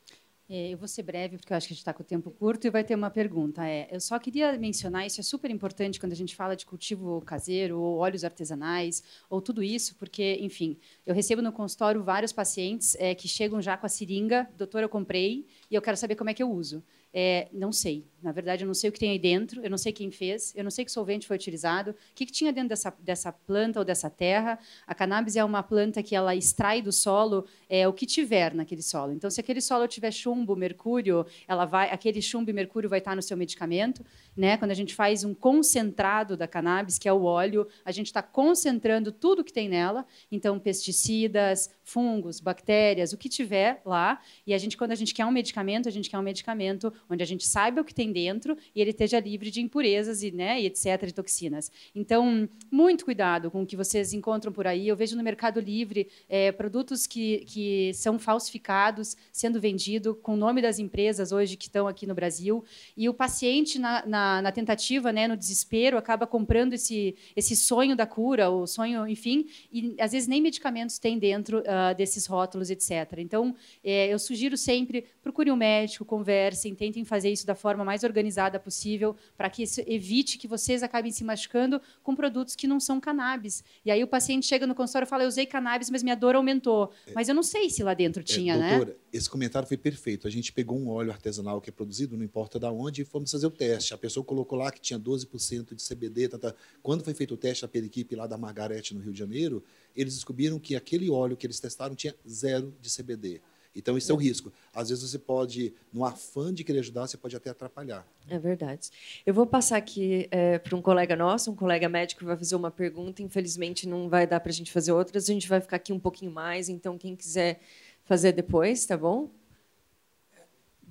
É, 0.46 0.74
eu 0.74 0.76
vou 0.76 0.86
ser 0.86 1.02
breve, 1.02 1.38
porque 1.38 1.54
eu 1.54 1.56
acho 1.56 1.66
que 1.66 1.72
a 1.72 1.74
gente 1.74 1.80
está 1.80 1.94
com 1.94 2.02
o 2.02 2.06
tempo 2.06 2.30
curto 2.30 2.66
e 2.66 2.70
vai 2.70 2.84
ter 2.84 2.94
uma 2.94 3.10
pergunta. 3.10 3.66
É, 3.66 3.88
eu 3.90 3.98
só 3.98 4.18
queria 4.18 4.58
mencionar, 4.58 5.06
isso 5.06 5.18
é 5.18 5.24
super 5.24 5.50
importante 5.50 5.98
quando 5.98 6.12
a 6.12 6.16
gente 6.16 6.36
fala 6.36 6.54
de 6.54 6.66
cultivo 6.66 7.22
caseiro, 7.22 7.80
ou 7.80 7.96
óleos 7.96 8.24
artesanais, 8.24 9.02
ou 9.30 9.40
tudo 9.40 9.62
isso, 9.62 9.96
porque, 9.96 10.36
enfim, 10.40 10.76
eu 11.06 11.14
recebo 11.14 11.40
no 11.40 11.50
consultório 11.50 12.02
vários 12.02 12.30
pacientes 12.30 12.94
é, 12.96 13.14
que 13.14 13.26
chegam 13.26 13.62
já 13.62 13.76
com 13.78 13.86
a 13.86 13.88
seringa, 13.88 14.46
doutor, 14.56 14.82
eu 14.82 14.88
comprei, 14.88 15.46
e 15.70 15.74
eu 15.74 15.80
quero 15.80 15.96
saber 15.96 16.14
como 16.14 16.28
é 16.28 16.34
que 16.34 16.42
eu 16.42 16.50
uso. 16.50 16.84
É, 17.16 17.46
não 17.52 17.70
sei. 17.70 18.04
Na 18.20 18.32
verdade, 18.32 18.64
eu 18.64 18.66
não 18.66 18.74
sei 18.74 18.90
o 18.90 18.92
que 18.92 18.98
tem 18.98 19.10
aí 19.10 19.18
dentro, 19.18 19.62
eu 19.62 19.70
não 19.70 19.78
sei 19.78 19.92
quem 19.92 20.10
fez, 20.10 20.52
eu 20.56 20.64
não 20.64 20.70
sei 20.70 20.84
que 20.84 20.90
solvente 20.90 21.26
foi 21.26 21.36
utilizado, 21.36 21.90
o 21.90 21.94
que, 22.14 22.24
que 22.24 22.32
tinha 22.32 22.52
dentro 22.52 22.70
dessa, 22.70 22.92
dessa 22.98 23.30
planta 23.30 23.78
ou 23.78 23.84
dessa 23.84 24.08
terra. 24.08 24.58
A 24.86 24.94
cannabis 24.94 25.36
é 25.36 25.44
uma 25.44 25.62
planta 25.62 26.02
que 26.02 26.16
ela 26.16 26.34
extrai 26.34 26.80
do 26.80 26.90
solo 26.90 27.46
é, 27.68 27.86
o 27.86 27.92
que 27.92 28.06
tiver 28.06 28.54
naquele 28.54 28.82
solo. 28.82 29.12
Então, 29.12 29.30
se 29.30 29.38
aquele 29.38 29.60
solo 29.60 29.86
tiver 29.86 30.10
chumbo, 30.10 30.56
mercúrio, 30.56 31.24
ela 31.46 31.66
vai, 31.66 31.90
aquele 31.90 32.20
chumbo 32.20 32.50
e 32.50 32.52
mercúrio 32.52 32.88
vai 32.88 32.98
estar 32.98 33.14
no 33.14 33.22
seu 33.22 33.36
medicamento. 33.36 34.04
Né? 34.34 34.56
Quando 34.56 34.70
a 34.70 34.74
gente 34.74 34.94
faz 34.94 35.22
um 35.22 35.34
concentrado 35.34 36.36
da 36.36 36.48
cannabis, 36.48 36.98
que 36.98 37.08
é 37.08 37.12
o 37.12 37.24
óleo, 37.24 37.68
a 37.84 37.92
gente 37.92 38.06
está 38.06 38.22
concentrando 38.22 39.12
tudo 39.12 39.44
que 39.44 39.52
tem 39.52 39.68
nela. 39.68 40.04
Então, 40.32 40.58
pesticidas, 40.58 41.70
fungos, 41.84 42.40
bactérias, 42.40 43.12
o 43.12 43.18
que 43.18 43.28
tiver 43.28 43.80
lá. 43.84 44.20
E 44.46 44.54
a 44.54 44.58
gente, 44.58 44.76
quando 44.76 44.92
a 44.92 44.94
gente 44.94 45.14
quer 45.14 45.24
um 45.26 45.30
medicamento, 45.30 45.88
a 45.88 45.92
gente 45.92 46.10
quer 46.10 46.18
um 46.18 46.22
medicamento 46.22 46.92
onde 47.08 47.22
a 47.22 47.26
gente 47.26 47.46
saiba 47.46 47.82
o 47.82 47.84
que 47.84 47.94
tem 47.94 48.10
dentro 48.10 48.56
e 48.74 48.80
ele 48.80 48.90
esteja 48.90 49.20
livre 49.20 49.50
de 49.50 49.60
impurezas 49.60 50.22
e, 50.22 50.30
né, 50.30 50.60
e 50.60 50.66
etc, 50.66 51.06
de 51.06 51.12
toxinas. 51.12 51.70
Então, 51.94 52.48
muito 52.70 53.04
cuidado 53.04 53.50
com 53.50 53.62
o 53.62 53.66
que 53.66 53.76
vocês 53.76 54.12
encontram 54.12 54.50
por 54.50 54.66
aí. 54.66 54.88
Eu 54.88 54.96
vejo 54.96 55.16
no 55.16 55.22
Mercado 55.22 55.60
Livre 55.60 56.08
é, 56.28 56.50
produtos 56.50 57.06
que, 57.06 57.44
que 57.46 57.92
são 57.94 58.18
falsificados 58.18 59.16
sendo 59.30 59.60
vendido 59.60 60.14
com 60.14 60.34
o 60.34 60.36
nome 60.36 60.62
das 60.62 60.78
empresas 60.78 61.32
hoje 61.32 61.56
que 61.56 61.66
estão 61.66 61.86
aqui 61.86 62.06
no 62.06 62.14
Brasil 62.14 62.64
e 62.96 63.08
o 63.08 63.14
paciente 63.14 63.78
na, 63.78 64.06
na, 64.06 64.42
na 64.42 64.52
tentativa, 64.52 65.12
né, 65.12 65.28
no 65.28 65.36
desespero, 65.36 65.98
acaba 65.98 66.26
comprando 66.26 66.72
esse 66.72 67.14
esse 67.36 67.56
sonho 67.56 67.96
da 67.96 68.06
cura, 68.06 68.50
o 68.50 68.66
sonho, 68.66 69.06
enfim, 69.06 69.46
e 69.72 69.94
às 69.98 70.12
vezes 70.12 70.28
nem 70.28 70.40
medicamentos 70.40 70.98
tem 70.98 71.18
dentro 71.18 71.62
uh, 71.74 71.94
desses 71.94 72.26
rótulos, 72.26 72.70
etc. 72.70 73.18
Então, 73.18 73.54
é, 73.82 74.12
eu 74.12 74.18
sugiro 74.18 74.56
sempre 74.56 75.04
procure 75.22 75.50
um 75.50 75.56
médico, 75.56 76.04
conversem, 76.04 76.74
tentem 76.74 77.04
fazer 77.04 77.30
isso 77.30 77.46
da 77.46 77.54
forma 77.54 77.84
mais 77.84 78.04
organizada 78.04 78.60
possível, 78.60 79.16
para 79.36 79.50
que 79.50 79.62
isso 79.62 79.80
evite 79.86 80.38
que 80.38 80.46
vocês 80.46 80.82
acabem 80.82 81.10
se 81.10 81.24
machucando 81.24 81.80
com 82.02 82.14
produtos 82.14 82.54
que 82.54 82.66
não 82.66 82.78
são 82.78 83.00
cannabis. 83.00 83.64
E 83.84 83.90
aí 83.90 84.04
o 84.04 84.06
paciente 84.06 84.46
chega 84.46 84.66
no 84.66 84.74
consultório 84.74 85.06
e 85.06 85.08
fala: 85.08 85.24
Eu 85.24 85.28
usei 85.28 85.46
cannabis, 85.46 85.90
mas 85.90 86.02
minha 86.02 86.14
dor 86.14 86.34
aumentou. 86.36 86.92
É, 87.06 87.12
mas 87.14 87.28
eu 87.28 87.34
não 87.34 87.42
sei 87.42 87.70
se 87.70 87.82
lá 87.82 87.94
dentro 87.94 88.20
é, 88.20 88.24
tinha, 88.24 88.54
é, 88.54 88.68
doutora, 88.68 88.90
né? 88.90 88.96
Esse 89.12 89.30
comentário 89.30 89.66
foi 89.66 89.76
perfeito. 89.76 90.26
A 90.26 90.30
gente 90.30 90.52
pegou 90.52 90.78
um 90.78 90.88
óleo 90.88 91.10
artesanal 91.10 91.60
que 91.60 91.70
é 91.70 91.72
produzido, 91.72 92.16
não 92.16 92.24
importa 92.24 92.58
de 92.58 92.66
onde, 92.66 93.02
e 93.02 93.04
fomos 93.04 93.30
fazer 93.30 93.46
o 93.46 93.50
teste. 93.50 93.94
A 93.94 93.98
pessoa 93.98 94.24
colocou 94.24 94.58
lá 94.58 94.70
que 94.70 94.80
tinha 94.80 94.98
12% 94.98 95.74
de 95.74 95.82
CBD. 95.82 96.28
Tá, 96.28 96.38
tá. 96.38 96.54
Quando 96.82 97.02
foi 97.02 97.14
feito 97.14 97.34
o 97.34 97.36
teste 97.36 97.66
pela 97.68 97.86
equipe 97.86 98.14
lá 98.14 98.26
da 98.26 98.36
Margarete, 98.36 98.94
no 98.94 99.00
Rio 99.00 99.12
de 99.12 99.18
Janeiro, 99.18 99.64
eles 99.96 100.14
descobriram 100.14 100.58
que 100.58 100.76
aquele 100.76 101.10
óleo 101.10 101.36
que 101.36 101.46
eles 101.46 101.60
testaram 101.60 101.94
tinha 101.94 102.14
zero 102.28 102.74
de 102.80 102.94
CBD. 102.94 103.40
Então, 103.76 103.98
isso 103.98 104.12
é 104.12 104.14
o 104.14 104.18
risco. 104.18 104.52
Às 104.72 104.88
vezes 104.90 105.10
você 105.10 105.18
pode, 105.18 105.74
no 105.92 106.04
afã 106.04 106.54
de 106.54 106.62
querer 106.62 106.78
ajudar, 106.78 107.08
você 107.08 107.16
pode 107.16 107.34
até 107.34 107.50
atrapalhar. 107.50 108.06
É 108.28 108.38
verdade. 108.38 108.90
Eu 109.26 109.34
vou 109.34 109.46
passar 109.46 109.76
aqui 109.76 110.28
é, 110.30 110.58
para 110.58 110.76
um 110.76 110.82
colega 110.82 111.16
nosso, 111.16 111.50
um 111.50 111.56
colega 111.56 111.88
médico, 111.88 112.20
que 112.20 112.24
vai 112.24 112.36
fazer 112.36 112.54
uma 112.54 112.70
pergunta. 112.70 113.20
Infelizmente, 113.20 113.88
não 113.88 114.08
vai 114.08 114.26
dar 114.26 114.38
para 114.38 114.50
a 114.50 114.54
gente 114.54 114.70
fazer 114.70 114.92
outras. 114.92 115.28
A 115.28 115.32
gente 115.32 115.48
vai 115.48 115.60
ficar 115.60 115.76
aqui 115.76 115.92
um 115.92 115.98
pouquinho 115.98 116.30
mais. 116.30 116.68
Então, 116.68 116.96
quem 116.96 117.16
quiser 117.16 117.60
fazer 118.04 118.32
depois, 118.32 118.86
tá 118.86 118.96
bom? 118.96 119.28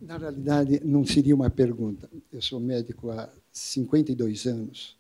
Na 0.01 0.17
realidade, 0.17 0.81
não 0.83 1.05
seria 1.05 1.33
uma 1.33 1.49
pergunta. 1.49 2.09
Eu 2.33 2.41
sou 2.41 2.59
médico 2.59 3.11
há 3.11 3.29
52 3.53 4.45
anos 4.45 4.97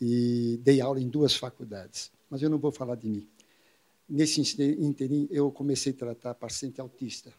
e 0.00 0.58
dei 0.62 0.80
aula 0.80 0.98
em 0.98 1.08
duas 1.08 1.34
faculdades. 1.36 2.10
Mas 2.30 2.40
eu 2.40 2.48
não 2.48 2.58
vou 2.58 2.70
falar 2.70 2.94
de 2.94 3.08
mim. 3.08 3.28
Nesse 4.08 4.40
interim, 4.40 5.28
eu 5.30 5.50
comecei 5.50 5.92
a 5.92 5.96
tratar 5.96 6.34
paciente 6.34 6.80
autista. 6.80 7.32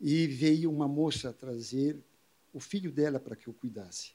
E 0.00 0.26
veio 0.26 0.70
uma 0.70 0.86
moça 0.86 1.32
trazer 1.32 1.98
o 2.52 2.60
filho 2.60 2.92
dela 2.92 3.18
para 3.18 3.34
que 3.34 3.48
eu 3.48 3.54
cuidasse. 3.54 4.12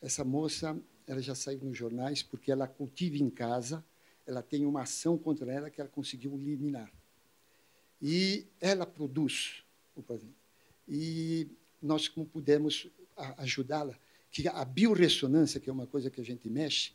Essa 0.00 0.24
moça, 0.24 0.78
ela 1.06 1.20
já 1.20 1.34
saiu 1.34 1.60
nos 1.60 1.76
jornais 1.76 2.22
porque 2.22 2.52
ela 2.52 2.68
cultiva 2.68 3.16
em 3.16 3.30
casa, 3.30 3.84
ela 4.26 4.42
tem 4.42 4.64
uma 4.64 4.82
ação 4.82 5.16
contra 5.18 5.50
ela 5.50 5.70
que 5.70 5.80
ela 5.80 5.90
conseguiu 5.90 6.34
eliminar. 6.34 6.92
E 8.00 8.46
ela 8.60 8.86
produz 8.86 9.64
o 9.96 10.02
presente. 10.02 10.36
E 10.86 11.48
nós, 11.82 12.08
como 12.08 12.26
pudemos 12.26 12.88
ajudá-la, 13.38 13.98
que 14.30 14.46
a 14.46 14.64
biorressonância, 14.64 15.58
que 15.58 15.68
é 15.68 15.72
uma 15.72 15.86
coisa 15.86 16.10
que 16.10 16.20
a 16.20 16.24
gente 16.24 16.48
mexe, 16.48 16.92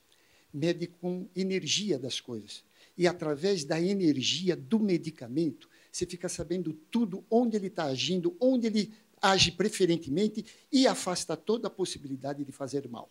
mede 0.53 0.87
com 0.87 1.27
energia 1.35 1.97
das 1.97 2.21
coisas. 2.21 2.63
E 2.97 3.07
através 3.07 3.63
da 3.63 3.81
energia 3.81 4.55
do 4.55 4.79
medicamento, 4.79 5.67
você 5.91 6.05
fica 6.05 6.29
sabendo 6.29 6.73
tudo, 6.91 7.25
onde 7.29 7.57
ele 7.57 7.67
está 7.67 7.85
agindo, 7.85 8.35
onde 8.39 8.67
ele 8.67 8.93
age 9.21 9.51
preferentemente 9.51 10.45
e 10.71 10.85
afasta 10.85 11.35
toda 11.35 11.67
a 11.67 11.71
possibilidade 11.71 12.43
de 12.43 12.51
fazer 12.51 12.87
mal. 12.87 13.09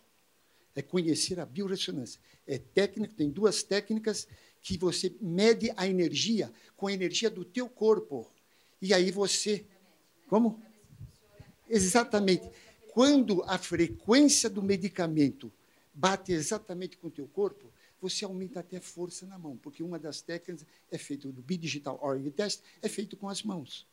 É 0.75 0.81
conhecer 0.81 1.39
a 1.39 1.45
biorressonância. 1.45 2.19
É 2.47 2.57
técnica, 2.57 3.13
tem 3.15 3.29
duas 3.29 3.63
técnicas 3.63 4.27
que 4.61 4.77
você 4.77 5.13
mede 5.21 5.71
a 5.75 5.87
energia 5.87 6.51
com 6.77 6.87
a 6.87 6.93
energia 6.93 7.29
do 7.29 7.43
teu 7.43 7.67
corpo. 7.67 8.31
E 8.81 8.93
aí 8.93 9.11
você. 9.11 9.65
Como? 10.27 10.61
Exatamente. 11.69 12.49
Quando 12.91 13.43
a 13.43 13.57
frequência 13.57 14.49
do 14.49 14.61
medicamento 14.61 15.51
bate 15.93 16.31
exatamente 16.31 16.97
com 16.97 17.07
o 17.07 17.11
teu 17.11 17.27
corpo, 17.27 17.71
você 18.01 18.25
aumenta 18.25 18.59
até 18.59 18.77
a 18.77 18.81
força 18.81 19.25
na 19.25 19.37
mão, 19.37 19.55
porque 19.57 19.81
uma 19.81 19.97
das 19.97 20.21
técnicas 20.21 20.65
é 20.91 20.97
feito 20.97 21.31
do 21.31 21.41
Bidigital 21.41 21.99
Org 22.01 22.29
Test, 22.31 22.61
é 22.81 22.89
feito 22.89 23.15
com 23.15 23.29
as 23.29 23.43
mãos. 23.43 23.87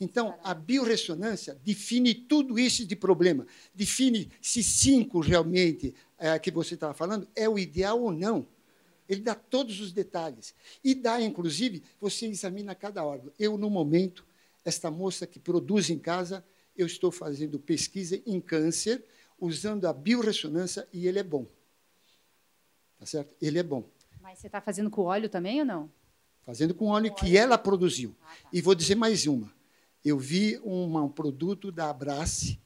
Então, 0.00 0.38
a 0.42 0.54
biorressonância 0.54 1.54
define 1.62 2.14
tudo 2.14 2.58
isso 2.58 2.86
de 2.86 2.96
problema. 2.96 3.46
Define 3.74 4.30
se 4.40 4.62
5 4.62 5.20
realmente, 5.20 5.94
é, 6.18 6.38
que 6.38 6.50
você 6.50 6.74
estava 6.74 6.94
falando, 6.94 7.28
é 7.36 7.46
o 7.46 7.58
ideal 7.58 8.00
ou 8.00 8.10
não. 8.10 8.46
Ele 9.06 9.20
dá 9.20 9.34
todos 9.34 9.78
os 9.78 9.92
detalhes. 9.92 10.54
E 10.82 10.94
dá, 10.94 11.20
inclusive, 11.20 11.82
você 12.00 12.26
examina 12.26 12.74
cada 12.74 13.04
órgão. 13.04 13.30
Eu, 13.38 13.58
no 13.58 13.68
momento, 13.68 14.24
esta 14.64 14.90
moça 14.90 15.26
que 15.26 15.38
produz 15.38 15.90
em 15.90 15.98
casa, 15.98 16.42
eu 16.76 16.86
estou 16.86 17.10
fazendo 17.10 17.58
pesquisa 17.58 18.22
em 18.24 18.40
câncer, 18.40 19.04
usando 19.40 19.86
a 19.86 19.92
biorressonância, 19.92 20.86
e 20.92 21.06
ele 21.06 21.18
é 21.18 21.22
bom. 21.22 21.46
Tá 22.98 23.06
certo? 23.06 23.34
Ele 23.40 23.58
é 23.58 23.62
bom. 23.62 23.88
Mas 24.20 24.38
você 24.38 24.46
está 24.46 24.60
fazendo 24.60 24.90
com 24.90 25.02
óleo 25.02 25.28
também 25.28 25.60
ou 25.60 25.66
não? 25.66 25.90
Fazendo 26.42 26.74
com 26.74 26.86
óleo 26.86 27.14
que 27.14 27.36
ela 27.36 27.56
produziu. 27.56 28.14
Ah, 28.22 28.34
tá. 28.42 28.48
E 28.52 28.60
vou 28.60 28.74
dizer 28.74 28.94
mais 28.94 29.26
uma. 29.26 29.52
Eu 30.04 30.18
vi 30.18 30.58
uma, 30.62 31.02
um 31.02 31.08
produto 31.08 31.72
da 31.72 31.90
Abrace, 31.90 32.60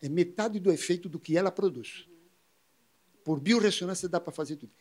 é 0.00 0.08
metade 0.08 0.60
do 0.60 0.70
efeito 0.70 1.08
do 1.08 1.18
que 1.18 1.36
ela 1.36 1.50
produz. 1.50 2.06
Por 3.24 3.40
biorressonância 3.40 4.08
dá 4.08 4.20
para 4.20 4.32
fazer 4.32 4.56
tudo. 4.56 4.72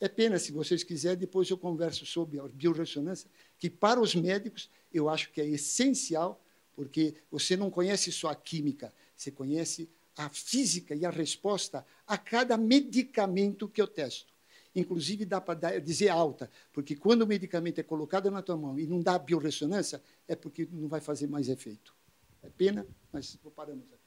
É 0.00 0.08
pena, 0.08 0.38
se 0.38 0.52
vocês 0.52 0.82
quiserem, 0.82 1.18
depois 1.18 1.48
eu 1.48 1.56
converso 1.56 2.04
sobre 2.04 2.38
a 2.38 2.48
biorressonância, 2.48 3.30
que 3.56 3.70
para 3.70 4.00
os 4.00 4.14
médicos 4.14 4.68
eu 4.92 5.08
acho 5.08 5.30
que 5.30 5.40
é 5.40 5.46
essencial, 5.46 6.42
porque 6.74 7.14
você 7.30 7.56
não 7.56 7.70
conhece 7.70 8.10
só 8.12 8.28
a 8.28 8.34
química, 8.34 8.92
você 9.16 9.30
conhece 9.30 9.88
a 10.16 10.28
física 10.28 10.94
e 10.94 11.04
a 11.04 11.10
resposta 11.10 11.84
a 12.06 12.16
cada 12.16 12.56
medicamento 12.56 13.68
que 13.68 13.80
eu 13.80 13.86
testo. 13.86 14.32
Inclusive, 14.74 15.24
dá 15.24 15.40
para 15.40 15.78
dizer 15.78 16.08
alta, 16.08 16.50
porque 16.72 16.96
quando 16.96 17.22
o 17.22 17.26
medicamento 17.26 17.78
é 17.78 17.82
colocado 17.82 18.30
na 18.30 18.42
tua 18.42 18.56
mão 18.56 18.78
e 18.78 18.86
não 18.86 19.00
dá 19.00 19.16
biorressonância, 19.18 20.02
é 20.26 20.34
porque 20.34 20.68
não 20.70 20.88
vai 20.88 21.00
fazer 21.00 21.28
mais 21.28 21.48
efeito. 21.48 21.94
É 22.42 22.50
pena, 22.50 22.86
mas 23.12 23.38
paramos 23.54 23.84
aqui. 23.92 24.04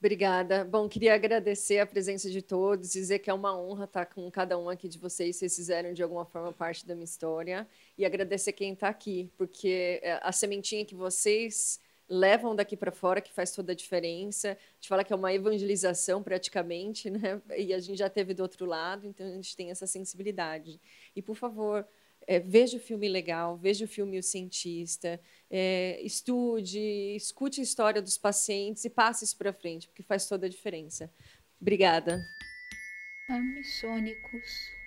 Obrigada. 0.00 0.64
Bom, 0.64 0.88
queria 0.88 1.14
agradecer 1.14 1.78
a 1.78 1.86
presença 1.86 2.30
de 2.30 2.40
todos, 2.40 2.92
dizer 2.92 3.18
que 3.18 3.28
é 3.28 3.34
uma 3.34 3.54
honra 3.54 3.84
estar 3.84 4.06
com 4.06 4.30
cada 4.30 4.58
um 4.58 4.68
aqui 4.68 4.88
de 4.88 4.98
vocês. 4.98 5.36
Vocês 5.36 5.54
fizeram, 5.54 5.92
de 5.92 6.02
alguma 6.02 6.24
forma, 6.24 6.52
parte 6.54 6.86
da 6.86 6.94
minha 6.94 7.04
história. 7.04 7.68
E 7.98 8.04
agradecer 8.06 8.52
quem 8.52 8.72
está 8.72 8.88
aqui, 8.88 9.30
porque 9.36 10.00
é, 10.02 10.18
a 10.22 10.32
sementinha 10.32 10.86
que 10.86 10.94
vocês 10.94 11.78
levam 12.10 12.56
daqui 12.56 12.76
para 12.76 12.90
fora, 12.90 13.20
que 13.20 13.32
faz 13.32 13.52
toda 13.52 13.70
a 13.70 13.74
diferença. 13.74 14.50
A 14.50 14.74
gente 14.74 14.88
fala 14.88 15.04
que 15.04 15.12
é 15.12 15.16
uma 15.16 15.32
evangelização 15.32 16.22
praticamente, 16.22 17.08
né? 17.08 17.40
E 17.56 17.72
a 17.72 17.78
gente 17.78 17.96
já 17.96 18.10
teve 18.10 18.34
do 18.34 18.42
outro 18.42 18.66
lado, 18.66 19.06
então 19.06 19.24
a 19.24 19.30
gente 19.30 19.56
tem 19.56 19.70
essa 19.70 19.86
sensibilidade. 19.86 20.80
E, 21.14 21.22
por 21.22 21.36
favor, 21.36 21.86
é, 22.26 22.40
veja 22.40 22.76
o 22.78 22.80
filme 22.80 23.08
legal, 23.08 23.56
veja 23.56 23.84
o 23.84 23.88
filme 23.88 24.18
O 24.18 24.22
Cientista, 24.22 25.20
é, 25.48 26.00
estude, 26.02 27.14
escute 27.14 27.60
a 27.60 27.64
história 27.64 28.02
dos 28.02 28.18
pacientes 28.18 28.84
e 28.84 28.90
passe 28.90 29.24
isso 29.24 29.36
para 29.36 29.52
frente, 29.52 29.86
porque 29.86 30.02
faz 30.02 30.26
toda 30.26 30.46
a 30.46 30.50
diferença. 30.50 31.12
Obrigada. 31.60 32.20
Amissônicos. 33.28 34.79